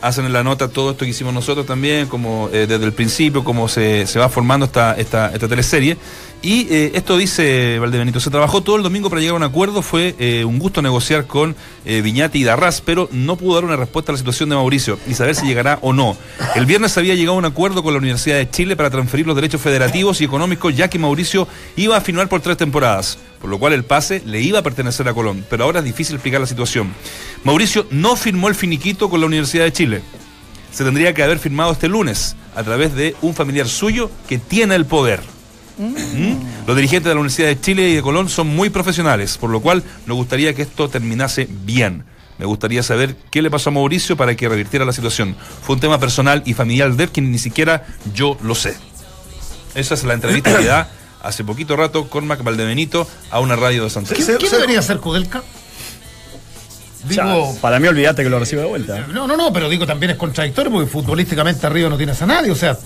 Hacen 0.03 0.27
en 0.27 0.35
la 0.35 0.45
nota 0.45 0.69
todo 0.69 0.91
esto 0.91 1.07
que 1.07 1.13
hicimos 1.13 1.33
nosotros 1.33 1.65
también, 1.65 2.07
como 2.09 2.51
eh, 2.53 2.67
desde 2.69 2.85
el 2.85 2.93
principio, 2.93 3.43
cómo 3.43 3.67
se, 3.67 4.07
se 4.07 4.19
va 4.19 4.29
formando 4.29 4.67
esta, 4.67 4.93
esta, 4.99 5.33
esta 5.33 5.49
teleserie. 5.49 5.97
Y 6.43 6.73
eh, 6.73 6.93
esto 6.95 7.17
dice 7.17 7.79
Valdebenito, 7.79 8.21
se 8.21 8.31
trabajó 8.31 8.61
todo 8.61 8.77
el 8.77 8.83
domingo 8.83 9.09
para 9.09 9.21
llegar 9.21 9.35
a 9.35 9.39
un 9.39 9.43
acuerdo, 9.43 9.83
fue 9.83 10.15
eh, 10.19 10.45
un 10.45 10.59
gusto 10.59 10.83
negociar 10.83 11.27
con 11.27 11.57
eh, 11.85 12.03
Viñati 12.03 12.41
y 12.41 12.45
Darras, 12.45 12.81
pero 12.83 13.09
no 13.11 13.37
pudo 13.37 13.55
dar 13.55 13.65
una 13.65 13.77
respuesta 13.77 14.13
a 14.13 14.15
la 14.15 14.19
situación 14.19 14.51
de 14.51 14.55
Mauricio 14.55 14.99
y 15.09 15.15
saber 15.15 15.35
si 15.35 15.47
llegará 15.47 15.79
o 15.83 15.93
no. 15.93 16.17
El 16.55 16.67
viernes 16.67 16.97
había 16.99 17.15
llegado 17.15 17.37
a 17.37 17.39
un 17.39 17.47
acuerdo 17.47 17.83
con 17.83 17.95
la 17.95 17.99
Universidad 17.99 18.37
de 18.37 18.51
Chile 18.51 18.77
para 18.77 18.91
transferir 18.91 19.27
los 19.27 19.35
derechos 19.35 19.61
federativos 19.61 20.21
y 20.21 20.25
económicos, 20.25 20.77
ya 20.77 20.89
que 20.89 20.99
Mauricio 20.99 21.49
iba 21.75 21.97
a 21.97 22.01
firmar 22.01 22.29
por 22.29 22.41
tres 22.43 22.57
temporadas, 22.57 23.19
por 23.41 23.51
lo 23.51 23.59
cual 23.59 23.73
el 23.73 23.85
pase 23.85 24.23
le 24.25 24.41
iba 24.41 24.61
a 24.61 24.63
pertenecer 24.63 25.09
a 25.09 25.15
Colón, 25.15 25.45
pero 25.51 25.65
ahora 25.65 25.81
es 25.81 25.85
difícil 25.85 26.17
explicar 26.17 26.41
la 26.41 26.47
situación. 26.47 26.93
Mauricio 27.45 27.87
no 27.91 28.15
firmó 28.15 28.49
el 28.49 28.55
finiquito 28.55 29.11
con 29.11 29.21
la 29.21 29.27
Universidad 29.27 29.65
de 29.65 29.73
Chile. 29.73 30.03
Se 30.71 30.85
tendría 30.85 31.15
que 31.15 31.23
haber 31.23 31.39
firmado 31.39 31.73
este 31.73 31.89
lunes 31.89 32.37
a 32.55 32.63
través 32.63 32.95
de 32.95 33.17
un 33.23 33.35
familiar 33.35 33.67
suyo 33.67 34.11
que 34.29 34.39
tiene 34.39 34.75
el 34.75 34.85
poder. 34.85 35.36
¿Mm? 35.79 36.67
Los 36.67 36.77
dirigentes 36.77 37.09
de 37.09 37.15
la 37.15 37.21
Universidad 37.21 37.49
de 37.49 37.61
Chile 37.61 37.89
y 37.91 37.95
de 37.97 38.03
Colón 38.03 38.29
son 38.29 38.49
muy 38.49 38.71
profesionales, 38.71 39.37
por 39.39 39.51
lo 39.51 39.61
cual 39.61 39.83
nos 40.07 40.17
gustaría 40.17 40.55
que 40.55 40.63
esto 40.63 40.89
terminase 40.89 41.49
bien. 41.65 42.05
Me 42.39 42.45
gustaría 42.47 42.83
saber 42.83 43.17
qué 43.31 43.41
le 43.41 43.51
pasó 43.51 43.71
a 43.71 43.73
Mauricio 43.73 44.17
para 44.17 44.35
que 44.37 44.49
revirtiera 44.49 44.85
la 44.85 44.93
situación. 44.93 45.37
Fue 45.63 45.75
un 45.75 45.81
tema 45.81 45.99
personal 45.99 46.43
y 46.45 46.55
familiar 46.55 46.95
de 46.95 47.05
él 47.05 47.11
que 47.11 47.21
ni 47.23 47.39
siquiera 47.39 47.87
yo 48.15 48.37
lo 48.43 48.55
sé. 48.55 48.77
Esa 49.75 49.95
es 49.95 50.05
la 50.05 50.15
entrevista 50.15 50.57
que 50.57 50.65
da 50.65 50.89
hace 51.23 51.45
poquito 51.45 51.77
rato 51.77 52.09
con 52.09 52.27
Mac 52.27 52.43
Valdebenito 52.43 53.07
a 53.31 53.41
una 53.41 53.57
radio 53.57 53.85
de 53.85 53.91
Santa 53.91 54.15
Fe. 54.15 54.23
¿Quién, 54.23 54.39
quién 54.39 54.53
debería 54.53 54.83
ser 54.83 54.99
Kudelka? 54.99 55.43
Digo, 57.09 57.57
Para 57.61 57.79
mí, 57.79 57.87
olvídate 57.87 58.23
que 58.23 58.31
lo 58.31 58.39
recibe 58.39 58.63
de 58.63 58.69
vuelta. 58.69 59.07
no, 59.09 59.27
no, 59.27 59.37
no, 59.37 59.53
pero 59.53 59.69
digo 59.69 59.87
también 59.87 60.11
es 60.11 60.17
contradictorio 60.17 60.73
porque 60.73 60.91
futbolísticamente 60.91 61.67
arriba 61.67 61.89
no 61.89 61.97
tienes 61.97 62.21
a 62.21 62.27
nadie, 62.27 62.51
o 62.51 62.57
sea, 62.57 62.77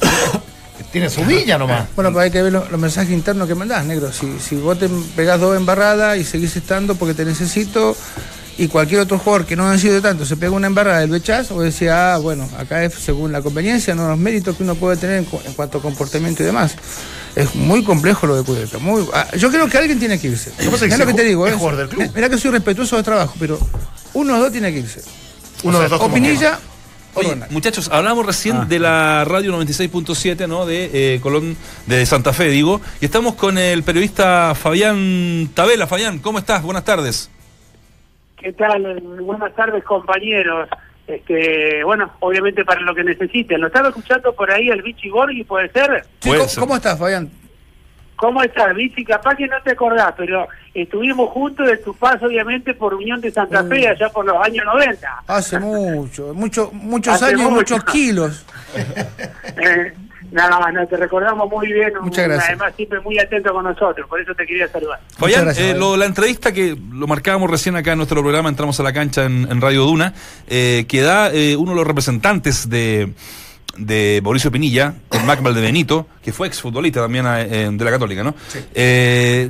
tiene 0.92 1.08
su 1.10 1.24
villa 1.24 1.56
nomás. 1.58 1.86
Bueno, 1.94 2.12
pues 2.12 2.24
hay 2.24 2.30
que 2.30 2.42
ver 2.42 2.52
los, 2.52 2.70
los 2.70 2.80
mensajes 2.80 3.10
internos 3.12 3.46
que 3.48 3.54
mandás, 3.54 3.84
negro. 3.84 4.12
Si, 4.12 4.26
si 4.40 4.56
vos 4.56 4.78
te 4.78 4.88
pegás 5.16 5.38
dos 5.40 5.56
embarradas 5.56 6.18
y 6.18 6.24
seguís 6.24 6.56
estando 6.56 6.94
porque 6.96 7.14
te 7.14 7.24
necesito, 7.24 7.96
y 8.58 8.68
cualquier 8.68 9.00
otro 9.00 9.18
jugador 9.18 9.46
que 9.46 9.56
no 9.56 9.66
ha 9.68 9.78
sido 9.78 9.94
de 9.94 10.00
tanto 10.02 10.26
se 10.26 10.36
pega 10.36 10.52
una 10.52 10.66
embarrada 10.66 10.98
del 11.00 11.10
Bechaz, 11.10 11.50
o 11.52 11.60
decía, 11.62 12.14
ah, 12.14 12.18
bueno, 12.18 12.48
acá 12.58 12.84
es 12.84 12.94
según 12.94 13.32
la 13.32 13.40
conveniencia, 13.40 13.94
no 13.94 14.08
los 14.08 14.18
méritos 14.18 14.56
que 14.56 14.62
uno 14.64 14.74
puede 14.74 14.96
tener 14.96 15.18
en, 15.18 15.24
cu- 15.24 15.40
en 15.46 15.54
cuanto 15.54 15.78
a 15.78 15.82
comportamiento 15.82 16.42
y 16.42 16.46
demás. 16.46 16.74
Es 17.36 17.54
muy 17.54 17.84
complejo 17.84 18.26
lo 18.26 18.36
de 18.36 18.42
Cudeta. 18.42 18.78
Muy, 18.78 19.06
ah, 19.14 19.28
yo 19.36 19.50
creo 19.50 19.68
que 19.68 19.78
alguien 19.78 19.98
tiene 20.00 20.18
que 20.20 20.26
irse. 20.28 20.50
pasa 20.50 20.88
que 20.88 20.96
lo 20.98 21.04
que 21.06 21.12
es 21.12 21.16
te 21.16 21.24
digo. 21.24 21.46
es 21.46 21.52
es- 21.54 21.58
jugador 21.58 21.78
del 21.78 21.88
club. 21.88 22.10
Mira 22.14 22.28
que 22.28 22.36
soy 22.38 22.50
respetuoso 22.50 22.96
de 22.96 23.02
trabajo, 23.04 23.34
pero 23.38 23.58
uno 24.14 24.34
o 24.36 24.38
dos 24.40 24.50
tiene 24.52 24.72
que 24.72 24.80
irse. 24.80 25.00
Uno 25.62 25.78
de 25.78 25.88
los 25.88 25.98
dos 26.00 26.08
O 26.10 26.12
Pinilla 26.12 26.58
o 26.58 26.69
Oye, 27.14 27.36
muchachos, 27.50 27.90
hablamos 27.92 28.24
recién 28.24 28.68
de 28.68 28.78
la 28.78 29.24
radio 29.24 29.52
96.7, 29.58 30.46
¿no? 30.48 30.64
De 30.64 31.14
eh, 31.14 31.20
Colón, 31.20 31.56
de 31.86 32.06
Santa 32.06 32.32
Fe, 32.32 32.48
digo. 32.48 32.80
Y 33.00 33.04
estamos 33.04 33.34
con 33.34 33.58
el 33.58 33.82
periodista 33.82 34.54
Fabián 34.54 35.50
Tabela. 35.54 35.86
Fabián, 35.86 36.18
¿cómo 36.20 36.38
estás? 36.38 36.62
Buenas 36.62 36.84
tardes. 36.84 37.30
¿Qué 38.36 38.52
tal? 38.52 39.00
Buenas 39.22 39.54
tardes, 39.54 39.82
compañeros. 39.84 40.68
Este, 41.06 41.82
bueno, 41.84 42.12
obviamente 42.20 42.64
para 42.64 42.80
lo 42.82 42.94
que 42.94 43.02
necesiten. 43.02 43.60
Lo 43.60 43.66
estaba 43.66 43.88
escuchando 43.88 44.32
por 44.32 44.50
ahí 44.50 44.68
el 44.68 44.82
Vichy 44.82 45.10
Borghi, 45.10 45.42
¿puede 45.44 45.68
ser? 45.72 46.04
Sí, 46.20 46.28
Puede 46.28 46.38
¿cómo, 46.38 46.48
ser. 46.48 46.60
cómo 46.60 46.76
estás, 46.76 46.98
Fabián? 46.98 47.30
¿Cómo 48.20 48.42
estás, 48.42 48.74
Vichy? 48.74 49.02
Capaz 49.02 49.34
que 49.34 49.46
no 49.46 49.56
te 49.64 49.72
acordás, 49.72 50.12
pero 50.14 50.46
estuvimos 50.74 51.30
juntos 51.30 51.66
de 51.66 51.78
tu 51.78 51.94
paso, 51.94 52.26
obviamente, 52.26 52.74
por 52.74 52.92
Unión 52.92 53.18
de 53.20 53.30
Santa 53.30 53.64
Fe, 53.64 53.88
allá 53.88 54.10
por 54.10 54.26
los 54.26 54.36
años 54.44 54.62
90. 54.66 55.22
Hace 55.26 55.58
mucho, 55.58 56.34
mucho 56.34 56.70
muchos 56.72 57.14
Hace 57.14 57.24
años 57.24 57.40
y 57.40 57.44
mucho. 57.44 57.54
muchos 57.76 57.84
kilos. 57.84 58.44
Eh, 59.56 59.92
nada, 60.32 60.70
no, 60.70 60.86
te 60.86 60.96
recordamos 60.96 61.48
muy 61.50 61.72
bien. 61.72 61.92
Muchas 62.02 62.24
gracias. 62.28 62.48
Además, 62.50 62.72
siempre 62.76 63.00
muy 63.00 63.18
atento 63.18 63.52
con 63.52 63.64
nosotros, 63.64 64.06
por 64.08 64.20
eso 64.20 64.34
te 64.34 64.46
quería 64.46 64.68
saludar. 64.68 65.00
Fabián, 65.18 65.44
gracias, 65.44 65.70
eh, 65.74 65.78
lo- 65.78 65.96
la 65.96 66.04
entrevista 66.06 66.52
que 66.52 66.76
lo 66.92 67.06
marcábamos 67.06 67.50
recién 67.50 67.74
acá 67.76 67.92
en 67.92 67.98
nuestro 67.98 68.20
programa, 68.22 68.48
entramos 68.48 68.78
a 68.78 68.82
la 68.82 68.92
cancha 68.92 69.24
en, 69.24 69.48
en 69.50 69.60
Radio 69.60 69.84
Duna, 69.84 70.14
eh, 70.46 70.84
que 70.88 71.00
da 71.00 71.30
eh, 71.32 71.56
uno 71.56 71.72
de 71.72 71.76
los 71.78 71.86
representantes 71.86 72.68
de, 72.70 73.12
de 73.76 74.20
Mauricio 74.22 74.50
Pinilla, 74.50 74.94
el 75.10 75.24
Mac 75.24 75.42
Valdebenito, 75.42 76.06
que 76.22 76.32
fue 76.32 76.46
exfutbolista 76.48 77.00
también 77.00 77.24
eh, 77.28 77.68
de 77.72 77.84
la 77.84 77.90
Católica, 77.90 78.22
¿no? 78.24 78.34
Eh, 78.74 79.48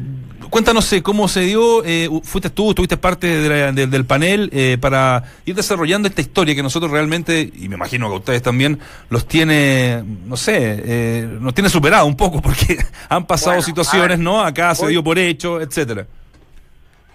cuéntanos 0.51 0.93
eh, 0.93 1.03
cómo 1.03 1.27
se 1.29 1.41
dio, 1.41 1.85
eh, 1.85 2.09
fuiste 2.23 2.51
tú, 2.51 2.75
tuviste 2.75 2.97
parte 2.97 3.27
de 3.27 3.49
la- 3.49 3.73
de- 3.73 3.87
del 3.87 4.05
panel 4.05 4.51
eh, 4.53 4.79
para 4.81 5.25
ir 5.47 5.55
desarrollando 5.55 6.09
esta 6.09 6.21
historia 6.21 6.55
que 6.55 6.63
nosotros 6.63 6.91
realmente, 6.91 7.51
y 7.55 7.69
me 7.69 7.77
imagino 7.77 8.09
que 8.09 8.15
a 8.15 8.19
ustedes 8.19 8.43
también, 8.43 8.79
los 9.09 9.27
tiene, 9.27 10.03
no 10.27 10.37
sé, 10.37 10.57
eh, 10.85 11.29
nos 11.41 11.55
tiene 11.55 11.69
superado 11.71 12.07
un 12.07 12.17
poco 12.17 12.41
porque 12.43 12.79
han 13.09 13.27
pasado 13.27 13.53
Bueno, 13.53 13.63
situaciones, 13.63 14.19
¿no? 14.19 14.41
Acá 14.43 14.75
se 14.75 14.87
dio 14.89 15.03
por 15.03 15.19
hecho, 15.19 15.61
etcétera. 15.61 16.07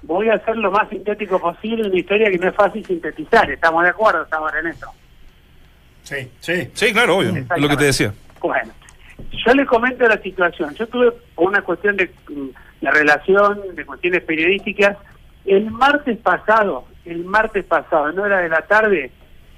Voy 0.04 0.30
a 0.30 0.36
hacer 0.36 0.56
lo 0.58 0.70
más 0.72 0.88
sintético 0.90 1.40
posible 1.40 1.88
una 1.88 1.98
historia 1.98 2.30
que 2.30 2.38
no 2.38 2.48
es 2.50 2.56
fácil 2.56 2.86
sintetizar. 2.86 3.50
¿Estamos 3.50 3.84
de 3.84 3.90
acuerdo 3.90 4.26
ahora 4.32 4.60
en 4.60 4.68
eso? 4.68 4.88
Sí, 6.06 6.32
sí. 6.40 6.70
Sí, 6.74 6.94
claro, 6.94 7.18
obvio, 7.18 7.36
es 7.36 7.62
lo 7.62 7.68
que 7.68 7.78
te 7.78 7.86
decía. 7.86 8.14
Bueno, 8.40 8.72
yo 9.46 9.54
les 9.54 9.68
comento 9.68 10.08
la 10.08 10.18
situación. 10.20 10.74
Yo 10.76 10.88
tuve 10.88 11.12
por 11.34 11.50
una 11.50 11.62
cuestión 11.62 11.98
de, 11.98 12.10
mm, 12.30 12.48
de 12.82 12.92
relación, 12.92 13.76
de 13.76 13.86
cuestiones 13.86 14.22
periodísticas, 14.22 14.98
el 15.46 15.70
martes 15.72 16.18
pasado, 16.20 16.86
el 17.06 17.26
martes 17.26 17.66
pasado, 17.66 18.10
en 18.10 18.20
hora 18.20 18.40
de 18.40 18.50
la 18.50 18.62
tarde, 18.62 19.12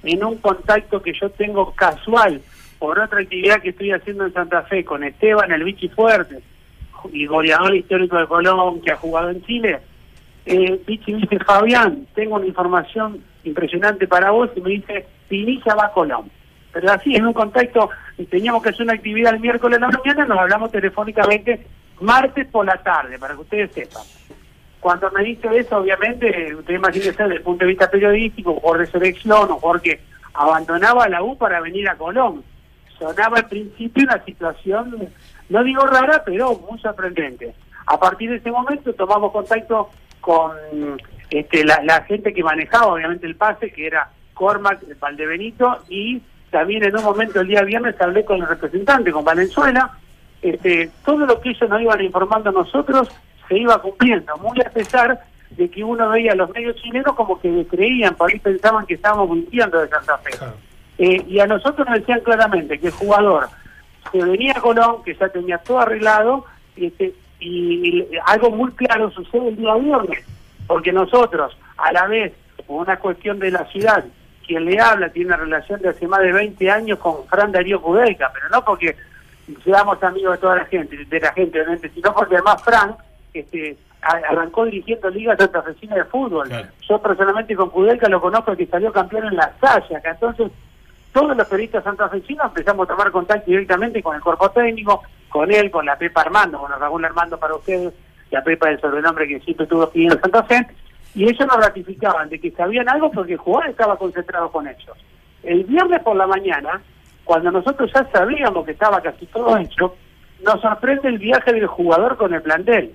en 0.04 0.24
un 0.24 0.38
contacto 0.38 1.02
que 1.02 1.14
yo 1.14 1.30
tengo 1.32 1.74
casual 1.74 2.42
por 2.80 3.00
otra 3.00 3.22
actividad 3.22 3.62
que 3.62 3.70
estoy 3.70 3.92
haciendo 3.92 4.26
en 4.26 4.34
Santa 4.34 4.64
Fe 4.64 4.86
con 4.86 5.04
Esteban, 5.04 5.52
el 5.52 5.64
Vichy 5.64 5.90
Fuerte, 5.90 6.42
y 7.12 7.26
goleador 7.26 7.76
histórico 7.76 8.18
de 8.18 8.28
Colón, 8.28 8.82
que 8.82 8.92
ha 8.92 8.98
jugado 8.98 9.30
en 9.30 9.44
Chile, 9.44 9.80
eh, 10.46 10.80
Vichy 10.86 11.14
dice, 11.14 11.40
Fabián, 11.40 12.08
tengo 12.16 12.36
una 12.36 12.46
información 12.46 13.22
impresionante 13.44 14.08
para 14.08 14.32
vos, 14.32 14.50
y 14.56 14.62
me 14.62 14.70
dice, 14.72 15.06
Pinilla 15.28 15.76
va 15.76 15.88
a 15.88 15.92
Colón. 15.92 16.30
Pero 16.72 16.92
así, 16.92 17.16
en 17.16 17.26
un 17.26 17.34
contacto, 17.34 17.90
y 18.18 18.26
teníamos 18.26 18.62
que 18.62 18.70
hacer 18.70 18.84
una 18.84 18.94
actividad 18.94 19.34
el 19.34 19.40
miércoles 19.40 19.80
la 19.80 19.88
mañana, 19.90 20.26
nos 20.26 20.40
hablamos 20.40 20.72
telefónicamente 20.72 21.66
martes 22.02 22.48
por 22.48 22.66
la 22.66 22.78
tarde, 22.84 23.18
para 23.18 23.34
que 23.34 23.42
ustedes 23.42 23.72
sepan. 23.72 24.04
Cuando 24.80 25.10
me 25.12 25.24
dice 25.24 25.48
eso, 25.58 25.78
obviamente, 25.78 26.54
usted 26.56 26.76
imagínese 26.76 27.24
desde 27.24 27.36
el 27.36 27.42
punto 27.42 27.66
de 27.66 27.70
vista 27.70 27.90
periodístico, 27.90 28.62
de 28.78 28.86
selección, 28.86 29.48
jugador 29.48 29.82
que 29.82 30.00
abandonaba 30.34 31.10
la 31.10 31.24
U 31.24 31.38
para 31.38 31.60
venir 31.60 31.90
a 31.90 31.96
Colón. 31.96 32.44
Sonaba 33.00 33.38
al 33.38 33.48
principio 33.48 34.04
una 34.04 34.24
situación, 34.24 35.10
no 35.50 35.64
digo 35.64 35.86
rara, 35.86 36.24
pero 36.26 36.60
muy 36.70 36.80
sorprendente. 36.80 37.54
A 37.88 38.00
partir 38.00 38.30
de 38.30 38.38
ese 38.38 38.52
momento 38.52 38.94
tomamos 38.94 39.32
contacto 39.32 39.90
con 40.22 40.52
este, 41.30 41.64
la, 41.64 41.82
la 41.84 42.04
gente 42.04 42.34
que 42.34 42.44
manejaba, 42.44 42.94
obviamente, 42.94 43.26
el 43.26 43.36
pase, 43.36 43.72
que 43.72 43.88
era 43.88 44.12
Cormac 44.34 44.80
Valdebenito, 45.00 45.80
y 45.90 46.22
también 46.50 46.84
en 46.84 46.98
un 46.98 47.04
momento 47.04 47.42
el 47.42 47.48
día 47.48 47.62
viernes 47.62 48.00
hablé 48.00 48.24
con 48.24 48.38
el 48.42 48.48
representante, 48.48 49.12
con 49.12 49.26
Valenzuela. 49.26 49.92
Este, 50.42 50.90
todo 51.04 51.26
lo 51.26 51.42
que 51.42 51.50
ellos 51.50 51.70
nos 51.70 51.82
iban 51.82 52.02
informando 52.02 52.50
a 52.50 52.54
nosotros 52.54 53.10
se 53.48 53.58
iba 53.58 53.82
cumpliendo, 53.82 54.36
muy 54.38 54.60
a 54.62 54.70
pesar 54.70 55.20
de 55.52 55.70
que 55.70 55.84
uno 55.84 56.10
veía 56.10 56.34
a 56.34 56.36
los 56.36 56.50
medios 56.52 56.76
chilenos 56.76 57.16
como 57.16 57.40
que 57.40 57.66
creían, 57.70 58.16
por 58.16 58.30
ahí 58.30 58.40
pensaban 58.40 58.86
que 58.86 58.96
estábamos 58.96 59.30
mintiendo 59.30 59.80
de 59.80 59.88
Santa 59.88 60.18
Fe. 60.18 60.32
Eh, 60.98 61.24
y 61.28 61.40
a 61.40 61.48
nosotros 61.48 61.88
nos 61.88 62.00
decían 62.00 62.20
claramente 62.22 62.78
que 62.80 62.88
el 62.88 62.94
jugador 62.94 63.48
se 64.12 64.24
venía 64.24 64.54
a 64.56 64.62
Colón, 64.62 65.04
que 65.04 65.16
ya 65.16 65.30
tenía 65.30 65.58
todo 65.60 65.80
arreglado, 65.80 66.46
este, 66.76 67.14
y, 67.40 68.00
y 68.00 68.08
algo 68.26 68.52
muy 68.52 68.72
claro 68.72 69.10
sucede 69.12 69.50
el 69.50 69.56
día 69.56 69.76
viernes, 69.76 70.26
porque 70.68 70.92
nosotros, 70.92 71.58
a 71.78 71.92
la 71.94 72.08
vez, 72.08 72.34
por 72.66 72.82
una 72.82 72.98
cuestión 73.00 73.40
de 73.40 73.52
la 73.52 73.66
ciudad, 73.68 74.04
quien 74.48 74.66
le 74.66 74.80
habla 74.80 75.10
tiene 75.10 75.28
una 75.28 75.38
relación 75.38 75.82
de 75.82 75.90
hace 75.90 76.08
más 76.08 76.22
de 76.22 76.32
20 76.32 76.72
años 76.72 76.98
con 77.00 77.28
Fran 77.28 77.52
Darío 77.52 77.82
Kudelka, 77.82 78.32
pero 78.34 78.50
no 78.50 78.64
porque 78.64 78.96
seamos 79.64 80.02
amigos 80.02 80.34
de 80.34 80.38
toda 80.40 80.56
la 80.56 80.66
gente, 80.66 81.06
de 81.06 81.20
la 81.20 81.34
gente 81.34 81.60
obviamente, 81.60 81.90
sino 81.90 82.14
porque 82.14 82.36
además 82.36 82.64
Fran 82.64 82.96
este, 83.34 83.78
arrancó 84.02 84.66
dirigiendo 84.66 85.10
ligas 85.10 85.38
santafesinas 85.38 85.98
de 85.98 86.06
fútbol. 86.06 86.50
Yo 86.88 87.02
personalmente 87.02 87.56
con 87.56 87.70
Kudelka 87.70 88.08
lo 88.10 88.22
conozco 88.22 88.56
que 88.56 88.66
salió 88.66 88.92
campeón 88.92 89.28
en 89.28 89.36
la 89.36 89.54
Salle 89.60 89.96
acá, 89.96 90.12
entonces 90.12 90.52
todos 91.12 91.36
los 91.36 91.48
periodistas 91.48 91.84
santafesinos 91.84 92.48
empezamos 92.48 92.88
a 92.88 92.94
tomar 92.94 93.12
contacto 93.12 93.50
directamente 93.50 94.02
con 94.02 94.16
el 94.16 94.22
cuerpo 94.22 94.50
técnico, 94.52 95.04
con 95.30 95.52
él, 95.52 95.70
con 95.70 95.86
la 95.86 95.98
Pepa 95.98 96.22
Armando, 96.22 96.60
con 96.60 96.72
Raúl 96.72 97.04
Armando 97.04 97.38
para 97.38 97.56
ustedes, 97.56 97.94
la 98.32 98.44
Pepa 98.44 98.70
es 98.70 98.76
el 98.76 98.82
sobrenombre 98.82 99.28
que 99.28 99.40
siempre 99.40 99.66
tuvo 99.66 99.84
aquí 99.84 100.06
en 100.06 100.22
Santa 100.22 100.44
Fe, 100.44 100.68
y 101.18 101.24
ellos 101.24 101.48
nos 101.48 101.58
ratificaban 101.58 102.30
de 102.30 102.40
que 102.40 102.52
sabían 102.52 102.88
algo 102.88 103.10
porque 103.10 103.34
el 103.34 103.40
jugador 103.40 103.72
estaba 103.72 103.98
concentrado 103.98 104.52
con 104.52 104.68
ellos. 104.68 104.96
El 105.42 105.64
viernes 105.64 106.04
por 106.04 106.16
la 106.16 106.28
mañana, 106.28 106.80
cuando 107.26 107.50
nosotros 107.50 107.92
ya 107.92 108.08
sabíamos 108.12 108.64
que 108.64 108.74
estaba 108.74 109.02
casi 109.02 109.26
todo 109.26 109.58
hecho, 109.58 109.96
nos 110.46 110.62
sorprende 110.62 111.10
el 111.10 111.18
viaje 111.18 111.54
del 111.54 111.66
jugador 111.66 112.18
con 112.18 112.36
el 112.36 112.44
plantel. 112.44 112.94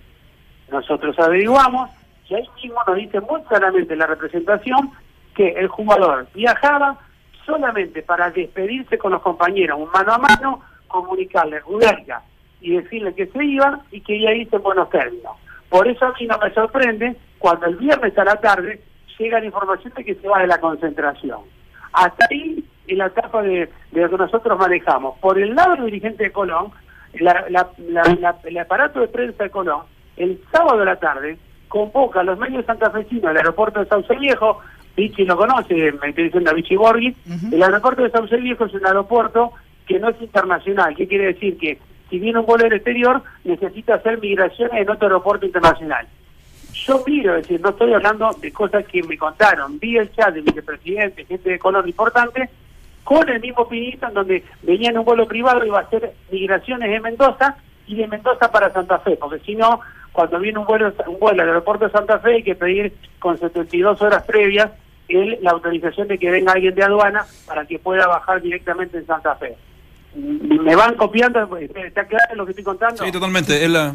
Nosotros 0.70 1.18
averiguamos 1.18 1.90
y 2.28 2.34
ahí 2.36 2.48
mismo 2.62 2.78
nos 2.86 2.94
dice 2.94 3.20
muy 3.22 3.42
claramente 3.42 3.96
la 3.96 4.06
representación 4.06 4.92
que 5.34 5.48
el 5.48 5.66
jugador 5.66 6.28
viajaba 6.32 7.00
solamente 7.44 8.02
para 8.02 8.30
despedirse 8.30 8.98
con 8.98 9.10
los 9.10 9.22
compañeros, 9.22 9.80
un 9.80 9.90
mano 9.90 10.12
a 10.12 10.18
mano, 10.18 10.60
comunicarle 10.86 11.58
Rudelka 11.58 12.22
y 12.60 12.76
decirle 12.76 13.16
que 13.16 13.26
se 13.26 13.44
iba 13.44 13.80
y 13.90 14.00
que 14.00 14.20
ya 14.20 14.30
irse 14.30 14.54
en 14.54 14.62
buenos 14.62 14.88
términos. 14.90 15.32
Por 15.68 15.88
eso 15.88 16.06
a 16.06 16.12
mí 16.12 16.24
no 16.26 16.38
me 16.38 16.54
sorprende 16.54 17.16
cuando 17.42 17.66
el 17.66 17.74
viernes 17.76 18.16
a 18.16 18.24
la 18.24 18.36
tarde 18.36 18.80
llega 19.18 19.40
la 19.40 19.46
información 19.46 19.92
de 19.96 20.04
que 20.04 20.14
se 20.14 20.28
va 20.28 20.38
de 20.40 20.46
la 20.46 20.58
concentración. 20.60 21.40
Hasta 21.92 22.26
ahí 22.30 22.64
en 22.86 22.98
la 22.98 23.06
etapa 23.06 23.42
de, 23.42 23.68
de 23.90 24.00
lo 24.00 24.08
que 24.10 24.16
nosotros 24.16 24.56
manejamos. 24.58 25.18
Por 25.18 25.38
el 25.40 25.54
lado 25.54 25.74
del 25.74 25.86
dirigente 25.86 26.22
de 26.24 26.30
Colón, 26.32 26.70
la- 27.14 27.44
la- 27.50 27.68
la- 27.78 28.16
la- 28.20 28.36
el 28.44 28.58
aparato 28.58 29.00
de 29.00 29.08
prensa 29.08 29.42
de 29.44 29.50
Colón, 29.50 29.82
el 30.16 30.40
sábado 30.52 30.82
a 30.82 30.84
la 30.84 30.96
tarde, 30.96 31.36
convoca 31.68 32.20
a 32.20 32.24
los 32.24 32.38
medios 32.38 32.64
santafesinos 32.64 33.24
al 33.24 33.36
aeropuerto 33.36 33.80
de 33.80 33.86
Sauce 33.86 34.14
Viejo, 34.16 34.60
Vichy 34.96 35.24
lo 35.24 35.36
conoce, 35.36 35.74
me 35.74 36.08
estoy 36.10 36.24
diciendo 36.24 36.50
a 36.50 36.54
Vichy 36.54 36.76
Borghi, 36.76 37.16
el 37.52 37.62
aeropuerto 37.62 38.02
de 38.04 38.10
Sauce 38.10 38.36
Viejo 38.36 38.66
es 38.66 38.74
un 38.74 38.86
aeropuerto 38.86 39.52
que 39.86 39.98
no 39.98 40.10
es 40.10 40.20
internacional, 40.22 40.94
¿qué 40.94 41.08
quiere 41.08 41.26
decir? 41.32 41.58
Que 41.58 41.78
si 42.08 42.18
viene 42.20 42.38
un 42.38 42.46
vuelo 42.46 42.64
del 42.64 42.74
exterior, 42.74 43.22
necesita 43.44 43.94
hacer 43.94 44.20
migraciones 44.20 44.80
en 44.80 44.88
otro 44.90 45.08
aeropuerto 45.08 45.44
internacional. 45.46 46.06
Yo 46.72 47.02
miro, 47.06 47.36
es 47.36 47.42
decir, 47.42 47.60
no 47.60 47.70
estoy 47.70 47.92
hablando 47.92 48.30
de 48.40 48.52
cosas 48.52 48.84
que 48.86 49.02
me 49.02 49.16
contaron, 49.18 49.78
vi 49.78 49.96
el 49.98 50.10
chat 50.12 50.34
de 50.34 50.40
vicepresidente, 50.40 51.24
gente 51.26 51.50
de 51.50 51.58
color 51.58 51.86
importante, 51.88 52.48
con 53.04 53.28
el 53.28 53.40
mismo 53.40 53.68
Pinita, 53.68 54.08
en 54.08 54.14
donde 54.14 54.44
venía 54.62 54.90
en 54.90 54.98
un 54.98 55.04
vuelo 55.04 55.26
privado 55.26 55.64
y 55.64 55.68
iba 55.68 55.78
a 55.80 55.82
hacer 55.82 56.12
migraciones 56.30 56.90
de 56.90 57.00
Mendoza 57.00 57.56
y 57.86 57.96
de 57.96 58.06
Mendoza 58.06 58.50
para 58.50 58.72
Santa 58.72 58.98
Fe, 59.00 59.16
porque 59.16 59.40
si 59.44 59.54
no, 59.54 59.80
cuando 60.12 60.38
viene 60.38 60.58
un 60.58 60.66
vuelo, 60.66 60.92
un 61.06 61.18
vuelo 61.18 61.42
al 61.42 61.48
aeropuerto 61.48 61.86
de 61.86 61.90
Santa 61.92 62.18
Fe 62.20 62.34
hay 62.36 62.42
que 62.42 62.54
pedir 62.54 62.92
con 63.18 63.38
72 63.38 64.00
horas 64.02 64.22
previas 64.24 64.70
el- 65.08 65.38
la 65.42 65.50
autorización 65.50 66.08
de 66.08 66.16
que 66.18 66.30
venga 66.30 66.52
alguien 66.52 66.74
de 66.74 66.82
aduana 66.84 67.24
para 67.46 67.66
que 67.66 67.78
pueda 67.78 68.06
bajar 68.06 68.40
directamente 68.40 68.98
en 68.98 69.06
Santa 69.06 69.34
Fe. 69.34 69.56
Mm, 70.14 70.60
¿Me 70.62 70.76
van 70.76 70.94
copiando? 70.94 71.56
¿Está 71.56 72.04
claro 72.06 72.34
lo 72.36 72.44
que 72.44 72.50
estoy 72.52 72.64
contando? 72.64 73.04
Sí, 73.04 73.10
totalmente. 73.10 73.64
Es 73.64 73.68
la, 73.70 73.94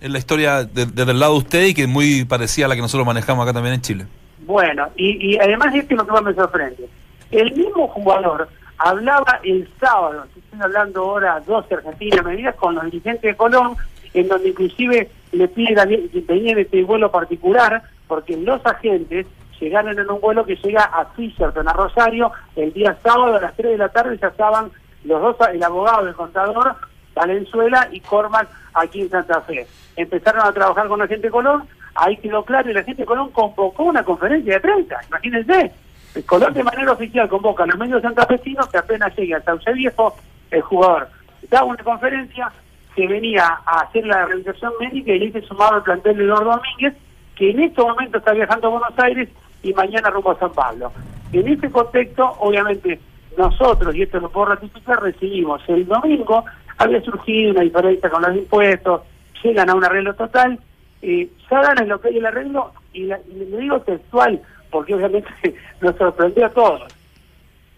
es 0.00 0.10
la 0.10 0.18
historia 0.18 0.64
de- 0.64 0.86
desde 0.86 1.10
el 1.12 1.18
lado 1.20 1.32
de 1.34 1.38
usted 1.38 1.64
y 1.66 1.74
que 1.74 1.82
es 1.82 1.88
muy 1.88 2.24
parecida 2.24 2.66
a 2.66 2.68
la 2.68 2.74
que 2.74 2.80
nosotros 2.82 3.06
manejamos 3.06 3.42
acá 3.44 3.52
también 3.52 3.74
en 3.74 3.80
Chile. 3.82 4.06
Bueno, 4.46 4.88
y, 4.96 5.34
y 5.34 5.38
además 5.38 5.74
esto 5.74 5.94
es 5.94 5.98
lo 5.98 6.06
que 6.06 6.12
más 6.12 6.22
me 6.22 6.34
sorprende. 6.34 6.88
El 7.30 7.52
mismo 7.54 7.88
jugador 7.88 8.48
hablaba 8.78 9.40
el 9.42 9.68
sábado, 9.80 10.24
estoy 10.36 10.60
hablando 10.60 11.00
ahora 11.02 11.40
12 11.40 11.74
Argentina, 11.74 12.22
medidas 12.22 12.54
con 12.56 12.74
los 12.74 12.84
dirigentes 12.84 13.22
de 13.22 13.34
Colón, 13.36 13.74
en 14.14 14.28
donde 14.28 14.50
inclusive 14.50 15.10
le 15.32 15.48
piden 15.48 16.08
que 16.10 16.20
tenían 16.22 16.58
este 16.58 16.82
vuelo 16.84 17.10
particular, 17.10 17.82
porque 18.06 18.36
los 18.36 18.64
agentes 18.64 19.26
llegaron 19.60 19.98
en 19.98 20.08
un 20.10 20.20
vuelo 20.20 20.44
que 20.44 20.56
llega 20.56 20.84
a 20.84 21.06
Fisherton, 21.16 21.66
a 21.68 21.72
Rosario, 21.72 22.30
el 22.54 22.72
día 22.72 22.96
sábado 23.02 23.36
a 23.36 23.40
las 23.40 23.56
3 23.56 23.72
de 23.72 23.78
la 23.78 23.88
tarde 23.88 24.18
ya 24.20 24.28
estaban 24.28 24.70
los 25.04 25.20
dos, 25.20 25.36
el 25.52 25.62
abogado, 25.62 26.06
el 26.06 26.14
contador, 26.14 26.76
Valenzuela 27.16 27.88
y 27.90 28.00
Corman 28.00 28.46
aquí 28.74 29.00
en 29.00 29.10
Santa 29.10 29.40
Fe. 29.40 29.66
Empezaron 29.96 30.46
a 30.46 30.52
trabajar 30.52 30.86
con 30.86 31.00
la 31.00 31.08
gente 31.08 31.30
Colón, 31.30 31.64
ahí 31.94 32.16
quedó 32.18 32.44
claro 32.44 32.70
y 32.70 32.74
la 32.74 32.84
gente 32.84 33.04
Colón 33.04 33.30
convocó 33.32 33.84
una 33.84 34.04
conferencia 34.04 34.54
de 34.54 34.60
prensa, 34.60 34.96
imagínense. 35.08 35.72
El 36.14 36.24
Colón 36.24 36.54
de 36.54 36.62
manera 36.62 36.92
oficial 36.92 37.28
convoca 37.28 37.64
a 37.64 37.66
los 37.66 37.78
medios 37.78 38.02
santafesinos 38.02 38.68
que 38.68 38.78
apenas 38.78 39.16
llegue 39.16 39.34
a 39.34 39.42
Sauce 39.42 39.72
Viejo, 39.72 40.14
el 40.50 40.62
jugador 40.62 41.08
da 41.50 41.64
una 41.64 41.82
conferencia, 41.82 42.50
se 42.94 43.06
venía 43.06 43.44
a 43.64 43.80
hacer 43.80 44.06
la 44.06 44.26
realización 44.26 44.72
médica 44.80 45.12
y 45.12 45.18
le 45.18 45.24
hice 45.26 45.42
sumado 45.42 45.76
al 45.76 45.82
plantel 45.82 46.16
de 46.16 46.24
Eduardo 46.24 46.50
Domínguez, 46.50 46.94
que 47.34 47.50
en 47.50 47.60
este 47.60 47.82
momento 47.82 48.18
está 48.18 48.32
viajando 48.32 48.68
a 48.68 48.70
Buenos 48.70 48.98
Aires 48.98 49.28
y 49.62 49.72
mañana 49.72 50.10
rumbo 50.10 50.32
a 50.32 50.38
San 50.38 50.52
Pablo. 50.52 50.92
En 51.32 51.48
este 51.48 51.70
contexto, 51.70 52.32
obviamente, 52.38 52.98
nosotros, 53.36 53.94
y 53.94 54.02
esto 54.02 54.18
lo 54.18 54.30
puedo 54.30 54.46
ratificar, 54.46 55.02
recibimos 55.02 55.62
el 55.68 55.86
domingo, 55.86 56.44
había 56.78 57.00
surgido 57.02 57.52
una 57.52 57.62
diferencia 57.62 58.10
con 58.10 58.22
los 58.22 58.36
impuestos, 58.36 59.02
llegan 59.42 59.70
a 59.70 59.74
un 59.74 59.84
arreglo 59.84 60.14
total, 60.14 60.58
eh, 61.02 61.28
ya 61.50 61.60
dan 61.62 61.78
en 61.82 61.88
lo 61.88 62.00
que 62.00 62.08
hay 62.08 62.18
el 62.18 62.26
arreglo, 62.26 62.72
y, 62.92 63.04
la- 63.04 63.20
y 63.30 63.34
le 63.44 63.56
digo 63.58 63.80
textual, 63.80 64.40
porque 64.70 64.94
obviamente 64.94 65.28
nos 65.80 65.96
sorprendió 65.96 66.46
a 66.46 66.50
todos. 66.50 66.82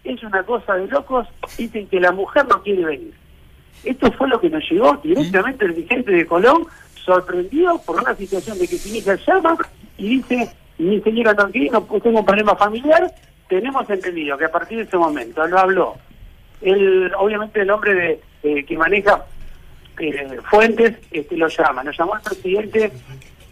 Es 0.03 0.23
una 0.23 0.43
cosa 0.43 0.75
de 0.75 0.87
locos, 0.87 1.27
dicen 1.57 1.87
que 1.87 1.99
la 1.99 2.11
mujer 2.11 2.45
no 2.47 2.61
quiere 2.63 2.85
venir. 2.85 3.13
Esto 3.83 4.11
fue 4.13 4.27
lo 4.27 4.39
que 4.39 4.49
nos 4.49 4.63
llegó 4.69 4.95
directamente 5.03 5.65
el 5.65 5.75
dirigente 5.75 6.11
de 6.11 6.25
Colón, 6.25 6.65
sorprendido 7.05 7.81
por 7.85 8.01
una 8.01 8.15
situación 8.15 8.57
de 8.59 8.67
que 8.67 8.77
Pinilla 8.77 9.15
llama 9.15 9.57
y 9.97 10.17
dice, 10.17 10.49
mi 10.77 10.99
señora 11.01 11.33
Tonquino, 11.35 11.83
pues 11.85 12.03
tengo 12.03 12.19
un 12.19 12.25
problema 12.25 12.55
familiar, 12.55 13.09
tenemos 13.47 13.89
entendido 13.89 14.37
que 14.37 14.45
a 14.45 14.51
partir 14.51 14.77
de 14.79 14.83
ese 14.85 14.97
momento 14.97 15.45
lo 15.47 15.59
habló 15.59 15.95
el, 16.61 17.11
obviamente 17.17 17.61
el 17.61 17.71
hombre 17.71 17.93
de, 17.93 18.21
eh, 18.43 18.65
que 18.65 18.77
maneja 18.77 19.25
eh, 19.99 20.37
Fuentes 20.49 20.97
este, 21.11 21.35
lo 21.37 21.47
llama, 21.47 21.83
lo 21.83 21.91
llamó 21.91 22.15
el 22.15 22.21
presidente 22.21 22.91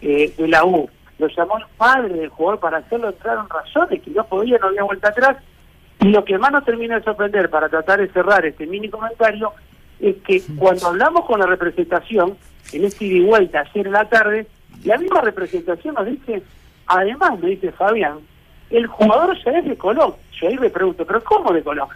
eh, 0.01 0.33
de 0.37 0.47
la 0.47 0.63
U, 0.65 0.89
lo 1.19 1.27
llamó 1.27 1.57
el 1.57 1.65
padre 1.77 2.13
del 2.13 2.29
jugador 2.29 2.59
para 2.59 2.77
hacerlo 2.77 3.09
entrar 3.09 3.37
en 3.37 3.49
razones 3.49 4.01
que 4.01 4.11
no 4.11 4.25
podía, 4.25 4.57
no 4.57 4.67
había 4.67 4.83
vuelta 4.83 5.09
atrás. 5.09 5.37
Y 5.99 6.09
lo 6.09 6.23
que 6.23 6.37
más 6.37 6.51
nos 6.51 6.63
termina 6.63 6.95
de 6.95 7.03
sorprender 7.03 7.49
para 7.49 7.69
tratar 7.69 7.99
de 7.99 8.07
cerrar 8.09 8.45
este 8.45 8.67
mini 8.67 8.87
comentario 8.89 9.51
es 9.99 10.15
que 10.17 10.41
cuando 10.57 10.87
hablamos 10.87 11.25
con 11.25 11.39
la 11.39 11.47
representación, 11.47 12.37
en 12.71 12.85
este 12.85 13.05
ida 13.05 13.17
y 13.17 13.21
vuelta 13.21 13.61
ayer 13.61 13.87
en 13.87 13.93
la 13.93 14.07
tarde, 14.07 14.47
la 14.83 14.97
misma 14.97 15.21
representación 15.21 15.95
nos 15.95 16.05
dice, 16.05 16.43
además 16.85 17.39
me 17.39 17.49
dice 17.49 17.71
Fabián, 17.71 18.19
el 18.69 18.85
jugador 18.87 19.35
ya 19.43 19.51
es 19.51 19.65
de 19.65 19.77
Colón. 19.77 20.13
Yo 20.39 20.47
ahí 20.47 20.57
me 20.57 20.69
pregunto, 20.69 21.05
¿pero 21.05 21.23
cómo 21.23 21.51
de 21.51 21.63
Colón? 21.63 21.87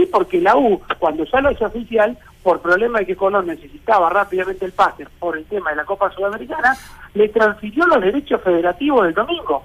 Sí, 0.00 0.06
porque 0.06 0.40
la 0.40 0.56
U, 0.56 0.80
cuando 0.98 1.24
ya 1.24 1.42
lo 1.42 1.50
hizo 1.50 1.66
oficial, 1.66 2.16
por 2.42 2.62
problema 2.62 3.00
de 3.00 3.06
que 3.06 3.16
Colón 3.16 3.48
necesitaba 3.48 4.08
rápidamente 4.08 4.64
el 4.64 4.72
pase 4.72 5.06
por 5.18 5.36
el 5.36 5.44
tema 5.44 5.70
de 5.70 5.76
la 5.76 5.84
Copa 5.84 6.10
Sudamericana, 6.10 6.74
le 7.12 7.28
transfirió 7.28 7.86
los 7.86 8.00
derechos 8.00 8.40
federativos 8.40 9.04
del 9.04 9.12
domingo. 9.12 9.62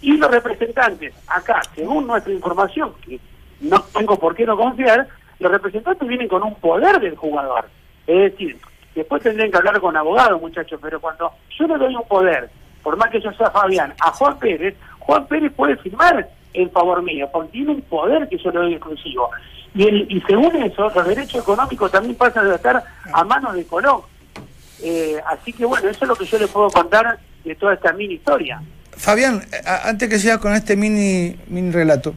Y 0.00 0.16
los 0.16 0.28
representantes, 0.28 1.14
acá, 1.28 1.60
según 1.74 2.08
nuestra 2.08 2.32
información, 2.32 2.94
que 3.00 3.20
no 3.60 3.80
tengo 3.96 4.18
por 4.18 4.34
qué 4.34 4.44
no 4.44 4.56
confiar, 4.56 5.06
los 5.38 5.52
representantes 5.52 6.08
vienen 6.08 6.26
con 6.26 6.42
un 6.42 6.56
poder 6.56 6.98
del 6.98 7.14
jugador. 7.14 7.66
Es 8.08 8.32
decir, 8.32 8.58
después 8.92 9.22
tendrían 9.22 9.52
que 9.52 9.58
hablar 9.58 9.80
con 9.80 9.96
abogados, 9.96 10.40
muchachos, 10.40 10.80
pero 10.82 11.00
cuando 11.00 11.30
yo 11.56 11.66
le 11.68 11.78
doy 11.78 11.94
un 11.94 12.08
poder, 12.08 12.50
por 12.82 12.96
más 12.96 13.10
que 13.10 13.20
yo 13.20 13.32
sea 13.34 13.50
Fabián, 13.50 13.94
a 14.00 14.10
Juan 14.10 14.36
Pérez, 14.40 14.74
Juan 14.98 15.26
Pérez 15.26 15.52
puede 15.52 15.76
firmar 15.76 16.28
en 16.54 16.70
favor 16.70 17.02
mío, 17.02 17.28
porque 17.32 17.50
tiene 17.52 17.70
un 17.72 17.82
poder 17.82 18.28
que 18.28 18.38
yo 18.38 18.50
le 18.50 18.58
doy 18.58 18.74
exclusivo. 18.74 19.30
Y, 19.74 19.82
el- 19.86 20.06
y 20.10 20.20
según 20.22 20.56
eso, 20.56 20.88
los 20.94 21.06
derechos 21.06 21.42
económicos 21.42 21.90
también 21.92 22.14
pasan 22.14 22.50
a 22.50 22.54
estar 22.54 22.82
a 23.12 23.24
manos 23.24 23.54
de 23.54 23.64
Colón. 23.66 24.00
Eh, 24.82 25.16
así 25.26 25.52
que 25.52 25.64
bueno, 25.64 25.88
eso 25.88 26.04
es 26.04 26.08
lo 26.08 26.16
que 26.16 26.24
yo 26.26 26.38
le 26.38 26.48
puedo 26.48 26.68
contar 26.70 27.18
de 27.44 27.54
toda 27.54 27.74
esta 27.74 27.92
mini 27.92 28.14
historia. 28.14 28.60
Fabián, 28.96 29.42
eh, 29.52 29.56
antes 29.84 30.08
que 30.08 30.18
sigas 30.18 30.38
con 30.38 30.52
este 30.54 30.76
mini, 30.76 31.36
mini 31.48 31.70
relato, 31.70 32.14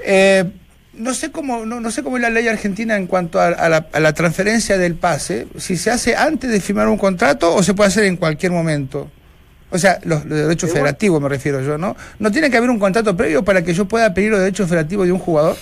eh, 0.00 0.44
no 0.92 1.12
sé 1.14 1.32
cómo 1.32 1.66
no, 1.66 1.80
no 1.80 1.90
sé 1.90 2.02
cómo 2.04 2.16
es 2.16 2.22
la 2.22 2.30
ley 2.30 2.46
argentina 2.46 2.96
en 2.96 3.06
cuanto 3.08 3.40
a, 3.40 3.46
a 3.48 3.68
la, 3.68 3.86
a 3.92 4.00
la 4.00 4.12
transferencia 4.12 4.78
del 4.78 4.94
pase, 4.94 5.48
si 5.56 5.76
se 5.76 5.90
hace 5.90 6.14
antes 6.14 6.50
de 6.50 6.60
firmar 6.60 6.86
un 6.88 6.98
contrato 6.98 7.52
o 7.54 7.62
se 7.64 7.74
puede 7.74 7.88
hacer 7.88 8.04
en 8.04 8.16
cualquier 8.16 8.52
momento. 8.52 9.10
O 9.74 9.78
sea, 9.78 9.98
los, 10.04 10.24
los 10.24 10.38
derechos 10.38 10.72
federativos 10.72 11.20
me 11.20 11.28
refiero 11.28 11.60
yo, 11.60 11.76
¿no? 11.76 11.96
¿No 12.20 12.30
tiene 12.30 12.48
que 12.48 12.56
haber 12.56 12.70
un 12.70 12.78
contrato 12.78 13.16
previo 13.16 13.42
para 13.44 13.62
que 13.64 13.74
yo 13.74 13.86
pueda 13.86 14.14
pedir 14.14 14.30
los 14.30 14.38
derechos 14.38 14.68
federativos 14.68 15.04
de 15.06 15.12
un 15.12 15.18
jugador? 15.18 15.56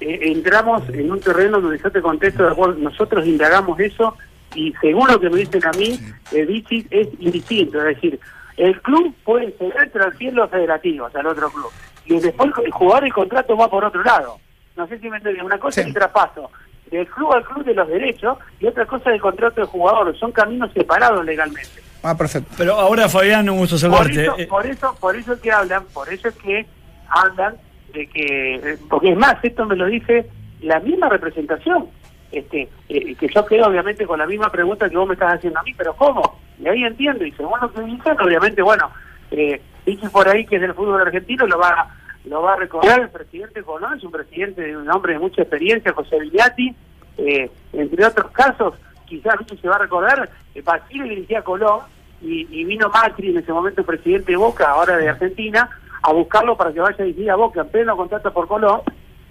eh, 0.00 0.18
entramos 0.22 0.82
en 0.90 1.10
un 1.10 1.20
terreno 1.20 1.60
donde 1.60 1.78
yo 1.78 1.90
te 1.90 2.00
contesto, 2.00 2.42
de 2.44 2.52
acuerdo, 2.52 2.74
nosotros 2.78 3.26
indagamos 3.26 3.78
eso 3.80 4.16
y 4.54 4.72
según 4.80 5.08
lo 5.08 5.20
que 5.20 5.28
me 5.30 5.38
dicen 5.40 5.64
a 5.66 5.72
mí, 5.72 6.00
el 6.32 6.46
bici 6.46 6.86
es 6.90 7.08
indistinto, 7.18 7.78
es 7.80 7.96
decir, 7.96 8.18
el 8.56 8.80
club 8.80 9.14
puede 9.24 9.52
ceder 9.58 9.90
transfiere 9.90 10.34
los 10.36 10.50
federativos 10.50 11.14
al 11.14 11.26
otro 11.26 11.50
club 11.50 11.70
y 12.06 12.18
después 12.18 12.50
el 12.64 12.70
jugador 12.72 13.06
y 13.06 13.10
contrato 13.10 13.56
va 13.56 13.68
por 13.68 13.84
otro 13.84 14.02
lado. 14.02 14.38
No 14.76 14.86
sé 14.86 14.98
si 14.98 15.08
me 15.10 15.16
entienden, 15.18 15.44
una 15.44 15.58
cosa 15.58 15.74
Sí. 15.76 15.80
es 15.80 15.86
el 15.88 15.94
traspaso 15.94 16.50
del 16.90 17.06
club 17.08 17.32
al 17.32 17.44
club 17.44 17.64
de 17.64 17.74
los 17.74 17.88
derechos 17.88 18.38
y 18.60 18.66
otra 18.66 18.86
cosa 18.86 19.10
es 19.10 19.16
el 19.16 19.20
contrato 19.20 19.60
de 19.60 19.66
jugador, 19.66 20.16
son 20.18 20.32
caminos 20.32 20.70
separados 20.72 21.24
legalmente. 21.24 21.82
Ah, 22.02 22.16
perfecto. 22.16 22.54
Pero 22.56 22.74
ahora, 22.74 23.08
Fabián, 23.08 23.48
un 23.48 23.58
gusto 23.58 23.74
Por 23.74 23.80
saludarte. 23.80 24.22
eso, 24.22 24.34
Eh, 24.38 24.46
por 24.46 24.66
eso, 24.66 24.96
por 25.00 25.16
eso 25.16 25.32
es 25.32 25.40
que 25.40 25.50
hablan, 25.50 25.84
por 25.92 26.08
eso 26.12 26.28
es 26.28 26.34
que 26.36 26.66
hablan 27.08 27.56
de 27.92 28.06
que, 28.06 28.54
eh, 28.56 28.78
porque 28.88 29.10
es 29.10 29.16
más, 29.18 29.36
esto 29.42 29.66
me 29.66 29.74
lo 29.76 29.86
dice 29.86 30.28
la 30.60 30.78
misma 30.80 31.08
representación, 31.08 31.86
este, 32.30 32.68
eh, 32.88 33.14
que 33.14 33.28
yo 33.34 33.44
quedo 33.46 33.66
obviamente 33.66 34.06
con 34.06 34.18
la 34.18 34.26
misma 34.26 34.50
pregunta 34.50 34.88
que 34.88 34.96
vos 34.96 35.08
me 35.08 35.14
estás 35.14 35.34
haciendo 35.34 35.58
a 35.58 35.62
mí, 35.62 35.72
pero 35.76 35.94
¿cómo? 35.94 36.38
Y 36.60 36.68
ahí 36.68 36.84
entiendo, 36.84 37.24
y 37.24 37.32
según 37.32 37.58
lo 37.60 37.72
que 37.72 37.80
dicen, 37.82 38.20
obviamente, 38.20 38.62
bueno, 38.62 38.90
eh, 39.30 39.60
dicen 39.84 40.10
por 40.10 40.28
ahí 40.28 40.46
que 40.46 40.56
es 40.56 40.62
del 40.62 40.74
fútbol 40.74 41.00
argentino, 41.02 41.46
lo 41.46 41.58
va 41.58 41.88
lo 42.26 42.42
va 42.42 42.54
a 42.54 42.56
recordar 42.56 43.00
el 43.00 43.10
presidente 43.10 43.62
Colón, 43.62 43.96
es 43.96 44.04
un 44.04 44.10
presidente, 44.10 44.62
de 44.62 44.76
un 44.76 44.90
hombre 44.90 45.14
de 45.14 45.18
mucha 45.18 45.42
experiencia, 45.42 45.92
José 45.92 46.18
Villati, 46.18 46.74
eh, 47.18 47.50
entre 47.72 48.04
otros 48.04 48.30
casos, 48.32 48.74
quizás 49.06 49.36
se 49.60 49.68
va 49.68 49.76
a 49.76 49.80
recordar, 49.80 50.28
eh, 50.54 50.62
Basile 50.62 51.04
dirigía 51.04 51.42
Colón 51.42 51.80
y, 52.20 52.64
vino 52.64 52.88
Macri, 52.88 53.30
en 53.30 53.38
ese 53.38 53.52
momento 53.52 53.84
presidente 53.84 54.32
de 54.32 54.38
Boca, 54.38 54.70
ahora 54.70 54.96
de 54.96 55.08
Argentina, 55.08 55.70
a 56.02 56.12
buscarlo 56.12 56.56
para 56.56 56.72
que 56.72 56.80
vaya 56.80 56.96
a 56.98 57.04
dirigir 57.04 57.30
a 57.30 57.36
Boca 57.36 57.60
en 57.60 57.68
pleno 57.68 57.96
contrato 57.96 58.32
por 58.32 58.48
Colón. 58.48 58.80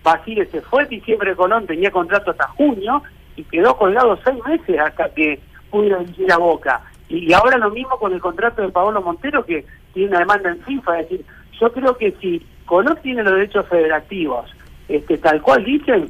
Basile 0.04 0.46
se 0.46 0.62
fue 0.62 0.84
en 0.84 0.90
diciembre 0.90 1.32
de 1.32 1.36
Colón, 1.36 1.66
tenía 1.66 1.92
contrato 1.92 2.32
hasta 2.32 2.48
junio 2.50 3.02
y 3.36 3.44
quedó 3.44 3.76
colgado 3.76 4.18
seis 4.24 4.38
meses 4.46 4.80
hasta 4.80 5.10
que 5.10 5.42
pudo 5.70 6.00
dirigir 6.00 6.32
a 6.32 6.38
Boca. 6.38 6.82
Y, 7.10 7.34
ahora 7.34 7.58
lo 7.58 7.72
mismo 7.72 7.98
con 7.98 8.14
el 8.14 8.22
contrato 8.22 8.62
de 8.62 8.70
Paolo 8.70 9.02
Montero, 9.02 9.46
que 9.46 9.66
tiene 9.94 10.10
una 10.10 10.20
demanda 10.20 10.50
en 10.50 10.62
FIFA. 10.62 11.00
Es 11.00 11.10
decir, 11.10 11.26
yo 11.60 11.72
creo 11.72 11.98
que 11.98 12.12
si 12.22 12.46
Colón 12.66 12.98
tiene 13.04 13.24
los 13.24 13.34
derechos 13.34 13.66
federativos, 13.70 14.50
este 14.88 15.18
tal 15.18 15.42
cual 15.42 15.64
dicen, 15.64 16.10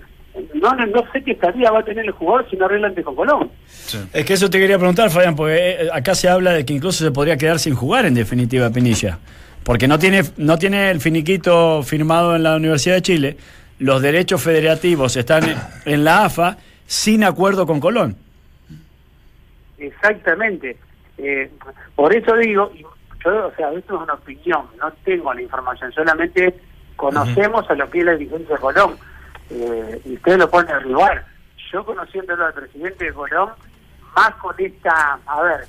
no, 0.53 0.73
no, 0.75 0.85
no 0.87 1.03
sé 1.11 1.23
qué 1.23 1.31
estaría 1.31 1.71
va 1.71 1.79
a 1.79 1.83
tener 1.83 2.05
el 2.05 2.11
jugador 2.11 2.49
si 2.49 2.55
no 2.57 2.65
arregla 2.65 2.87
antes 2.87 3.05
con 3.05 3.15
Colón. 3.15 3.51
Es 4.13 4.25
que 4.25 4.33
eso 4.33 4.49
te 4.49 4.59
quería 4.59 4.77
preguntar, 4.77 5.09
Fabián, 5.09 5.35
porque 5.35 5.55
eh, 5.55 5.89
acá 5.93 6.15
se 6.15 6.27
habla 6.29 6.51
de 6.51 6.65
que 6.65 6.73
incluso 6.73 7.03
se 7.05 7.11
podría 7.11 7.37
quedar 7.37 7.59
sin 7.59 7.75
jugar 7.75 8.05
en 8.05 8.13
definitiva 8.15 8.69
Pinilla. 8.69 9.19
Porque 9.63 9.87
no 9.87 9.97
tiene, 9.97 10.21
no 10.37 10.57
tiene 10.57 10.91
el 10.91 10.99
finiquito 11.01 11.81
firmado 11.83 12.35
en 12.35 12.43
la 12.43 12.55
Universidad 12.55 12.95
de 12.95 13.01
Chile. 13.01 13.37
Los 13.79 14.01
derechos 14.01 14.41
federativos 14.43 15.15
están 15.17 15.43
en- 15.85 16.03
la 16.03 16.25
AFA 16.25 16.57
sin 16.85 17.23
acuerdo 17.23 17.65
con 17.65 17.79
Colón. 17.79 18.15
Exactamente. 19.77 20.77
Eh, 21.17 21.49
por 21.95 22.15
eso 22.15 22.35
digo, 22.37 22.71
yo, 23.25 23.47
o 23.47 23.51
sea, 23.55 23.71
esto 23.73 23.95
es 23.95 24.01
una 24.01 24.13
opinión, 24.13 24.67
no 24.79 24.91
tengo 25.03 25.33
la 25.33 25.41
información, 25.41 25.91
solamente 25.91 26.55
conocemos 26.95 27.69
a 27.69 27.73
lo 27.73 27.89
que 27.89 27.99
es 27.99 28.05
la 28.05 28.13
dirigencia 28.13 28.55
de 28.55 28.61
Colón. 28.61 28.97
Eh, 29.49 30.01
y 30.05 30.13
usted 30.15 30.37
lo 30.37 30.49
pone 30.49 30.71
a 30.71 30.79
rival. 30.79 31.25
Yo 31.71 31.85
conociéndolo 31.85 32.45
al 32.45 32.53
presidente 32.53 33.05
de 33.05 33.13
Colón, 33.13 33.49
más 34.15 34.31
con 34.35 34.55
esta, 34.57 35.19
a 35.25 35.41
ver, 35.41 35.65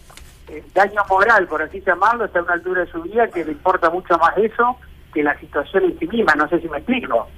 eh, 0.49 0.63
daño 0.73 1.03
moral, 1.09 1.47
por 1.47 1.63
así 1.63 1.83
llamarlo, 1.85 2.25
está 2.25 2.39
a 2.39 2.43
una 2.43 2.55
altura 2.55 2.83
de 2.83 2.91
su 2.93 3.03
vida 3.03 3.29
que 3.29 3.45
le 3.45 3.53
importa 3.53 3.91
mucho 3.91 4.17
más 4.19 4.37
eso 4.39 4.77
que 5.13 5.23
la 5.23 5.39
situación 5.41 5.85
en 5.85 5.99
sí 5.99 6.07
misma, 6.07 6.35
no 6.35 6.49
sé 6.49 6.61
si 6.61 6.69
me 6.69 6.79
explico. 6.79 7.29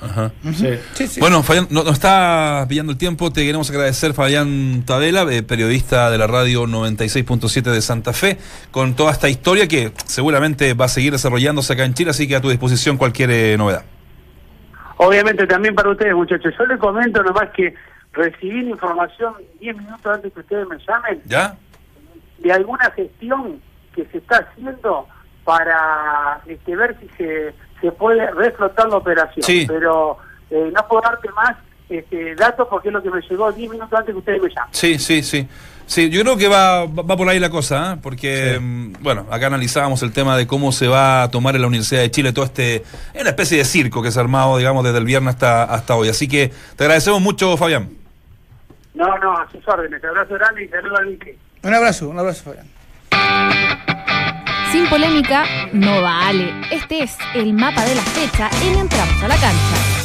Ajá. 0.00 0.30
Sí. 0.54 0.68
Sí, 0.94 1.06
sí. 1.08 1.20
Bueno, 1.20 1.42
Fabián, 1.42 1.66
no- 1.70 1.82
nos 1.84 1.94
está 1.94 2.64
pillando 2.68 2.92
el 2.92 2.98
tiempo. 2.98 3.32
Te 3.32 3.44
queremos 3.44 3.68
agradecer, 3.70 4.14
Fabián 4.14 4.82
Tadela, 4.86 5.22
eh, 5.32 5.42
periodista 5.42 6.10
de 6.10 6.18
la 6.18 6.26
radio 6.26 6.66
96.7 6.66 7.70
de 7.72 7.80
Santa 7.82 8.12
Fe, 8.12 8.38
con 8.70 8.94
toda 8.94 9.10
esta 9.12 9.28
historia 9.28 9.66
que 9.66 9.92
seguramente 10.06 10.74
va 10.74 10.84
a 10.84 10.88
seguir 10.88 11.12
desarrollándose 11.12 11.72
acá 11.72 11.84
en 11.84 11.94
Chile, 11.94 12.10
así 12.10 12.28
que 12.28 12.36
a 12.36 12.40
tu 12.40 12.48
disposición 12.50 12.96
cualquier 12.96 13.30
eh, 13.30 13.56
novedad. 13.58 13.84
Obviamente 14.98 15.46
también 15.46 15.74
para 15.74 15.90
ustedes, 15.90 16.14
muchachos. 16.14 16.52
Yo 16.58 16.66
les 16.66 16.78
comento 16.78 17.22
nomás 17.22 17.50
que 17.50 17.74
recibí 18.12 18.62
la 18.62 18.70
información 18.70 19.34
10 19.60 19.76
minutos 19.76 20.06
antes 20.06 20.32
que 20.32 20.40
ustedes 20.40 20.66
me 20.68 20.76
llamen 20.78 21.22
¿Ya? 21.26 21.56
de 22.38 22.52
alguna 22.52 22.90
gestión 22.92 23.60
que 23.94 24.04
se 24.06 24.18
está 24.18 24.38
haciendo 24.38 25.06
para 25.44 26.40
este, 26.46 26.76
ver 26.76 26.96
si 27.00 27.08
se, 27.16 27.54
se 27.80 27.92
puede 27.92 28.30
reflotar 28.32 28.88
la 28.88 28.96
operación. 28.96 29.42
Sí. 29.42 29.64
Pero 29.66 30.18
eh, 30.50 30.70
no 30.74 30.86
puedo 30.88 31.02
darte 31.02 31.28
más 31.30 31.56
este, 31.88 32.34
datos 32.34 32.68
porque 32.68 32.88
es 32.88 32.94
lo 32.94 33.02
que 33.02 33.10
me 33.10 33.20
llegó 33.20 33.50
10 33.52 33.70
minutos 33.70 33.98
antes 33.98 34.12
que 34.12 34.18
ustedes 34.18 34.42
me 34.42 34.48
llamen. 34.48 34.70
Sí, 34.72 34.98
sí, 34.98 35.22
sí. 35.22 35.48
Sí, 35.86 36.10
yo 36.10 36.20
creo 36.20 36.36
que 36.36 36.48
va, 36.48 36.84
va 36.84 37.16
por 37.16 37.26
ahí 37.30 37.40
la 37.40 37.48
cosa, 37.48 37.94
¿eh? 37.94 38.00
porque, 38.02 38.58
mm, 38.60 38.96
bueno, 39.00 39.26
acá 39.30 39.46
analizábamos 39.46 40.02
el 40.02 40.12
tema 40.12 40.36
de 40.36 40.46
cómo 40.46 40.70
se 40.70 40.86
va 40.86 41.22
a 41.22 41.30
tomar 41.30 41.54
en 41.54 41.62
la 41.62 41.66
Universidad 41.66 42.02
de 42.02 42.10
Chile 42.10 42.34
todo 42.34 42.44
este, 42.44 42.76
es 43.14 43.20
una 43.20 43.30
especie 43.30 43.56
de 43.56 43.64
circo 43.64 44.02
que 44.02 44.10
se 44.10 44.18
ha 44.18 44.22
armado, 44.22 44.58
digamos, 44.58 44.84
desde 44.84 44.98
el 44.98 45.06
viernes 45.06 45.34
hasta, 45.34 45.64
hasta 45.64 45.96
hoy. 45.96 46.10
Así 46.10 46.28
que 46.28 46.52
te 46.76 46.84
agradecemos 46.84 47.22
mucho, 47.22 47.56
Fabián. 47.56 47.88
No, 48.92 49.16
no, 49.16 49.32
a 49.38 49.50
sus 49.50 49.66
órdenes. 49.66 50.04
Abrazo 50.04 50.34
grande 50.34 50.64
y 50.64 50.68
saludo 50.68 50.98
a 50.98 51.02
Vicky. 51.02 51.30
Un 51.62 51.74
abrazo, 51.74 52.10
un 52.10 52.18
abrazo, 52.18 52.44
Fabián. 52.44 53.87
Sin 54.72 54.86
polémica, 54.88 55.44
no 55.72 56.02
vale. 56.02 56.52
Este 56.70 57.02
es 57.02 57.16
el 57.34 57.54
mapa 57.54 57.84
de 57.84 57.94
la 57.94 58.02
fecha 58.02 58.50
en 58.62 58.78
Entramos 58.78 59.22
a 59.22 59.28
la 59.28 59.36
cancha. 59.36 59.97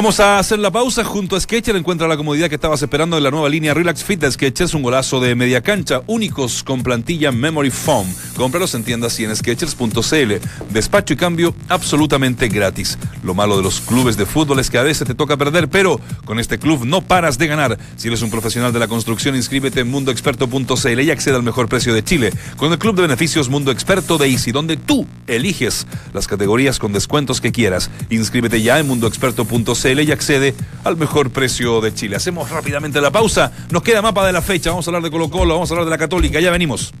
Vamos 0.00 0.18
a 0.18 0.38
hacer 0.38 0.58
la 0.58 0.70
pausa 0.70 1.04
junto 1.04 1.36
a 1.36 1.40
Sketcher. 1.40 1.76
Encuentra 1.76 2.08
la 2.08 2.16
comodidad 2.16 2.48
que 2.48 2.54
estabas 2.54 2.80
esperando 2.80 3.18
en 3.18 3.22
la 3.22 3.30
nueva 3.30 3.50
línea 3.50 3.74
Relax 3.74 4.02
Fit 4.02 4.18
de 4.18 4.32
Sketcher. 4.32 4.64
Es 4.64 4.72
un 4.72 4.80
golazo 4.80 5.20
de 5.20 5.34
media 5.34 5.60
cancha, 5.60 6.00
únicos 6.06 6.64
con 6.64 6.82
plantilla 6.82 7.30
Memory 7.32 7.70
Foam. 7.70 8.06
Cómpralos 8.34 8.74
en 8.74 8.82
tiendas 8.82 9.20
y 9.20 9.24
en 9.24 9.36
Sketchers.cl. 9.36 10.32
Despacho 10.70 11.12
y 11.12 11.16
cambio 11.18 11.54
absolutamente 11.68 12.48
gratis. 12.48 12.96
Lo 13.22 13.34
malo 13.34 13.58
de 13.58 13.62
los 13.62 13.82
clubes 13.82 14.16
de 14.16 14.24
fútbol 14.24 14.60
es 14.60 14.70
que 14.70 14.78
a 14.78 14.82
veces 14.82 15.06
te 15.06 15.14
toca 15.14 15.36
perder, 15.36 15.68
pero 15.68 16.00
con 16.24 16.38
este 16.38 16.58
club 16.58 16.86
no 16.86 17.02
paras 17.02 17.36
de 17.36 17.48
ganar. 17.48 17.78
Si 17.96 18.08
eres 18.08 18.22
un 18.22 18.30
profesional 18.30 18.72
de 18.72 18.78
la 18.78 18.88
construcción, 18.88 19.36
inscríbete 19.36 19.80
en 19.80 19.90
mundoexperto.cl 19.90 21.00
y 21.02 21.10
accede 21.10 21.36
al 21.36 21.42
mejor 21.42 21.68
precio 21.68 21.92
de 21.92 22.02
Chile. 22.02 22.32
Con 22.56 22.72
el 22.72 22.78
club 22.78 22.96
de 22.96 23.02
beneficios 23.02 23.50
Mundo 23.50 23.70
Experto 23.70 24.16
de 24.16 24.28
Easy, 24.28 24.50
donde 24.50 24.78
tú 24.78 25.06
eliges 25.26 25.86
las 26.14 26.26
categorías 26.26 26.78
con 26.78 26.94
descuentos 26.94 27.42
que 27.42 27.52
quieras. 27.52 27.90
Inscríbete 28.08 28.62
ya 28.62 28.78
en 28.78 28.86
mundoexperto.cl 28.86 29.89
y 29.98 30.12
accede 30.12 30.54
al 30.84 30.96
mejor 30.96 31.30
precio 31.30 31.80
de 31.80 31.92
Chile. 31.92 32.16
Hacemos 32.16 32.48
rápidamente 32.50 33.00
la 33.00 33.10
pausa. 33.10 33.52
Nos 33.70 33.82
queda 33.82 34.00
mapa 34.00 34.24
de 34.24 34.32
la 34.32 34.40
fecha. 34.40 34.70
Vamos 34.70 34.86
a 34.86 34.90
hablar 34.90 35.02
de 35.02 35.10
Colo 35.10 35.28
Colo, 35.28 35.54
vamos 35.54 35.70
a 35.70 35.74
hablar 35.74 35.86
de 35.86 35.90
la 35.90 35.98
Católica. 35.98 36.38
Ya 36.38 36.50
venimos. 36.50 36.92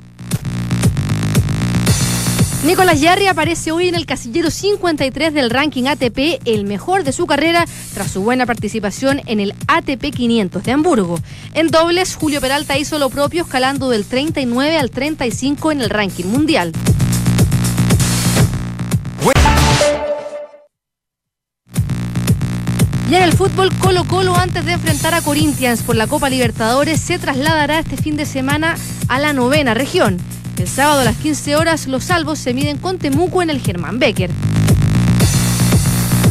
Nicolás 2.64 3.00
Yarri 3.00 3.26
aparece 3.26 3.72
hoy 3.72 3.88
en 3.88 3.94
el 3.94 4.04
casillero 4.04 4.50
53 4.50 5.32
del 5.32 5.48
ranking 5.48 5.84
ATP, 5.84 6.42
el 6.44 6.64
mejor 6.64 7.04
de 7.04 7.12
su 7.12 7.26
carrera 7.26 7.64
tras 7.94 8.10
su 8.10 8.22
buena 8.22 8.44
participación 8.44 9.22
en 9.26 9.40
el 9.40 9.54
ATP 9.66 10.14
500 10.14 10.62
de 10.62 10.72
Hamburgo. 10.72 11.18
En 11.54 11.68
dobles, 11.68 12.16
Julio 12.16 12.40
Peralta 12.40 12.76
hizo 12.76 12.98
lo 12.98 13.08
propio 13.08 13.44
escalando 13.44 13.88
del 13.88 14.04
39 14.04 14.76
al 14.76 14.90
35 14.90 15.72
en 15.72 15.80
el 15.80 15.88
ranking 15.88 16.26
mundial. 16.26 16.72
Y 23.10 23.16
en 23.16 23.22
el 23.24 23.32
fútbol, 23.32 23.70
Colo 23.80 24.04
Colo, 24.04 24.36
antes 24.36 24.64
de 24.64 24.70
enfrentar 24.70 25.14
a 25.14 25.20
Corinthians 25.20 25.82
por 25.82 25.96
la 25.96 26.06
Copa 26.06 26.30
Libertadores, 26.30 27.00
se 27.00 27.18
trasladará 27.18 27.80
este 27.80 27.96
fin 27.96 28.16
de 28.16 28.24
semana 28.24 28.76
a 29.08 29.18
la 29.18 29.32
novena 29.32 29.74
región. 29.74 30.16
El 30.56 30.68
sábado 30.68 31.00
a 31.00 31.04
las 31.04 31.16
15 31.16 31.56
horas, 31.56 31.88
los 31.88 32.04
salvos 32.04 32.38
se 32.38 32.54
miden 32.54 32.78
con 32.78 32.98
Temuco 32.98 33.42
en 33.42 33.50
el 33.50 33.60
Germán 33.60 33.98
Becker. 33.98 34.30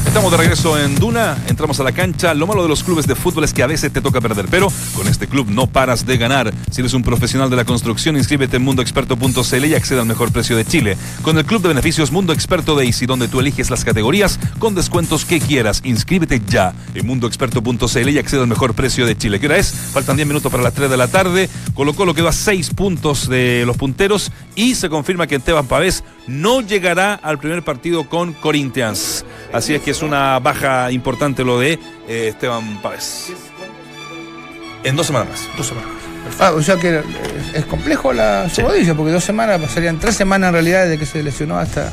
Estamos 0.09 0.31
de 0.31 0.37
regreso 0.37 0.75
en 0.75 0.95
Duna, 0.95 1.37
entramos 1.47 1.79
a 1.79 1.83
la 1.83 1.91
cancha. 1.91 2.33
Lo 2.33 2.47
malo 2.47 2.63
de 2.63 2.67
los 2.67 2.83
clubes 2.83 3.05
de 3.05 3.13
fútbol 3.13 3.43
es 3.43 3.53
que 3.53 3.61
a 3.61 3.67
veces 3.67 3.93
te 3.93 4.01
toca 4.01 4.19
perder, 4.19 4.47
pero 4.49 4.69
con 4.95 5.07
este 5.07 5.27
club 5.27 5.51
no 5.51 5.67
paras 5.67 6.03
de 6.07 6.17
ganar. 6.17 6.51
Si 6.71 6.81
eres 6.81 6.95
un 6.95 7.03
profesional 7.03 7.51
de 7.51 7.55
la 7.55 7.63
construcción, 7.63 8.17
inscríbete 8.17 8.57
en 8.57 8.63
mundoexperto.cl 8.63 9.65
y 9.65 9.75
accede 9.75 9.99
al 9.99 10.07
mejor 10.07 10.31
precio 10.31 10.57
de 10.57 10.65
Chile. 10.65 10.97
Con 11.21 11.37
el 11.37 11.45
club 11.45 11.61
de 11.61 11.67
beneficios 11.67 12.11
Mundo 12.11 12.33
Experto 12.33 12.75
de 12.75 12.87
Easy, 12.87 13.05
donde 13.05 13.27
tú 13.27 13.39
eliges 13.39 13.69
las 13.69 13.85
categorías 13.85 14.39
con 14.57 14.73
descuentos 14.73 15.25
que 15.25 15.39
quieras. 15.39 15.81
Inscríbete 15.83 16.41
ya 16.43 16.73
en 16.95 17.05
mundoexperto.cl 17.05 18.09
y 18.09 18.17
accede 18.17 18.41
al 18.41 18.47
mejor 18.47 18.73
precio 18.73 19.05
de 19.05 19.15
Chile. 19.15 19.39
¿Qué 19.39 19.45
hora 19.45 19.57
es? 19.57 19.71
Faltan 19.71 20.15
10 20.15 20.27
minutos 20.27 20.51
para 20.51 20.63
las 20.63 20.73
3 20.73 20.89
de 20.89 20.97
la 20.97 21.07
tarde. 21.07 21.49
Colo 21.75 21.93
Colo 21.93 22.15
quedó 22.15 22.29
a 22.29 22.33
6 22.33 22.71
puntos 22.71 23.29
de 23.29 23.63
los 23.67 23.77
punteros 23.77 24.31
y 24.55 24.73
se 24.73 24.89
confirma 24.89 25.27
que 25.27 25.35
Esteban 25.35 25.67
Pavés 25.67 26.03
no 26.25 26.61
llegará 26.61 27.13
al 27.13 27.37
primer 27.37 27.63
partido 27.63 28.09
con 28.09 28.33
Corinthians. 28.33 29.23
Así 29.53 29.73
es 29.73 29.81
que 29.81 29.91
es 29.91 30.01
una 30.01 30.39
baja 30.39 30.91
importante 30.91 31.43
lo 31.43 31.59
de 31.59 31.79
eh, 32.07 32.27
Esteban 32.29 32.81
Pavés. 32.81 33.27
En 34.83 34.95
dos 34.95 35.07
semanas 35.07 35.29
más. 35.29 35.57
Dos 35.57 35.67
semanas. 35.67 35.89
Ah, 36.39 36.51
o 36.51 36.61
sea 36.61 36.75
que 36.77 36.97
eh, 36.97 37.03
es 37.53 37.65
complejo 37.65 38.13
la 38.13 38.49
su 38.49 38.61
rodilla, 38.61 38.93
porque 38.93 39.11
dos 39.11 39.23
semanas, 39.23 39.59
pasarían 39.59 39.99
tres 39.99 40.15
semanas 40.15 40.49
en 40.49 40.53
realidad 40.53 40.83
desde 40.83 40.99
que 40.99 41.05
se 41.05 41.23
lesionó 41.23 41.57
hasta, 41.57 41.91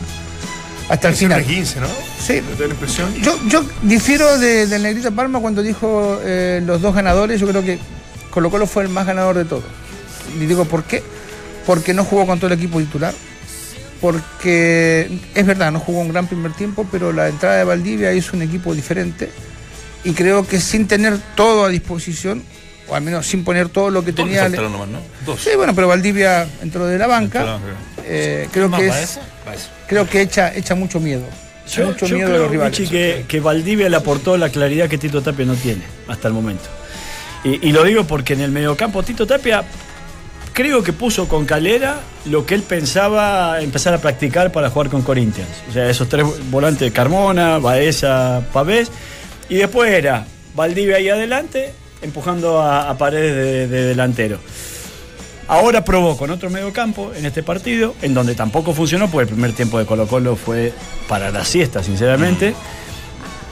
hasta 0.88 1.09
el 1.09 1.14
final. 1.14 1.44
15, 1.44 1.80
¿no? 1.80 1.86
Sí. 2.20 2.42
¿Me 2.42 2.54
da 2.57 2.66
la 2.66 2.74
impresión? 2.74 3.14
Yo, 3.22 3.36
yo 3.48 3.64
difiero 3.82 4.38
de- 4.38 4.66
del 4.66 4.82
Negrito 4.82 5.11
Palma 5.12 5.40
cuando 5.40 5.62
dijo 5.62 6.20
eh, 6.22 6.61
los 6.64 6.82
dos 6.82 6.94
ganadores. 6.94 7.40
Yo 7.40 7.48
creo 7.48 7.62
que 7.62 7.78
Colo 8.30 8.50
Colo 8.50 8.66
fue 8.66 8.82
el 8.82 8.88
más 8.90 9.07
ganador 9.07 9.36
de 9.36 9.44
todos. 9.46 9.64
Y 10.38 10.44
digo, 10.44 10.64
¿por 10.66 10.84
qué? 10.84 11.02
Porque 11.64 11.94
no 11.94 12.04
jugó 12.04 12.26
con 12.26 12.38
todo 12.38 12.48
el 12.52 12.59
equipo 12.59 12.78
titular. 12.78 13.14
Porque 14.01 15.20
es 15.34 15.47
verdad, 15.47 15.72
no 15.72 15.80
jugó 15.80 16.01
un 16.01 16.09
gran 16.12 16.26
primer 16.26 16.53
tiempo, 16.53 16.86
pero 16.90 17.12
la 17.12 17.28
entrada 17.28 17.57
de 17.59 17.64
Valdivia 17.64 18.12
hizo 18.12 18.36
un 18.36 18.42
equipo 18.42 18.74
diferente. 18.74 19.30
Y 20.05 20.12
creo 20.12 20.47
que 20.47 20.61
sin 20.61 20.86
tener 20.86 21.18
todo 21.34 21.64
a 21.64 21.68
disposición, 21.68 22.42
o 22.88 22.94
al 22.94 23.03
menos 23.03 23.26
sin 23.26 23.42
poner 23.42 23.68
todo 23.68 23.90
lo 23.90 24.05
que 24.05 24.12
Dos 24.12 24.24
tenía. 24.26 24.42
faltaron 24.42 24.72
nomás, 24.72 24.88
¿no? 24.88 24.99
Dos. 25.24 25.40
Sí, 25.40 25.51
bueno, 25.57 25.74
pero 25.74 25.88
Valdivia 25.88 26.47
entró 26.62 26.86
de 26.86 26.99
la 26.99 27.07
banca. 27.07 27.59
Eh, 28.05 28.49
creo 28.53 28.68
¿Más 28.68 28.80
que 28.80 28.92
creo 29.88 30.09
que 30.09 30.20
echa, 30.20 30.55
echa 30.55 30.74
mucho 30.74 31.01
miedo. 31.01 31.24
Echa 31.66 31.80
Yo, 31.80 31.86
mucho 31.88 32.07
yo 32.07 32.14
miedo 32.14 32.28
a 32.28 32.30
creo, 32.30 32.42
los 32.42 32.51
rivales. 32.53 32.78
Michi, 32.78 32.90
que, 32.90 33.24
que 33.26 33.40
Valdivia 33.40 33.88
le 33.88 33.97
aportó 33.97 34.36
la 34.36 34.51
claridad 34.51 34.88
que 34.88 34.99
Tito 34.99 35.22
Tapia 35.22 35.44
no 35.47 35.55
tiene 35.55 35.82
hasta 36.07 36.28
el 36.28 36.34
momento. 36.34 36.64
Y, 37.42 37.68
y 37.68 37.72
lo 37.72 37.82
digo 37.82 38.05
porque 38.05 38.34
en 38.34 38.42
el 38.42 38.53
mediocampo 38.53 39.03
Tito 39.03 39.26
Tapia 39.26 39.64
creo 40.57 40.82
que 40.82 40.94
puso 40.94 41.28
con 41.28 41.44
Calera 41.44 42.00
lo 42.24 42.46
que 42.46 42.54
él 42.54 42.62
pensaba 42.62 43.61
empezar 43.61 43.92
a 43.92 43.98
practicar 43.98 44.52
para 44.52 44.70
jugar 44.70 44.88
con 44.88 45.02
Corinthians. 45.02 45.50
O 45.68 45.72
sea, 45.72 45.90
esos 45.90 46.09
tres 46.09 46.24
volantes, 46.50 46.90
Carmona, 46.92 47.59
Baeza, 47.59 48.40
Pavés. 48.54 48.90
Y 49.50 49.57
después 49.57 49.92
era 49.92 50.26
Valdivia 50.54 50.96
ahí 50.96 51.11
adelante, 51.11 51.74
empujando 52.00 52.62
a, 52.62 52.96
paredes 52.96 53.36
de, 53.36 53.68
de 53.68 53.82
delantero. 53.88 54.38
Ahora 55.46 55.84
probó 55.84 56.16
con 56.16 56.30
otro 56.30 56.48
mediocampo 56.48 57.12
en 57.14 57.26
este 57.26 57.42
partido, 57.42 57.94
en 58.00 58.14
donde 58.14 58.34
tampoco 58.34 58.72
funcionó, 58.72 59.09
porque 59.11 59.28
el 59.28 59.34
primer 59.34 59.52
tiempo 59.52 59.78
de 59.78 59.84
Colo 59.84 60.07
Colo 60.07 60.36
fue 60.36 60.72
para 61.07 61.30
la 61.30 61.44
siesta, 61.44 61.82
sinceramente. 61.82 62.54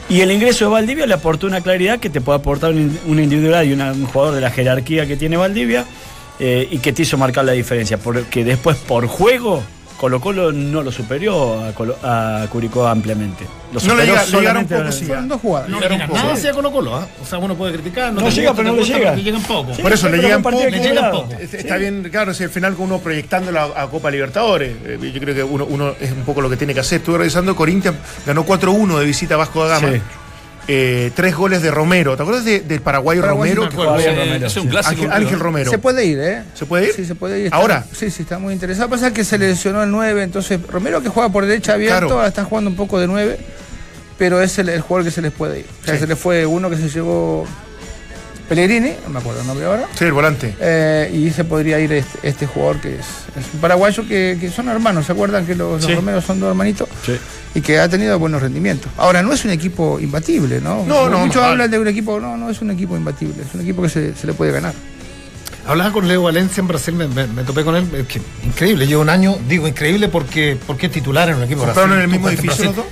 Y 0.09 0.23
el 0.23 0.33
ingreso 0.33 0.65
de 0.65 0.71
Valdivia 0.73 1.07
le 1.07 1.13
aportó 1.15 1.47
una 1.47 1.61
claridad 1.61 1.99
que 2.01 2.09
te 2.09 2.23
puede 2.23 2.39
aportar 2.39 2.71
un- 2.73 2.99
una 3.07 3.23
individualidad 3.23 3.63
y 3.63 3.73
un 3.75 4.07
jugador 4.07 4.35
de 4.35 4.41
la 4.41 4.51
jerarquía 4.51 5.07
que 5.07 5.17
tiene 5.19 5.37
Valdivia 5.37 5.85
eh, 6.39 6.69
y 6.71 6.79
que 6.79 6.93
te 6.93 7.03
hizo 7.03 7.17
marcar 7.19 7.45
la 7.45 7.53
diferencia. 7.53 7.99
Porque 7.99 8.45
después, 8.45 8.77
por 8.77 9.07
juego, 9.07 9.63
Colo 9.99 10.21
Colo 10.21 10.51
no 10.53 10.83
lo 10.83 10.91
superió 10.91 11.63
a, 11.65 11.73
Colo- 11.73 11.97
a 12.03 12.47
Curicó 12.51 12.87
ampliamente. 12.87 13.45
Lo 13.73 13.81
No 13.81 13.95
le 13.95 14.03
superó 14.03 14.05
llega- 14.05 14.25
le 14.27 14.39
llegaron 14.39 14.67
poco, 14.67 14.83
a- 14.83 14.93
sí. 14.93 15.05
Fueron 15.05 15.29
dos 15.29 15.41
jugadas. 15.41 15.69
No 15.69 15.81
llegan 15.81 15.99
nada 16.13 16.33
hacia 16.33 16.53
Colo 16.53 16.73
Colo, 16.73 16.97
¿ah? 16.97 17.07
O 17.23 17.27
sea, 17.27 17.39
uno 17.39 17.55
puede 17.55 17.73
criticar. 17.75 18.13
No 18.13 18.23
te 18.23 18.31
llega, 18.33 18.51
gusta, 18.51 18.63
pero 18.63 18.75
no 18.77 18.83
le 18.83 18.87
llega. 18.89 19.15
llegan 19.15 19.43
poco. 19.43 19.75
Sí, 19.75 19.83
Por 19.83 19.93
eso 19.93 20.09
le 20.09 20.19
llegan 20.19 20.43
poco, 20.43 20.59
le 20.69 20.79
llegan 20.81 21.11
poco. 21.13 21.29
Está 21.41 21.77
bien, 21.77 22.09
claro, 22.11 22.35
si 22.35 22.43
al 22.43 22.51
final 22.51 22.75
uno 22.77 22.99
proyectándolo 22.99 23.61
a, 23.61 23.83
a 23.83 23.87
Copa 23.89 24.11
Libertadores, 24.11 24.75
eh, 24.85 24.99
yo 25.15 25.21
creo 25.21 25.35
que 25.35 25.43
uno, 25.45 25.65
uno 25.65 25.95
es 26.01 26.11
un 26.13 26.25
poco 26.25 26.41
lo 26.43 26.51
que 26.51 26.57
tiene 26.57 26.75
que 26.75 26.81
hacer. 26.81 26.99
Estuve 26.99 27.19
revisando, 27.19 27.55
Corinthians 27.57 27.97
ganó 28.27 28.45
4-1 28.45 28.99
de 28.99 29.05
visita 29.07 29.35
a 29.35 29.39
Vasco 29.39 29.67
da 29.67 29.79
Gama. 29.81 29.93
Eh, 30.67 31.11
tres 31.15 31.37
goles 31.37 31.61
de 31.63 31.71
Romero. 31.71 32.17
¿Te 32.17 32.23
acuerdas 32.23 32.45
de- 32.45 32.61
del 32.61 32.81
paraguayo 32.81 33.21
Paraguayo, 33.21 33.55
Romero? 33.57 33.73
acuerdo. 33.73 33.97
Romero, 34.17 34.47
es 34.47 34.57
un 34.57 34.69
clásico. 34.69 35.03
Ángel, 35.03 35.13
Ángel 35.13 35.39
Romero. 35.41 35.71
Se 35.71 35.79
puede 35.79 36.07
ir, 36.07 36.19
¿eh? 36.21 36.43
¿Se 36.55 36.65
puede 36.65 36.87
ir? 36.87 36.93
Sí, 36.95 37.05
se 37.05 37.15
puede 37.15 37.39
ir. 37.41 37.45
Está- 37.47 37.57
¿Ahora? 37.57 37.85
Sí, 37.93 38.11
sí, 38.11 38.23
está 38.23 38.39
muy 38.39 38.55
interesado. 38.55 38.89
Pasa 38.89 39.13
que 39.13 39.25
se 39.25 39.37
le 39.37 39.49
lesionó 39.49 39.83
el 39.83 39.91
9, 39.91 40.23
entonces 40.23 40.59
Romero 40.69 41.03
que 41.03 41.11
juega 41.11 41.29
por 41.29 41.45
derecha 41.45 41.75
abierto, 41.75 41.99
Claro. 42.07 42.15
ahora 42.17 42.29
está 42.29 42.45
jugando 42.45 42.71
un 42.71 42.77
poco 42.77 42.99
de 42.99 43.07
9, 43.07 43.39
pero 44.17 44.41
es 44.41 44.59
el, 44.59 44.71
el 44.71 44.81
jugador 44.81 45.05
que 45.05 45.11
se 45.11 45.21
les 45.21 45.33
puede 45.33 45.61
ir. 45.61 45.67
O 45.83 45.85
sea, 45.85 45.95
Sí. 45.95 46.01
se 46.01 46.07
le 46.07 46.17
fue 46.17 46.47
uno 46.47 46.71
que 46.71 46.77
se 46.77 46.89
llevó 46.89 47.47
Pellegrini, 48.49 48.93
no 49.05 49.11
me 49.11 49.19
acuerdo 49.21 49.41
el 49.41 49.47
nombre 49.47 49.67
ahora. 49.67 49.87
Sí, 49.99 50.05
el 50.05 50.13
volante. 50.13 50.55
Eh, 50.61 51.11
y 51.15 51.31
se 51.31 51.45
podría 51.45 51.81
ir 51.81 51.93
este, 51.93 52.29
este 52.29 52.47
jugador 52.47 52.81
que 52.81 52.95
es, 52.97 53.07
es 53.39 53.55
un 53.55 53.61
paraguayo 53.61 54.07
que, 54.07 54.37
que 54.41 54.51
son 54.51 54.69
hermanos, 54.69 55.07
¿se 55.07 55.13
acuerdan 55.13 55.47
que 55.47 55.55
los, 55.55 55.81
los 55.81 55.85
Sí. 55.85 55.95
Romeros 55.95 56.25
son 56.25 56.41
dos 56.41 56.51
hermanitos? 56.51 56.89
Sí. 57.07 57.17
Y 57.55 57.61
que 57.61 57.79
ha 57.79 57.89
tenido 57.89 58.19
buenos 58.19 58.43
rendimientos. 58.43 58.91
Ahora, 58.99 59.23
no 59.23 59.33
es 59.33 59.45
un 59.45 59.51
equipo 59.53 59.99
imbatible, 60.01 60.61
¿no? 60.61 60.85
No, 60.85 61.09
no, 61.09 61.21
Muchos 61.21 61.37
no. 61.43 61.49
hablan 61.49 61.71
de 61.71 61.79
un 61.79 61.89
equipo, 61.89 62.21
no, 62.21 62.37
no 62.37 62.51
es 62.51 62.61
un 62.61 62.71
equipo 62.71 62.97
imbatible, 62.97 63.43
es 63.49 63.55
un 63.55 63.61
equipo 63.63 63.81
que 63.83 63.89
se, 63.89 64.15
se 64.15 64.27
le 64.27 64.35
puede 64.35 64.53
ganar. 64.53 64.75
Hablaba 65.67 65.93
con 65.93 66.07
Leo 66.07 66.23
Valencia 66.25 66.61
en 66.61 66.69
Brasil, 66.69 66.93
me, 66.95 67.09
me- 67.09 67.27
me 67.27 67.43
topé 67.45 67.65
con 67.65 67.75
él. 67.77 67.87
es 67.97 68.07
que 68.07 68.21
increíble, 68.45 68.87
llevo 68.87 69.01
un 69.01 69.09
año, 69.09 69.39
digo 69.49 69.67
increíble 69.67 70.09
porque, 70.09 70.59
porque 70.67 70.87
es 70.87 70.93
titular 70.93 71.31
en 71.31 71.37
un 71.37 71.45
equipo 71.45 71.63
¿Compraron 71.65 71.91
Brasil. 71.93 72.05
en 72.05 72.11
el 72.11 72.21
mismo 72.21 72.29
edificio 72.29 72.85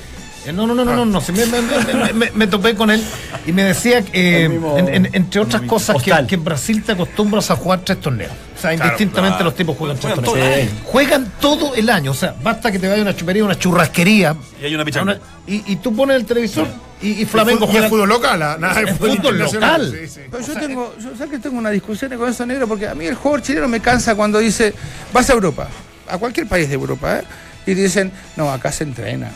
Eh, 0.47 0.53
No, 0.53 0.67
no, 0.67 0.75
no, 0.75 0.85
no, 0.85 0.97
no, 0.97 1.05
no, 1.05 1.21
sí, 1.21 1.33
me, 1.33 1.47
me- 1.47 1.61
me- 1.63 2.13
me- 2.13 2.31
me 2.33 2.47
topé 2.47 2.75
con 2.75 2.91
él 2.91 3.03
y 3.47 3.53
me 3.53 3.63
decía, 3.63 4.03
que, 4.03 4.11
eh, 4.13 4.45
El 4.47 4.51
mismo- 4.51 4.77
en- 4.79 4.89
en- 4.89 5.09
entre 5.13 5.41
otras 5.41 5.63
cosas, 5.63 6.03
que, 6.03 6.11
en 6.35 6.45
Brasil 6.45 6.83
te 6.83 6.93
acostumbras 6.93 7.51
a 7.51 7.57
jugar 7.57 7.81
tres 7.85 8.01
torneos. 8.01 8.33
O 8.57 8.61
sea, 8.61 8.75
indistintamente 8.75 9.37
claro. 9.37 9.45
los 9.45 9.55
tipos 9.57 9.77
juegan 9.77 9.97
tres 9.99 10.15
Juegan 10.15 10.25
torneos. 10.25 10.69
todo. 10.71 10.91
Juegan 10.93 11.33
todo 11.41 11.75
el 11.75 11.91
año, 11.91 12.11
o 12.11 12.15
sea, 12.15 12.35
basta 12.43 12.71
que 12.73 12.79
te 12.79 12.89
vaya 12.89 13.01
a 13.01 13.03
una 13.03 13.15
chupería, 13.17 13.45
una 13.45 13.59
churrasquería. 13.59 14.37
Y 14.61 14.65
hay 14.67 14.75
una 14.75 14.85
pichanga. 14.85 15.19
y, 15.47 15.73
y 15.73 15.77
tú 15.77 15.95
pones 15.95 16.17
el 16.17 16.25
televisor 16.25 16.67
y, 17.01 17.23
y 17.23 17.25
Flamengo 17.25 17.61
¿Y 17.61 17.65
el 17.67 17.71
juega. 17.73 17.89
fútbol 17.89 18.09
local? 18.09 18.43
ah, 18.43 18.57
Nada, 18.61 18.81
el 18.81 18.89
El 18.89 18.95
fútbol, 18.97 19.39
local. 19.39 19.93
Sí, 20.01 20.09
sí. 20.09 20.21
Pero 20.31 20.47
yo 20.47 20.55
tengo, 20.55 20.95
yo, 21.01 21.11
¿sabes 21.17 21.31
que 21.33 21.39
tengo 21.41 21.59
una 21.59 21.71
discusión 21.71 22.17
con 22.17 22.29
eso 22.29 22.47
negro? 22.47 22.69
Porque 22.69 22.87
a 22.89 22.95
mí 22.95 23.07
el 23.07 23.15
jugador 23.17 23.43
chileno 23.43 23.67
me 23.69 23.81
cansa 23.81 24.15
cuando 24.15 24.39
dice, 24.39 24.73
vas 25.13 25.29
a 25.31 25.33
Europa, 25.33 25.69
a 26.09 26.19
cualquier 26.19 26.47
país 26.47 26.69
de 26.69 26.75
Europa, 26.75 27.19
¿eh? 27.19 27.25
y 27.67 27.75
dicen, 27.75 28.13
no, 28.37 28.51
acá 28.53 28.71
se 28.71 28.85
entrena, 28.85 29.31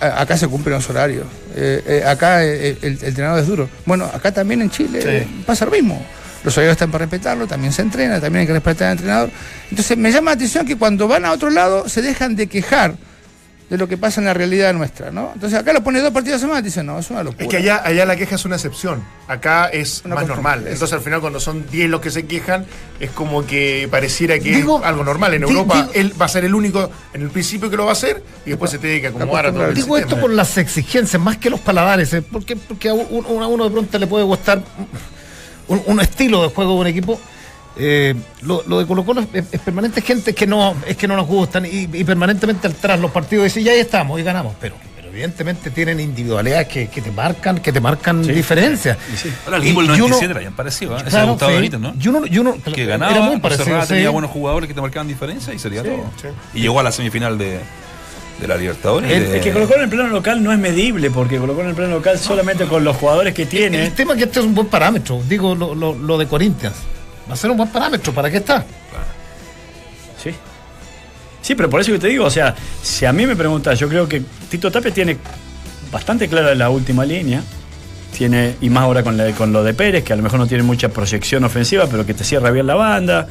Acá 0.00 0.36
se 0.36 0.48
cumplen 0.48 0.74
los 0.74 0.88
horarios, 0.90 1.26
eh, 1.54 1.82
eh, 1.86 2.04
acá 2.06 2.44
eh, 2.44 2.76
el, 2.82 2.98
el 2.98 3.04
entrenador 3.04 3.40
es 3.40 3.46
duro. 3.46 3.68
Bueno, 3.86 4.04
acá 4.04 4.32
también 4.32 4.62
en 4.62 4.70
Chile 4.70 5.26
pasa 5.46 5.64
lo 5.64 5.70
mismo. 5.70 6.04
Los 6.42 6.56
horarios 6.56 6.72
están 6.72 6.90
para 6.90 7.04
respetarlo, 7.04 7.46
también 7.46 7.72
se 7.72 7.82
entrena, 7.82 8.20
también 8.20 8.40
hay 8.40 8.46
que 8.46 8.52
respetar 8.54 8.88
al 8.88 8.92
entrenador. 8.92 9.30
Entonces 9.70 9.96
me 9.96 10.10
llama 10.10 10.30
la 10.30 10.36
atención 10.36 10.66
que 10.66 10.76
cuando 10.76 11.06
van 11.06 11.24
a 11.24 11.32
otro 11.32 11.50
lado 11.50 11.88
se 11.88 12.02
dejan 12.02 12.34
de 12.34 12.46
quejar 12.46 12.94
de 13.70 13.78
lo 13.78 13.86
que 13.88 13.96
pasa 13.96 14.20
en 14.20 14.26
la 14.26 14.34
realidad 14.34 14.74
nuestra, 14.74 15.12
¿no? 15.12 15.30
Entonces 15.32 15.56
acá 15.58 15.72
lo 15.72 15.82
pone 15.84 16.00
dos 16.00 16.10
partidos 16.12 16.38
a 16.38 16.40
semana 16.40 16.58
y 16.58 16.64
dicen, 16.64 16.84
no, 16.86 16.98
es 16.98 17.08
una 17.08 17.22
locura. 17.22 17.44
Es 17.44 17.48
que 17.48 17.56
allá, 17.58 17.80
allá 17.84 18.04
la 18.04 18.16
queja 18.16 18.34
es 18.34 18.44
una 18.44 18.56
excepción. 18.56 19.02
Acá 19.28 19.66
es 19.68 20.02
Una 20.04 20.16
más 20.16 20.26
normal. 20.26 20.64
Entonces 20.66 20.92
al 20.92 21.00
final 21.00 21.20
cuando 21.20 21.38
son 21.38 21.64
10 21.70 21.88
los 21.88 22.00
que 22.00 22.10
se 22.10 22.26
quejan, 22.26 22.66
es 22.98 23.10
como 23.12 23.46
que 23.46 23.86
pareciera 23.88 24.38
que 24.40 24.50
Digo- 24.56 24.80
es 24.80 24.84
algo 24.86 25.04
normal. 25.04 25.34
En 25.34 25.42
di- 25.42 25.48
Europa 25.52 25.74
digo- 25.76 25.90
él 25.94 26.20
va 26.20 26.26
a 26.26 26.28
ser 26.28 26.44
el 26.44 26.54
único 26.54 26.90
en 27.14 27.22
el 27.22 27.30
principio 27.30 27.70
que 27.70 27.76
lo 27.76 27.84
va 27.84 27.90
a 27.90 27.92
hacer 27.92 28.22
y 28.44 28.50
después 28.50 28.72
se 28.72 28.78
tiene 28.78 29.00
que 29.00 29.06
acomodar 29.06 29.46
a 29.46 29.52
todo 29.52 29.64
el 29.66 29.74
Digo 29.74 29.96
esto 29.96 30.18
por 30.20 30.32
las 30.32 30.58
exigencias, 30.58 31.22
más 31.22 31.36
que 31.36 31.48
los 31.48 31.60
paladares, 31.60 32.12
¿eh? 32.12 32.22
porque, 32.22 32.56
porque 32.56 32.88
a 32.88 32.94
uno, 32.94 33.42
a 33.44 33.46
uno 33.46 33.64
de 33.64 33.70
pronto 33.70 33.98
le 33.98 34.06
puede 34.08 34.24
gustar 34.24 34.60
un, 35.68 35.80
un 35.86 36.00
estilo 36.00 36.42
de 36.42 36.48
juego 36.48 36.74
de 36.74 36.80
un 36.80 36.86
equipo. 36.88 37.20
Eh, 37.76 38.14
lo, 38.42 38.62
lo 38.66 38.80
de 38.80 38.86
Colo 38.86 39.04
Colo 39.04 39.24
es, 39.32 39.44
es 39.52 39.60
permanente 39.60 40.02
gente 40.02 40.34
que 40.34 40.46
no 40.46 40.74
es 40.86 40.96
que 40.96 41.06
no 41.06 41.14
nos 41.16 41.26
gustan 41.26 41.64
y, 41.66 41.88
y 41.92 42.04
permanentemente 42.04 42.66
alteran 42.66 43.00
los 43.00 43.10
partidos 43.12 43.42
y 43.42 43.44
dicen 43.46 43.64
ya 43.64 43.72
ahí 43.72 43.78
estamos 43.78 44.18
y 44.18 44.24
ganamos 44.24 44.54
pero, 44.60 44.74
pero 44.96 45.08
evidentemente 45.08 45.70
tienen 45.70 46.00
individualidades 46.00 46.66
que, 46.66 46.88
que 46.88 47.00
te 47.00 47.12
marcan 47.12 47.60
que 47.60 47.72
te 47.72 47.80
marcan 47.80 48.22
diferencias 48.26 48.98
Ahora 49.46 49.58
el 49.58 49.62
Y- 49.62 49.66
equipo 49.68 49.82
del 49.82 49.90
y 49.90 49.92
uno- 49.94 50.08
97 50.08 50.30
era 50.32 50.40
bien 50.40 50.52
parecido, 50.52 50.98
¿eh? 50.98 51.02
Claro, 51.08 51.38
sí. 51.38 51.46
Benítez, 51.46 51.78
¿no? 51.80 51.94
y 51.98 52.08
uno, 52.08 52.22
y 52.26 52.38
uno- 52.38 52.56
que 52.60 52.86
ganaba, 52.86 53.12
era 53.12 53.20
muy 53.22 53.38
parecido 53.38 53.66
cerraba, 53.66 53.86
sí. 53.86 53.94
tenía 53.94 54.10
buenos 54.10 54.32
jugadores 54.32 54.66
que 54.66 54.74
te 54.74 54.80
marcaban 54.80 55.06
diferencia 55.06 55.54
y 55.54 55.58
sería 55.60 55.82
todo. 55.84 56.10
Y 56.52 56.62
llegó 56.62 56.80
a 56.80 56.82
la 56.82 56.90
semifinal 56.90 57.38
de, 57.38 57.60
de 58.40 58.48
la 58.48 58.56
Libertadores. 58.56 59.10
El, 59.12 59.28
de- 59.28 59.36
el 59.36 59.44
que 59.44 59.52
colocó 59.52 59.76
en 59.76 59.82
el 59.82 59.88
plano 59.88 60.08
local 60.08 60.42
no 60.42 60.52
es 60.52 60.58
medible, 60.58 61.08
porque 61.10 61.38
colocó 61.38 61.60
en 61.62 61.68
el 61.68 61.74
plano 61.76 61.94
local 61.94 62.18
solamente 62.18 62.64
con 62.66 62.82
los 62.82 62.96
jugadores 62.96 63.32
que 63.32 63.46
tiene. 63.46 63.86
El 63.86 63.92
tema 63.92 64.14
es 64.14 64.18
que 64.18 64.24
este 64.24 64.40
es 64.40 64.44
un 64.44 64.56
buen 64.56 64.66
parámetro, 64.66 65.22
digo 65.28 65.54
lo, 65.54 65.72
lo, 65.76 65.94
lo 65.94 66.18
de 66.18 66.26
Corinthians. 66.26 66.74
Va 67.30 67.34
a 67.34 67.36
ser 67.36 67.50
un 67.50 67.56
buen 67.56 67.68
parámetro, 67.68 68.12
¿para 68.12 68.28
qué 68.30 68.38
está? 68.38 68.64
Sí. 70.22 70.30
Sí, 71.40 71.54
pero 71.54 71.70
por 71.70 71.80
eso 71.80 71.92
que 71.92 71.98
te 71.98 72.08
digo, 72.08 72.24
o 72.26 72.30
sea, 72.30 72.54
si 72.82 73.06
a 73.06 73.12
mí 73.12 73.26
me 73.26 73.36
preguntas, 73.36 73.78
yo 73.78 73.88
creo 73.88 74.08
que 74.08 74.22
Tito 74.50 74.70
Tapia 74.70 74.92
tiene 74.92 75.16
bastante 75.90 76.28
clara 76.28 76.54
la 76.54 76.68
última 76.70 77.04
línea. 77.04 77.42
Tiene, 78.16 78.56
y 78.60 78.68
más 78.68 78.82
ahora 78.82 79.02
con, 79.02 79.16
la- 79.16 79.30
con 79.32 79.52
lo 79.52 79.62
de 79.62 79.72
Pérez, 79.72 80.02
que 80.04 80.12
a 80.12 80.16
lo 80.16 80.22
mejor 80.22 80.38
no 80.40 80.46
tiene 80.46 80.62
mucha 80.64 80.88
proyección 80.90 81.44
ofensiva, 81.44 81.86
pero 81.90 82.04
que 82.04 82.12
te 82.12 82.24
cierra 82.24 82.50
bien 82.50 82.66
la 82.66 82.74
banda. 82.74 83.28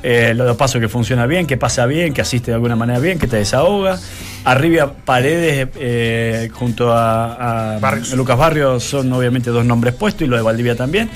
Eh, 0.00 0.32
lo 0.36 0.44
de 0.44 0.54
paso 0.54 0.78
que 0.78 0.88
funciona 0.88 1.26
bien, 1.26 1.46
que 1.46 1.56
pasa 1.56 1.84
bien, 1.86 2.12
que 2.14 2.20
asiste 2.20 2.52
de 2.52 2.54
alguna 2.54 2.76
manera 2.76 3.00
bien, 3.00 3.18
que 3.18 3.26
te 3.26 3.36
desahoga. 3.36 3.98
Arriba 4.44 4.92
Paredes 5.04 5.68
eh, 5.74 6.48
junto 6.52 6.92
a, 6.92 7.74
a 7.74 7.78
Barrios. 7.80 8.12
Lucas 8.12 8.38
Barrios 8.38 8.84
son 8.84 9.12
obviamente 9.12 9.50
dos 9.50 9.64
nombres 9.64 9.94
puestos 9.94 10.22
y 10.22 10.26
lo 10.26 10.36
de 10.36 10.42
Valdivia 10.42 10.76
también. 10.76 11.10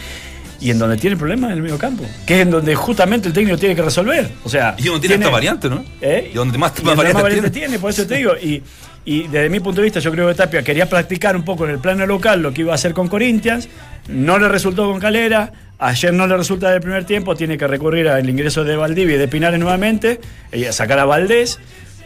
Y 0.62 0.70
en 0.70 0.78
donde 0.78 0.96
tiene 0.96 1.16
problemas 1.16 1.50
en 1.50 1.56
el 1.56 1.62
medio 1.62 1.76
campo, 1.76 2.04
que 2.24 2.36
es 2.36 2.40
en 2.42 2.50
donde 2.50 2.74
justamente 2.76 3.26
el 3.28 3.34
técnico 3.34 3.58
tiene 3.58 3.74
que 3.74 3.82
resolver. 3.82 4.30
O 4.44 4.48
sea, 4.48 4.76
Y 4.78 4.84
donde 4.84 5.00
tiene 5.08 5.24
esta 5.24 5.30
variante, 5.32 5.68
¿no? 5.68 5.84
¿Eh? 6.00 6.30
Y 6.32 6.36
donde 6.36 6.56
más, 6.56 6.72
Y 6.78 6.82
más 6.82 6.92
el 6.92 6.96
variantes 6.98 7.22
variante 7.22 7.50
tiene. 7.50 7.66
tiene, 7.66 7.78
por 7.80 7.90
eso 7.90 8.06
te 8.06 8.16
digo. 8.16 8.32
Y, 8.40 8.62
y 9.04 9.26
desde 9.26 9.48
mi 9.50 9.58
punto 9.58 9.80
de 9.80 9.86
vista, 9.86 9.98
yo 9.98 10.12
creo 10.12 10.28
que 10.28 10.34
Tapia 10.34 10.62
quería 10.62 10.88
practicar 10.88 11.34
un 11.34 11.44
poco 11.44 11.64
en 11.64 11.72
el 11.72 11.78
plano 11.78 12.06
local 12.06 12.40
lo 12.40 12.54
que 12.54 12.60
iba 12.60 12.70
a 12.70 12.76
hacer 12.76 12.92
con 12.94 13.08
Corinthians. 13.08 13.68
No 14.08 14.38
le 14.38 14.48
resultó 14.48 14.88
con 14.88 15.00
Calera. 15.00 15.52
Ayer 15.80 16.12
no 16.12 16.28
le 16.28 16.36
resulta 16.36 16.70
del 16.70 16.80
primer 16.80 17.04
tiempo. 17.04 17.34
Tiene 17.34 17.58
que 17.58 17.66
recurrir 17.66 18.08
al 18.08 18.28
ingreso 18.30 18.62
de 18.62 18.76
Valdivia 18.76 19.16
y 19.16 19.18
de 19.18 19.26
Pinares 19.26 19.58
nuevamente. 19.58 20.20
Y 20.52 20.64
a 20.66 20.72
sacar 20.72 21.00
a 21.00 21.04
Valdés. 21.04 21.58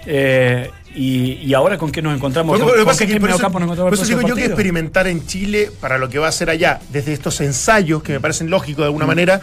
Eh, 0.07 0.71
y, 0.97 1.33
y 1.47 1.55
ahora 1.55 1.77
con 1.79 1.93
qué 1.93 2.01
nos 2.03 2.15
encontramos. 2.17 2.53
Porque 2.59 2.63
¿Con, 2.65 2.69
lo 2.69 2.73
que 2.75 2.79
con 2.85 2.87
pasa 2.87 2.99
qué 2.99 3.05
es 3.05 3.11
que 3.11 3.21
por 3.21 3.29
medio 3.29 3.37
eso- 3.37 3.43
campo 3.43 3.59
nos 3.61 3.67
encontramos 3.67 3.91
por 3.91 3.99
el 3.99 4.01
eso 4.01 4.09
digo 4.09 4.21
próximo 4.21 4.29
yo 4.29 4.43
que 4.43 4.47
experimentar 4.47 5.07
en 5.07 5.27
Chile 5.27 5.71
para 5.81 5.99
lo 5.99 6.09
que 6.09 6.19
va 6.19 6.29
a 6.29 6.33
ser 6.33 6.49
allá, 6.51 6.81
desde 6.91 7.13
estos 7.13 7.41
ensayos 7.41 8.03
que 8.03 8.13
me 8.13 8.21
parecen 8.21 8.49
lógicos 8.51 8.79
de 8.83 8.87
alguna 8.87 9.05
Mm. 9.05 9.09
manera, 9.09 9.41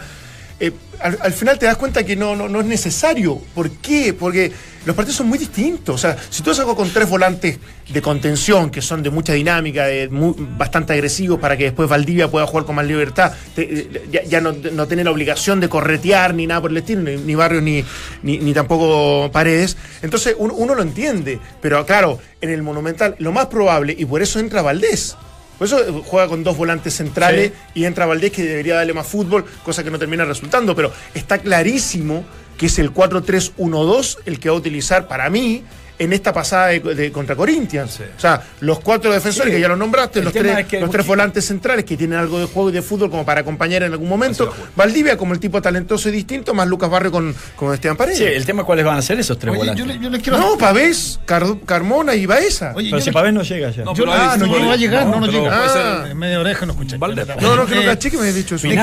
eh, 0.60 0.72
al, 1.00 1.18
al 1.20 1.32
final 1.32 1.58
te 1.58 1.66
das 1.66 1.76
cuenta 1.76 2.04
que 2.04 2.16
no, 2.16 2.36
no, 2.36 2.48
no 2.48 2.60
es 2.60 2.66
necesario. 2.66 3.40
¿Por 3.54 3.70
qué? 3.70 4.14
Porque 4.14 4.52
los 4.86 4.94
partidos 4.94 5.16
son 5.16 5.28
muy 5.28 5.38
distintos. 5.38 5.94
O 5.94 5.98
sea, 5.98 6.16
si 6.30 6.42
tú 6.42 6.50
haces 6.50 6.64
con 6.64 6.90
tres 6.90 7.08
volantes 7.08 7.58
de 7.88 8.02
contención, 8.02 8.70
que 8.70 8.80
son 8.80 9.02
de 9.02 9.10
mucha 9.10 9.32
dinámica, 9.32 9.86
de 9.86 10.08
bastante 10.10 10.92
agresivos, 10.92 11.38
para 11.40 11.56
que 11.56 11.64
después 11.64 11.88
Valdivia 11.88 12.30
pueda 12.30 12.46
jugar 12.46 12.64
con 12.64 12.76
más 12.76 12.86
libertad, 12.86 13.32
eh, 13.56 14.08
ya, 14.28 14.40
no, 14.40 14.52
no 14.52 14.86
tiene 14.86 15.04
la 15.04 15.10
obligación 15.10 15.60
de 15.60 15.68
corretear 15.68 16.34
ni 16.34 16.46
nada 16.46 16.60
por 16.60 16.70
el 16.70 16.76
estilo, 16.78 17.02
ni, 17.02 17.16
ni 17.16 17.34
Barrios 17.34 17.62
ni, 17.62 17.84
ni, 18.22 18.38
ni 18.38 18.54
tampoco 18.54 19.30
Paredes. 19.32 19.76
Entonces 20.02 20.34
uno, 20.38 20.54
uno 20.54 20.74
lo 20.74 20.82
entiende, 20.82 21.38
pero 21.60 21.84
claro, 21.84 22.18
en 22.40 22.50
el 22.50 22.62
Monumental 22.62 23.16
lo 23.18 23.32
más 23.32 23.46
probable, 23.46 23.94
y 23.98 24.04
por 24.04 24.22
eso 24.22 24.38
entra 24.38 24.62
Valdés. 24.62 25.16
Por 25.58 25.66
eso 25.66 25.80
eh, 25.80 26.02
juega 26.04 26.28
con 26.28 26.42
dos 26.42 26.56
volantes 26.56 26.94
centrales 26.94 27.52
y 27.74 27.84
entra 27.84 28.06
Valdés 28.06 28.32
que 28.32 28.42
debería 28.42 28.76
darle 28.76 28.92
más 28.92 29.06
fútbol, 29.06 29.44
cosa 29.62 29.84
que 29.84 29.90
no 29.90 29.98
termina 29.98 30.24
resultando, 30.24 30.74
pero 30.74 30.92
está 31.14 31.38
clarísimo 31.38 32.24
que 32.56 32.66
es 32.66 32.78
el 32.78 32.92
4-3-1-2 32.92 34.18
el 34.26 34.38
que 34.38 34.48
va 34.48 34.54
a 34.54 34.58
utilizar 34.58 35.08
para 35.08 35.28
mí 35.30 35.64
en 35.98 36.12
esta 36.12 36.32
pasada 36.32 36.66
de, 36.68 36.80
de- 36.80 37.12
contra 37.12 37.36
Corinthians. 37.36 38.00
O 38.16 38.20
sea, 38.20 38.42
los 38.60 38.80
cuatro 38.80 39.12
defensores 39.12 39.50
Sí. 39.50 39.56
que 39.56 39.60
ya 39.60 39.68
lo 39.68 39.76
nombraste, 39.76 40.18
El 40.18 40.24
los, 40.26 40.34
tres, 40.34 40.58
es 40.58 40.66
que- 40.66 40.80
los 40.80 40.90
tres 40.90 41.06
volantes 41.06 41.44
centrales 41.44 41.84
que 41.84 41.96
tienen 41.96 42.18
algo 42.18 42.40
de 42.40 42.46
juego 42.46 42.70
y 42.70 42.72
de 42.72 42.82
fútbol 42.82 43.10
como 43.10 43.24
para 43.24 43.42
acompañar 43.42 43.82
en 43.84 43.92
algún 43.92 44.08
momento. 44.08 44.52
Valdivia 44.74 45.16
como 45.16 45.34
el 45.34 45.40
tipo 45.40 45.62
talentoso 45.62 46.08
y 46.08 46.12
distinto, 46.12 46.52
más 46.54 46.66
Lucas 46.66 46.90
Barrio 46.90 47.12
con, 47.12 47.34
con 47.56 47.72
Esteban 47.72 47.96
Paredes. 47.96 48.18
Sí, 48.18 48.24
el 48.24 48.44
tema 48.44 48.62
es 48.62 48.66
cuáles 48.66 48.84
van 48.84 48.98
a 48.98 49.02
ser 49.02 49.20
esos 49.20 49.38
tres 49.38 49.52
Oye, 49.52 49.58
volantes. 49.58 49.84
yo, 49.86 49.92
le, 49.92 49.98
yo 50.00 50.10
le 50.10 50.20
quiero 50.20 50.38
No, 50.38 50.58
Pavés, 50.58 51.20
Car- 51.26 51.58
Carmona 51.64 52.14
y 52.14 52.26
Baeza. 52.26 52.72
Oye, 52.74 52.90
pero 52.90 53.00
si 53.00 53.10
le- 53.10 53.14
Pavés 53.14 53.32
no 53.32 53.42
llega 53.42 53.70
ya. 53.70 53.84
No, 53.84 53.94
yo- 53.94 54.04
ah, 54.12 54.36
no, 54.38 54.46
no 54.46 54.66
va 54.68 54.72
a 54.72 54.76
llegar, 54.76 55.06
no, 55.06 55.20
no, 55.20 55.26
llega. 55.26 55.50
Ah, 55.52 56.06
en 56.10 56.18
media 56.18 56.40
oreja 56.40 56.66
no 56.66 56.72
escucha. 56.72 56.96
Valdés. 56.98 57.26
no, 57.40 57.54
no, 57.56 57.66
que 57.66 57.74
no 57.76 57.82
Eh, 57.82 57.84
caché 57.86 58.10
que 58.10 58.16
me 58.16 58.22
habías 58.22 58.34
dicho 58.36 58.56
eso. 58.56 58.66
Le 58.66 58.74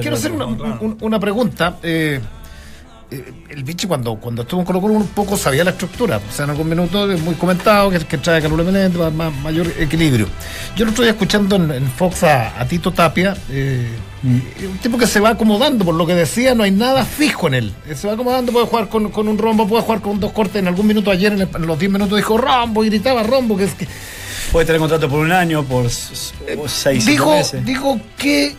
quiero, 0.00 0.16
hacer 0.16 0.32
una, 0.32 1.20
pregunta. 1.20 1.76
eh, 1.82 2.20
el 3.10 3.64
Vichy 3.64 3.86
cuando, 3.86 4.14
cuando 4.16 4.42
estuvo 4.42 4.60
en 4.60 4.66
Colo 4.66 4.80
Colo 4.80 4.94
un 4.94 5.06
poco 5.08 5.36
sabía 5.36 5.64
la 5.64 5.70
estructura. 5.70 6.18
O 6.18 6.32
sea, 6.32 6.44
en 6.44 6.50
algún 6.50 6.68
minuto 6.68 7.10
es 7.10 7.20
muy 7.20 7.34
comentado 7.34 7.90
que, 7.90 7.98
que 8.00 8.18
trae 8.18 8.40
Carlos 8.40 8.64
más, 8.64 9.12
más- 9.12 9.34
mayor 9.42 9.66
equilibrio. 9.78 10.26
Yo 10.76 10.84
lo 10.84 10.90
estoy 10.92 11.08
escuchando 11.08 11.56
en, 11.56 11.70
en 11.72 11.86
Fox 11.90 12.22
a, 12.24 12.60
a 12.60 12.66
Tito 12.66 12.92
Tapia. 12.92 13.36
eh, 13.50 13.86
y 14.22 14.64
un 14.66 14.76
tipo 14.78 14.98
que 14.98 15.06
se 15.06 15.18
va 15.18 15.30
acomodando, 15.30 15.82
por 15.84 15.94
lo 15.94 16.06
que 16.06 16.14
decía, 16.14 16.54
no 16.54 16.62
hay 16.62 16.70
nada 16.70 17.04
fijo 17.06 17.48
en 17.48 17.54
él. 17.54 17.72
Eh, 17.88 17.94
Se 17.94 18.06
va 18.06 18.12
acomodando, 18.14 18.52
puede 18.52 18.66
jugar 18.66 18.88
con, 18.88 19.10
con 19.10 19.28
un 19.28 19.38
rombo, 19.38 19.66
puede 19.66 19.82
jugar 19.82 20.00
con 20.02 20.20
dos 20.20 20.32
cortes. 20.32 20.56
En 20.56 20.68
algún 20.68 20.86
minuto 20.86 21.10
ayer, 21.10 21.32
en, 21.32 21.40
el- 21.42 21.48
en 21.54 21.66
los 21.66 21.78
10 21.78 21.90
minutos, 21.90 22.16
dijo 22.16 22.36
rombo 22.38 22.84
y 22.84 22.88
gritaba 22.90 23.22
rombo. 23.22 23.56
Que 23.56 23.64
es 23.64 23.74
que, 23.74 23.88
Puede 24.52 24.66
tener 24.66 24.80
contrato 24.80 25.08
por 25.08 25.20
un 25.20 25.30
año, 25.32 25.62
por 25.64 25.86
o 25.86 26.68
seis, 26.68 27.06
digo, 27.06 27.30
meses. 27.34 27.64
digo 27.64 28.00
que, 28.18 28.54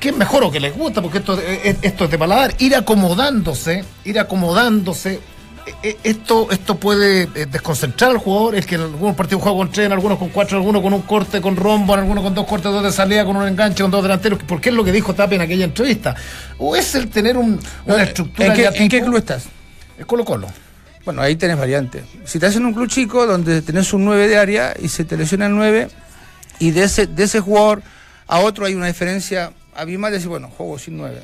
que 0.00 0.08
es 0.08 0.16
mejor 0.16 0.42
o 0.44 0.50
que 0.50 0.58
les 0.60 0.74
gusta, 0.76 1.00
porque 1.02 1.18
esto, 1.18 1.38
es- 1.40 1.76
esto 1.82 2.04
es 2.06 2.10
de 2.10 2.18
paladar, 2.18 2.54
ir 2.58 2.74
acomodándose, 2.74 3.84
ir 4.04 4.18
acomodándose. 4.18 5.20
eh, 5.66 5.74
eh, 5.82 5.96
Esto, 6.04 6.48
esto 6.50 6.76
puede 6.76 7.28
eh, 7.34 7.46
desconcentrar 7.50 8.10
al 8.12 8.16
jugador, 8.18 8.54
es 8.56 8.64
que 8.66 8.76
en 8.76 8.80
algunos 8.80 9.14
partidos 9.14 9.42
juega 9.42 9.58
con 9.58 9.70
tres, 9.70 9.86
en 9.86 9.92
algunos 9.92 10.18
con 10.18 10.30
cuatro, 10.30 10.56
en 10.56 10.62
algunos 10.62 10.82
con 10.82 10.92
un 10.94 11.02
corte, 11.02 11.40
con 11.42 11.54
rombo, 11.54 11.92
en 11.94 12.00
algunos 12.00 12.24
con 12.24 12.34
dos 12.34 12.46
cortes, 12.46 12.72
dos 12.72 12.82
de 12.82 12.90
salida, 12.90 13.24
con 13.26 13.36
un 13.36 13.46
enganche, 13.46 13.82
con 13.82 13.90
dos 13.90 14.02
delanteros, 14.02 14.38
porque 14.48 14.70
es 14.70 14.74
lo 14.74 14.82
que 14.82 14.90
dijo 14.90 15.14
Tapia 15.14 15.36
en 15.36 15.42
aquella 15.42 15.66
entrevista. 15.66 16.16
O 16.58 16.74
es 16.74 16.94
el 16.94 17.08
tener 17.10 17.36
un- 17.36 17.60
una 17.84 18.02
estructura 18.02 18.48
¿En 18.48 18.54
qué, 18.54 18.66
en 18.82 18.88
qué 18.88 19.00
club 19.02 19.16
estás? 19.18 19.44
Es 19.98 20.06
Colo 20.06 20.24
Colo. 20.24 20.48
Bueno, 21.04 21.20
ahí 21.22 21.36
tenés 21.36 21.58
variantes. 21.58 22.02
Si 22.24 22.38
estás 22.38 22.56
en 22.56 22.64
un 22.64 22.72
club 22.72 22.88
chico 22.88 23.26
donde 23.26 23.60
tenés 23.62 23.92
un 23.92 24.04
9 24.06 24.28
de 24.28 24.38
área 24.38 24.74
y 24.82 24.88
se 24.88 25.04
te 25.04 25.16
lesiona 25.16 25.46
el 25.46 25.54
9 25.54 25.88
y 26.58 26.70
de 26.72 26.84
ese, 26.84 27.06
de 27.06 27.24
ese 27.24 27.40
jugador 27.40 27.82
a 28.26 28.38
otro 28.40 28.64
hay 28.64 28.74
una 28.74 28.86
diferencia 28.86 29.52
abismal 29.74 30.12
decir, 30.12 30.28
bueno, 30.28 30.48
juego 30.48 30.78
sin 30.78 30.96
nueve. 30.96 31.22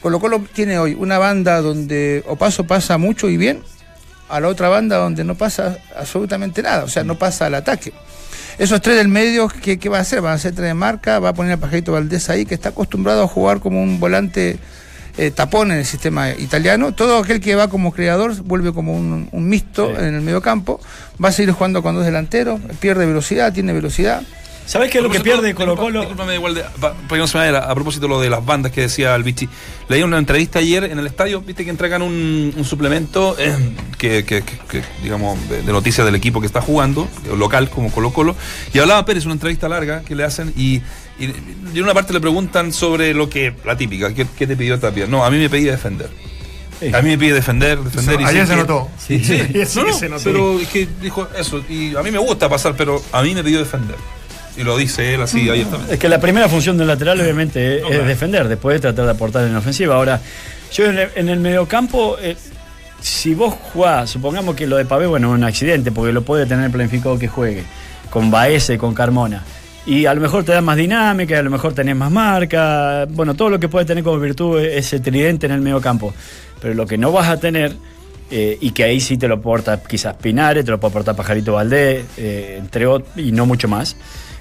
Colo 0.00 0.20
Colo 0.20 0.40
tiene 0.52 0.78
hoy 0.78 0.94
una 0.94 1.18
banda 1.18 1.60
donde 1.60 2.22
Opaso 2.28 2.64
pasa 2.66 2.98
mucho 2.98 3.28
y 3.28 3.36
bien, 3.36 3.62
a 4.28 4.40
la 4.40 4.48
otra 4.48 4.68
banda 4.68 4.96
donde 4.96 5.24
no 5.24 5.34
pasa 5.34 5.78
absolutamente 5.96 6.62
nada, 6.62 6.84
o 6.84 6.88
sea, 6.88 7.02
no 7.04 7.18
pasa 7.18 7.46
al 7.46 7.54
ataque. 7.54 7.92
Esos 8.58 8.80
tres 8.82 8.96
del 8.96 9.08
medio, 9.08 9.48
¿qué, 9.48 9.78
qué 9.78 9.88
va 9.88 9.98
a 9.98 10.00
hacer? 10.02 10.20
Van 10.20 10.32
a 10.32 10.34
hacer 10.34 10.52
tres 10.54 10.66
de 10.68 10.74
marca, 10.74 11.18
va 11.20 11.30
a 11.30 11.34
poner 11.34 11.52
a 11.52 11.56
Pajarito 11.58 11.92
Valdés 11.92 12.28
ahí, 12.28 12.44
que 12.44 12.54
está 12.54 12.70
acostumbrado 12.70 13.22
a 13.22 13.28
jugar 13.28 13.60
como 13.60 13.82
un 13.82 14.00
volante 14.00 14.58
eh, 15.16 15.30
tapón 15.30 15.70
en 15.72 15.78
el 15.78 15.84
sistema 15.86 16.30
italiano. 16.30 16.92
Todo 16.92 17.18
aquel 17.18 17.40
que 17.40 17.54
va 17.54 17.68
como 17.68 17.92
creador 17.92 18.34
vuelve 18.42 18.72
como 18.72 18.94
un, 18.96 19.28
un 19.30 19.48
mixto 19.48 19.88
Sí. 19.88 19.94
en 19.98 20.14
el 20.14 20.20
medio 20.22 20.42
campo. 20.42 20.80
Va 21.22 21.28
a 21.28 21.32
seguir 21.32 21.52
jugando 21.52 21.82
con 21.82 21.94
dos 21.94 22.04
delanteros, 22.04 22.60
pierde 22.80 23.06
velocidad, 23.06 23.52
tiene 23.52 23.72
velocidad. 23.72 24.22
¿Sabés 24.68 24.90
qué 24.90 24.98
es 24.98 25.04
lo 25.04 25.08
que 25.10 25.20
pierde 25.20 25.54
Colo 25.54 25.76
Colo? 25.76 26.00
Discúlpame, 26.00 26.34
igual 26.34 26.54
de, 26.54 26.62
pa- 26.78 26.94
a 26.94 27.74
propósito 27.74 28.02
de 28.06 28.08
lo 28.08 28.20
de 28.20 28.28
las 28.28 28.44
bandas 28.44 28.70
que 28.70 28.82
decía 28.82 29.14
el 29.14 29.22
Vichy. 29.22 29.48
Leí 29.88 30.02
una 30.02 30.18
entrevista 30.18 30.58
ayer 30.58 30.84
en 30.84 30.98
el 30.98 31.06
estadio, 31.06 31.40
viste 31.40 31.64
que 31.64 31.70
entregan 31.70 32.02
un, 32.02 32.52
un 32.54 32.64
suplemento 32.66 33.34
eh, 33.38 33.56
que, 33.96 34.24
que- 34.24 34.42
que- 34.42 34.58
que, 34.68 34.82
digamos, 35.02 35.38
de, 35.48 35.62
de 35.62 35.72
noticias 35.72 36.04
del 36.04 36.14
equipo 36.16 36.40
que 36.40 36.46
está 36.46 36.60
jugando, 36.60 37.08
local 37.36 37.70
como 37.70 37.90
Colo 37.90 38.12
Colo. 38.12 38.36
Y 38.74 38.78
hablaba 38.78 39.04
Pérez, 39.06 39.24
una 39.24 39.34
entrevista 39.34 39.70
larga 39.70 40.02
que 40.02 40.14
le 40.14 40.24
hacen 40.24 40.52
y, 40.54 40.76
y, 41.18 41.24
y 41.72 41.78
en 41.78 41.82
una 41.84 41.94
parte 41.94 42.12
le 42.12 42.20
preguntan 42.20 42.70
sobre 42.72 43.14
lo 43.14 43.30
que, 43.30 43.54
la 43.64 43.74
típica, 43.76 44.12
¿qué, 44.12 44.26
qué 44.36 44.46
te 44.46 44.54
pidió 44.54 44.78
Tapia? 44.78 45.06
No, 45.06 45.24
a 45.24 45.30
mí 45.30 45.38
me 45.38 45.48
pedía 45.48 45.70
defender. 45.72 46.10
Sí. 46.78 46.94
A 46.94 47.00
mí 47.02 47.08
me 47.08 47.18
pide 47.18 47.32
defender, 47.32 47.78
defender. 47.80 48.20
y 48.20 48.24
Ayer 48.24 48.46
se 48.46 48.52
que- 48.52 48.60
notó. 48.60 48.88
Sí, 48.98 49.18
sí. 49.24 49.38
Sí, 49.66 49.78
No, 49.80 49.84
no, 49.86 49.92
se 49.94 50.08
notó. 50.10 50.22
pero 50.24 50.60
es 50.60 50.68
que 50.68 50.86
dijo 51.00 51.26
eso. 51.38 51.64
Y 51.70 51.96
a 51.96 52.02
mí 52.02 52.10
me 52.10 52.18
gusta 52.18 52.48
pasar, 52.50 52.74
pero 52.76 53.02
a 53.12 53.22
mí 53.22 53.34
me 53.34 53.42
pidió 53.42 53.58
defender. 53.60 53.96
Y 54.58 54.64
lo 54.64 54.76
dice 54.76 55.14
él 55.14 55.22
así 55.22 55.48
abiertamente. 55.48 55.94
Es 55.94 56.00
que 56.00 56.08
la 56.08 56.20
primera 56.20 56.48
función 56.48 56.76
del 56.76 56.88
lateral 56.88 57.20
obviamente 57.20 57.78
es, 57.78 57.82
es 57.88 58.06
defender, 58.06 58.48
después 58.48 58.80
tratar 58.80 59.04
de 59.04 59.12
aportar 59.12 59.46
en 59.46 59.54
ofensiva. 59.54 59.94
Ahora, 59.94 60.20
yo 60.72 60.86
en 60.86 60.98
el, 60.98 61.08
en 61.14 61.28
el 61.28 61.38
mediocampo, 61.38 62.16
eh, 62.20 62.36
si 63.00 63.34
vos 63.34 63.54
jugás, 63.72 64.10
supongamos 64.10 64.56
que 64.56 64.66
lo 64.66 64.76
de 64.76 64.84
Pavé, 64.84 65.06
bueno, 65.06 65.32
es 65.32 65.38
un 65.38 65.44
accidente, 65.44 65.92
porque 65.92 66.12
lo 66.12 66.22
puede 66.22 66.46
tener 66.46 66.70
planificado 66.70 67.18
que 67.18 67.28
juegue, 67.28 67.62
con 68.10 68.30
Baeze, 68.30 68.76
con 68.76 68.94
Carmona. 68.94 69.44
Y 69.86 70.04
a 70.06 70.14
lo 70.14 70.20
mejor 70.20 70.44
te 70.44 70.52
da 70.52 70.60
más 70.60 70.76
dinámica, 70.76 71.38
a 71.38 71.42
lo 71.42 71.50
mejor 71.50 71.72
tenés 71.72 71.96
más 71.96 72.10
marca, 72.10 73.06
bueno, 73.08 73.34
todo 73.34 73.48
lo 73.48 73.58
que 73.58 73.68
puede 73.68 73.86
tener 73.86 74.04
como 74.04 74.18
virtud 74.18 74.60
ese 74.60 75.00
tridente 75.00 75.46
en 75.46 75.52
el 75.52 75.60
mediocampo. 75.60 76.12
Pero 76.60 76.74
lo 76.74 76.86
que 76.86 76.98
no 76.98 77.10
vas 77.12 77.28
a 77.28 77.38
tener, 77.38 77.74
eh, 78.30 78.58
y 78.60 78.72
que 78.72 78.84
ahí 78.84 79.00
sí 79.00 79.16
te 79.16 79.28
lo 79.28 79.36
aporta 79.36 79.82
quizás 79.82 80.14
Pinares, 80.16 80.64
te 80.64 80.70
lo 80.70 80.78
puede 80.78 80.90
aportar 80.90 81.16
Pajarito 81.16 81.54
Valdés, 81.54 82.04
eh, 82.18 82.56
entre 82.58 82.86
otros, 82.86 83.16
y 83.16 83.32
no 83.32 83.46
mucho 83.46 83.68
más, 83.68 83.96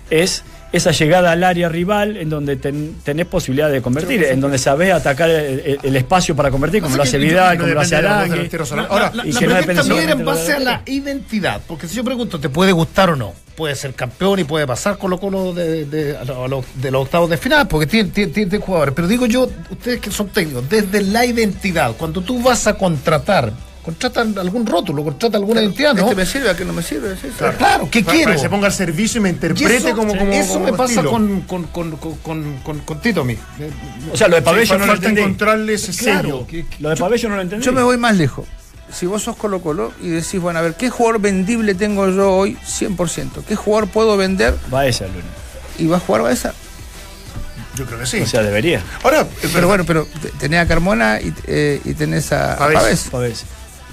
es 0.10 0.44
esa 0.74 0.92
llegada 0.92 1.32
al 1.32 1.46
área 1.46 1.70
rival 1.70 2.18
en 2.18 2.30
donde 2.30 2.58
ten- 2.58 2.96
tenés 3.04 3.26
posibilidad 3.26 3.72
de 3.72 3.82
convertir, 3.82 4.24
en 4.26 4.42
donde 4.42 4.58
sabés 4.58 4.94
atacar 4.94 5.30
el, 5.30 5.60
el- 5.62 5.80
el 5.82 5.96
espacio 5.96 6.36
para 6.36 6.52
convertir, 6.52 6.82
como 6.82 6.98
lo 6.98 7.04
hace 7.04 7.18
Vidal, 7.18 7.58
como 7.58 7.74
lo 7.74 7.80
hace 7.80 7.96
Arangui. 7.96 8.50
Ahora, 8.90 9.12
La, 9.14 9.26
y 9.26 9.32
la 9.32 9.40
que 9.40 9.48
no 9.48 9.54
pregunta 9.56 9.82
también 9.88 10.10
en 10.10 10.26
base 10.26 10.52
a 10.54 10.60
la 10.60 10.82
de- 10.86 10.92
identidad, 10.92 11.62
porque 11.66 11.88
si 11.88 11.96
yo 11.96 12.04
pregunto, 12.04 12.38
¿te 12.40 12.50
puede 12.50 12.74
gustar 12.74 13.10
o 13.12 13.16
no? 13.16 13.34
Puede 13.56 13.76
ser 13.76 13.94
campeón 13.94 14.40
y 14.40 14.44
puede 14.44 14.68
pasar 14.68 14.98
Colo 14.98 15.18
Colo 15.20 15.54
de, 15.54 15.86
de 15.86 16.92
los 16.92 17.02
octavos 17.02 17.30
de 17.30 17.38
final, 17.38 17.68
porque 17.70 17.88
tiene, 17.88 18.10
tiene- 18.10 18.34
tiene 18.34 18.58
jugadores. 18.58 18.94
Pero 18.94 19.08
digo 19.08 19.26
yo, 19.26 19.50
ustedes 19.72 20.02
que 20.02 20.12
son 20.12 20.28
técnicos, 20.28 20.68
desde 20.70 21.02
la 21.02 21.26
identidad, 21.26 21.94
cuando 21.98 22.22
tú 22.22 22.42
vas 22.42 22.68
a 22.68 22.74
contratar, 22.74 23.54
contratan 23.88 24.38
algún 24.38 24.66
rótulo, 24.66 25.02
contratan 25.02 25.36
alguna 25.40 25.62
identidad, 25.62 25.94
¿no? 25.94 26.02
Este 26.04 26.16
me 26.16 26.26
sirve, 26.26 26.50
¿a 26.50 26.58
qué 26.58 26.66
no 26.66 26.74
me 26.74 26.84
sirve? 26.84 27.16
Sí, 27.16 27.30
sí. 27.30 27.44
Claro, 27.58 27.88
¿qué 27.90 28.04
Para, 28.04 28.14
quiero? 28.14 28.26
para 28.32 28.36
que 28.36 28.42
se 28.42 28.50
ponga 28.50 28.68
al 28.68 28.74
servicio 28.74 29.20
y 29.20 29.22
me 29.22 29.30
Y 29.30 29.32
interprete 29.32 29.78
eso, 29.78 29.96
como, 29.96 30.14
como 30.18 30.30
eso 30.34 30.54
como 30.56 30.66
me 30.66 30.72
pasa 30.74 30.92
estilo. 30.96 31.10
con, 31.12 31.42
con, 31.44 31.64
con, 31.68 31.92
con, 31.96 32.16
con, 32.18 32.58
con- 32.58 32.80
con 32.80 33.00
Tito 33.02 33.22
a 33.22 33.24
mí. 33.24 33.38
O 34.12 34.18
sea, 34.18 34.28
lo 34.28 34.42
de 34.42 34.66
yo 34.66 34.78
no 34.78 34.86
lo 34.88 34.94
entendí. 34.94 35.22
encontrarle 35.22 35.74
ese 35.76 35.94
Claro, 35.94 36.46
sello. 36.46 36.48
que- 36.48 36.66
Lo 36.80 36.90
de 36.90 37.18
yo 37.18 37.30
no 37.30 37.36
lo 37.38 37.42
entendí. 37.42 37.66
Yo 37.66 37.72
me 37.72 37.82
voy 37.82 37.96
más 37.96 38.18
lejos. 38.18 38.46
Si 38.92 39.06
vos 39.06 39.24
sos 39.24 39.38
Colo 39.38 39.62
Colo 39.62 39.94
y 40.02 40.10
decís, 40.10 40.42
bueno, 40.42 40.60
a 40.60 40.64
ver, 40.64 40.74
¿qué 40.76 40.90
jugador 40.90 41.22
vendible 41.22 41.74
tengo 41.74 42.10
yo 42.10 42.30
hoy 42.34 42.58
100%? 42.66 43.44
¿Qué 43.48 43.56
jugador 43.56 43.88
puedo 43.90 44.18
vender 44.18 44.54
Baeze 44.70 45.06
al 45.06 45.12
único. 45.12 45.28
y 45.80 45.88
va 45.88 45.96
a 45.96 46.00
jugar 46.02 46.24
Baeza? 46.24 46.54
Yo 47.76 47.86
creo 47.86 48.00
que 48.00 48.06
sí. 48.06 48.20
O 48.20 48.28
sea, 48.28 48.42
debería. 48.44 48.82
Ahora, 49.04 49.26
Pero 49.54 49.68
bueno, 49.68 49.86
pero 49.86 50.06
te- 50.22 50.30
tenés 50.40 50.60
a 50.60 50.68
Carmona 50.68 51.22
y, 51.22 51.34
eh, 51.46 51.80
y 51.86 51.94
tenés 51.94 52.34
a 52.34 52.58
Pavés. 52.58 52.76
Pavés. 52.80 53.08
Pavés. 53.12 53.46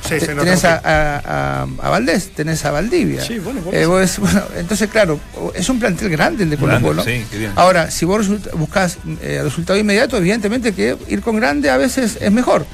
Sí, 0.08 0.20
se 0.20 0.34
tenés 0.34 0.64
a, 0.64 0.80
a- 0.84 1.62
a- 1.62 1.62
a 1.62 1.88
Valdés, 1.90 2.30
tenés 2.34 2.64
a 2.64 2.70
Valdivia. 2.70 3.22
Sí, 3.22 3.38
bueno, 3.38 3.60
Eh, 3.72 3.86
vos 3.86 4.18
bueno, 4.18 4.42
entonces, 4.56 4.88
claro, 4.90 5.18
es 5.54 5.68
un 5.68 5.78
plantel 5.78 6.10
grande 6.10 6.44
el 6.44 6.50
de 6.50 6.56
Colo 6.56 6.68
Grande, 6.72 6.88
Colo. 6.88 7.04
sí, 7.04 7.24
qué 7.30 7.38
bien. 7.38 7.52
Ahora, 7.56 7.90
si 7.90 8.04
vos 8.04 8.18
resulta- 8.18 8.50
buscas 8.54 8.98
eh, 9.22 9.40
resultado 9.42 9.78
inmediato, 9.78 10.16
evidentemente 10.16 10.72
que 10.72 10.96
ir 11.08 11.20
con 11.22 11.36
grande 11.36 11.70
a 11.70 11.76
veces 11.76 12.18
es 12.20 12.32
mejor. 12.32 12.66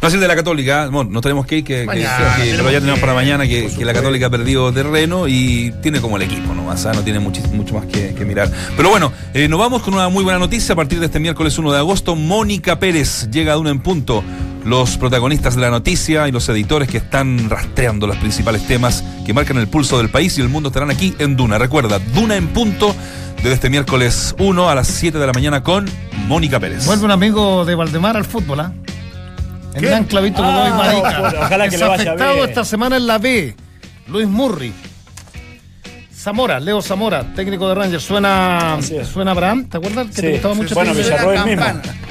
No 0.00 0.06
es 0.06 0.14
el 0.14 0.20
de 0.20 0.28
la 0.28 0.36
Católica, 0.36 0.86
bueno, 0.90 1.10
no 1.10 1.20
tenemos 1.20 1.44
que 1.44 1.56
ir, 1.58 1.64
que, 1.64 1.80
que- 1.80 1.86
Mañana, 1.86 2.36
que- 2.36 2.52
pero 2.56 2.70
ya 2.70 2.78
tenemos 2.78 3.00
para 3.00 3.12
que- 3.12 3.16
mañana 3.16 3.48
que, 3.48 3.66
que 3.66 3.84
la 3.84 3.92
Católica 3.92 4.26
ha 4.26 4.30
perdido 4.30 4.72
terreno 4.72 5.26
y 5.26 5.72
tiene 5.82 6.00
como 6.00 6.16
el 6.16 6.22
equipo 6.22 6.54
nomás, 6.54 6.86
¿ah? 6.86 6.92
no 6.94 7.02
tiene 7.02 7.18
mucho, 7.18 7.40
mucho 7.52 7.74
más 7.74 7.86
que, 7.86 8.14
que 8.14 8.24
mirar. 8.24 8.48
Pero 8.76 8.90
bueno, 8.90 9.12
eh, 9.34 9.48
nos 9.48 9.58
vamos 9.58 9.82
con 9.82 9.94
una 9.94 10.08
muy 10.08 10.22
buena 10.22 10.38
noticia 10.38 10.74
a 10.74 10.76
partir 10.76 11.00
de 11.00 11.06
este 11.06 11.18
miércoles 11.18 11.58
1 11.58 11.72
de 11.72 11.78
agosto. 11.78 12.14
Mónica 12.14 12.78
Pérez 12.78 13.28
llega 13.32 13.54
a 13.54 13.58
una 13.58 13.70
en 13.70 13.80
punto. 13.80 14.22
Los 14.64 14.98
protagonistas 14.98 15.54
de 15.54 15.62
la 15.62 15.70
noticia 15.70 16.28
y 16.28 16.32
los 16.32 16.48
editores 16.48 16.88
que 16.88 16.98
están 16.98 17.48
rastreando 17.48 18.06
los 18.06 18.16
principales 18.16 18.66
temas 18.66 19.02
que 19.24 19.32
marcan 19.32 19.56
el 19.56 19.68
pulso 19.68 19.96
del 19.98 20.10
país 20.10 20.36
y 20.36 20.40
el 20.42 20.48
mundo 20.48 20.68
estarán 20.68 20.90
aquí 20.90 21.14
en 21.18 21.36
Duna. 21.36 21.58
Recuerda, 21.58 21.98
Duna 22.14 22.36
en 22.36 22.48
punto 22.48 22.94
desde 23.36 23.52
este 23.52 23.70
miércoles 23.70 24.34
1 24.38 24.68
a 24.68 24.74
las 24.74 24.88
7 24.88 25.16
de 25.18 25.26
la 25.26 25.32
mañana 25.32 25.62
con 25.62 25.86
Mónica 26.26 26.60
Pérez. 26.60 26.84
Vuelve 26.86 27.04
un 27.04 27.10
amigo 27.12 27.64
de 27.64 27.74
Valdemar 27.76 28.16
al 28.16 28.24
fútbol, 28.24 28.60
¿ah? 28.60 28.72
El 29.74 29.82
gran 29.86 30.04
clavito 30.04 30.42
Ah, 30.42 30.68
Godoy 30.70 30.78
Marica. 31.02 31.32
ojalá 31.46 31.68
que 31.68 31.78
le 31.78 31.84
vaya 31.84 31.96
Desafectado 32.02 32.34
bien. 32.34 32.48
esta 32.48 32.64
semana 32.64 32.96
en 32.96 33.06
la 33.06 33.18
B. 33.18 33.54
Luis 34.08 34.26
Murri. 34.26 34.72
Zamora, 36.18 36.58
Leo 36.58 36.82
Zamora, 36.82 37.22
técnico 37.34 37.68
de 37.68 37.74
Rangers. 37.76 38.02
Suena, 38.02 38.78
suena 39.10 39.30
Abraham, 39.30 39.68
¿te 39.68 39.76
acuerdas? 39.76 40.06
Que 40.08 40.14
te 40.14 40.20
Sí, 40.22 40.32
gustaba 40.32 40.54
mucho. 40.54 40.74
bueno, 40.74 40.90
este 40.90 41.04
Villarroel 41.04 41.36
la 41.36 41.44
mismo. 41.44 41.64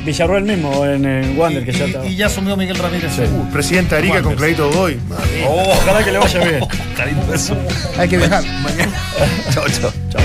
Villarroel 0.05 0.43
mismo 0.45 0.85
en, 0.85 1.05
en 1.05 1.37
Wander, 1.37 1.65
que 1.65 1.73
ya 1.73 1.85
y, 1.85 1.89
está. 1.89 2.05
y 2.05 2.15
ya 2.15 2.25
asumió 2.27 2.55
Miguel 2.55 2.77
Ramírez. 2.77 3.11
Sí. 3.13 3.23
Uh, 3.23 3.51
Presidente 3.51 3.95
Arica 3.97 4.21
con 4.21 4.35
Clarito 4.35 4.69
Godoy. 4.69 4.97
Ojalá 5.45 6.03
que 6.05 6.11
le 6.13 6.19
vaya 6.19 6.39
bien. 6.39 6.59
Carito, 6.95 7.33
eso. 7.33 7.57
Hay 7.97 8.07
que 8.07 8.17
viajar. 8.17 8.43
Mañana. 8.63 8.93
chao, 9.51 9.65
chao. 9.67 9.91
Chao. 10.09 10.21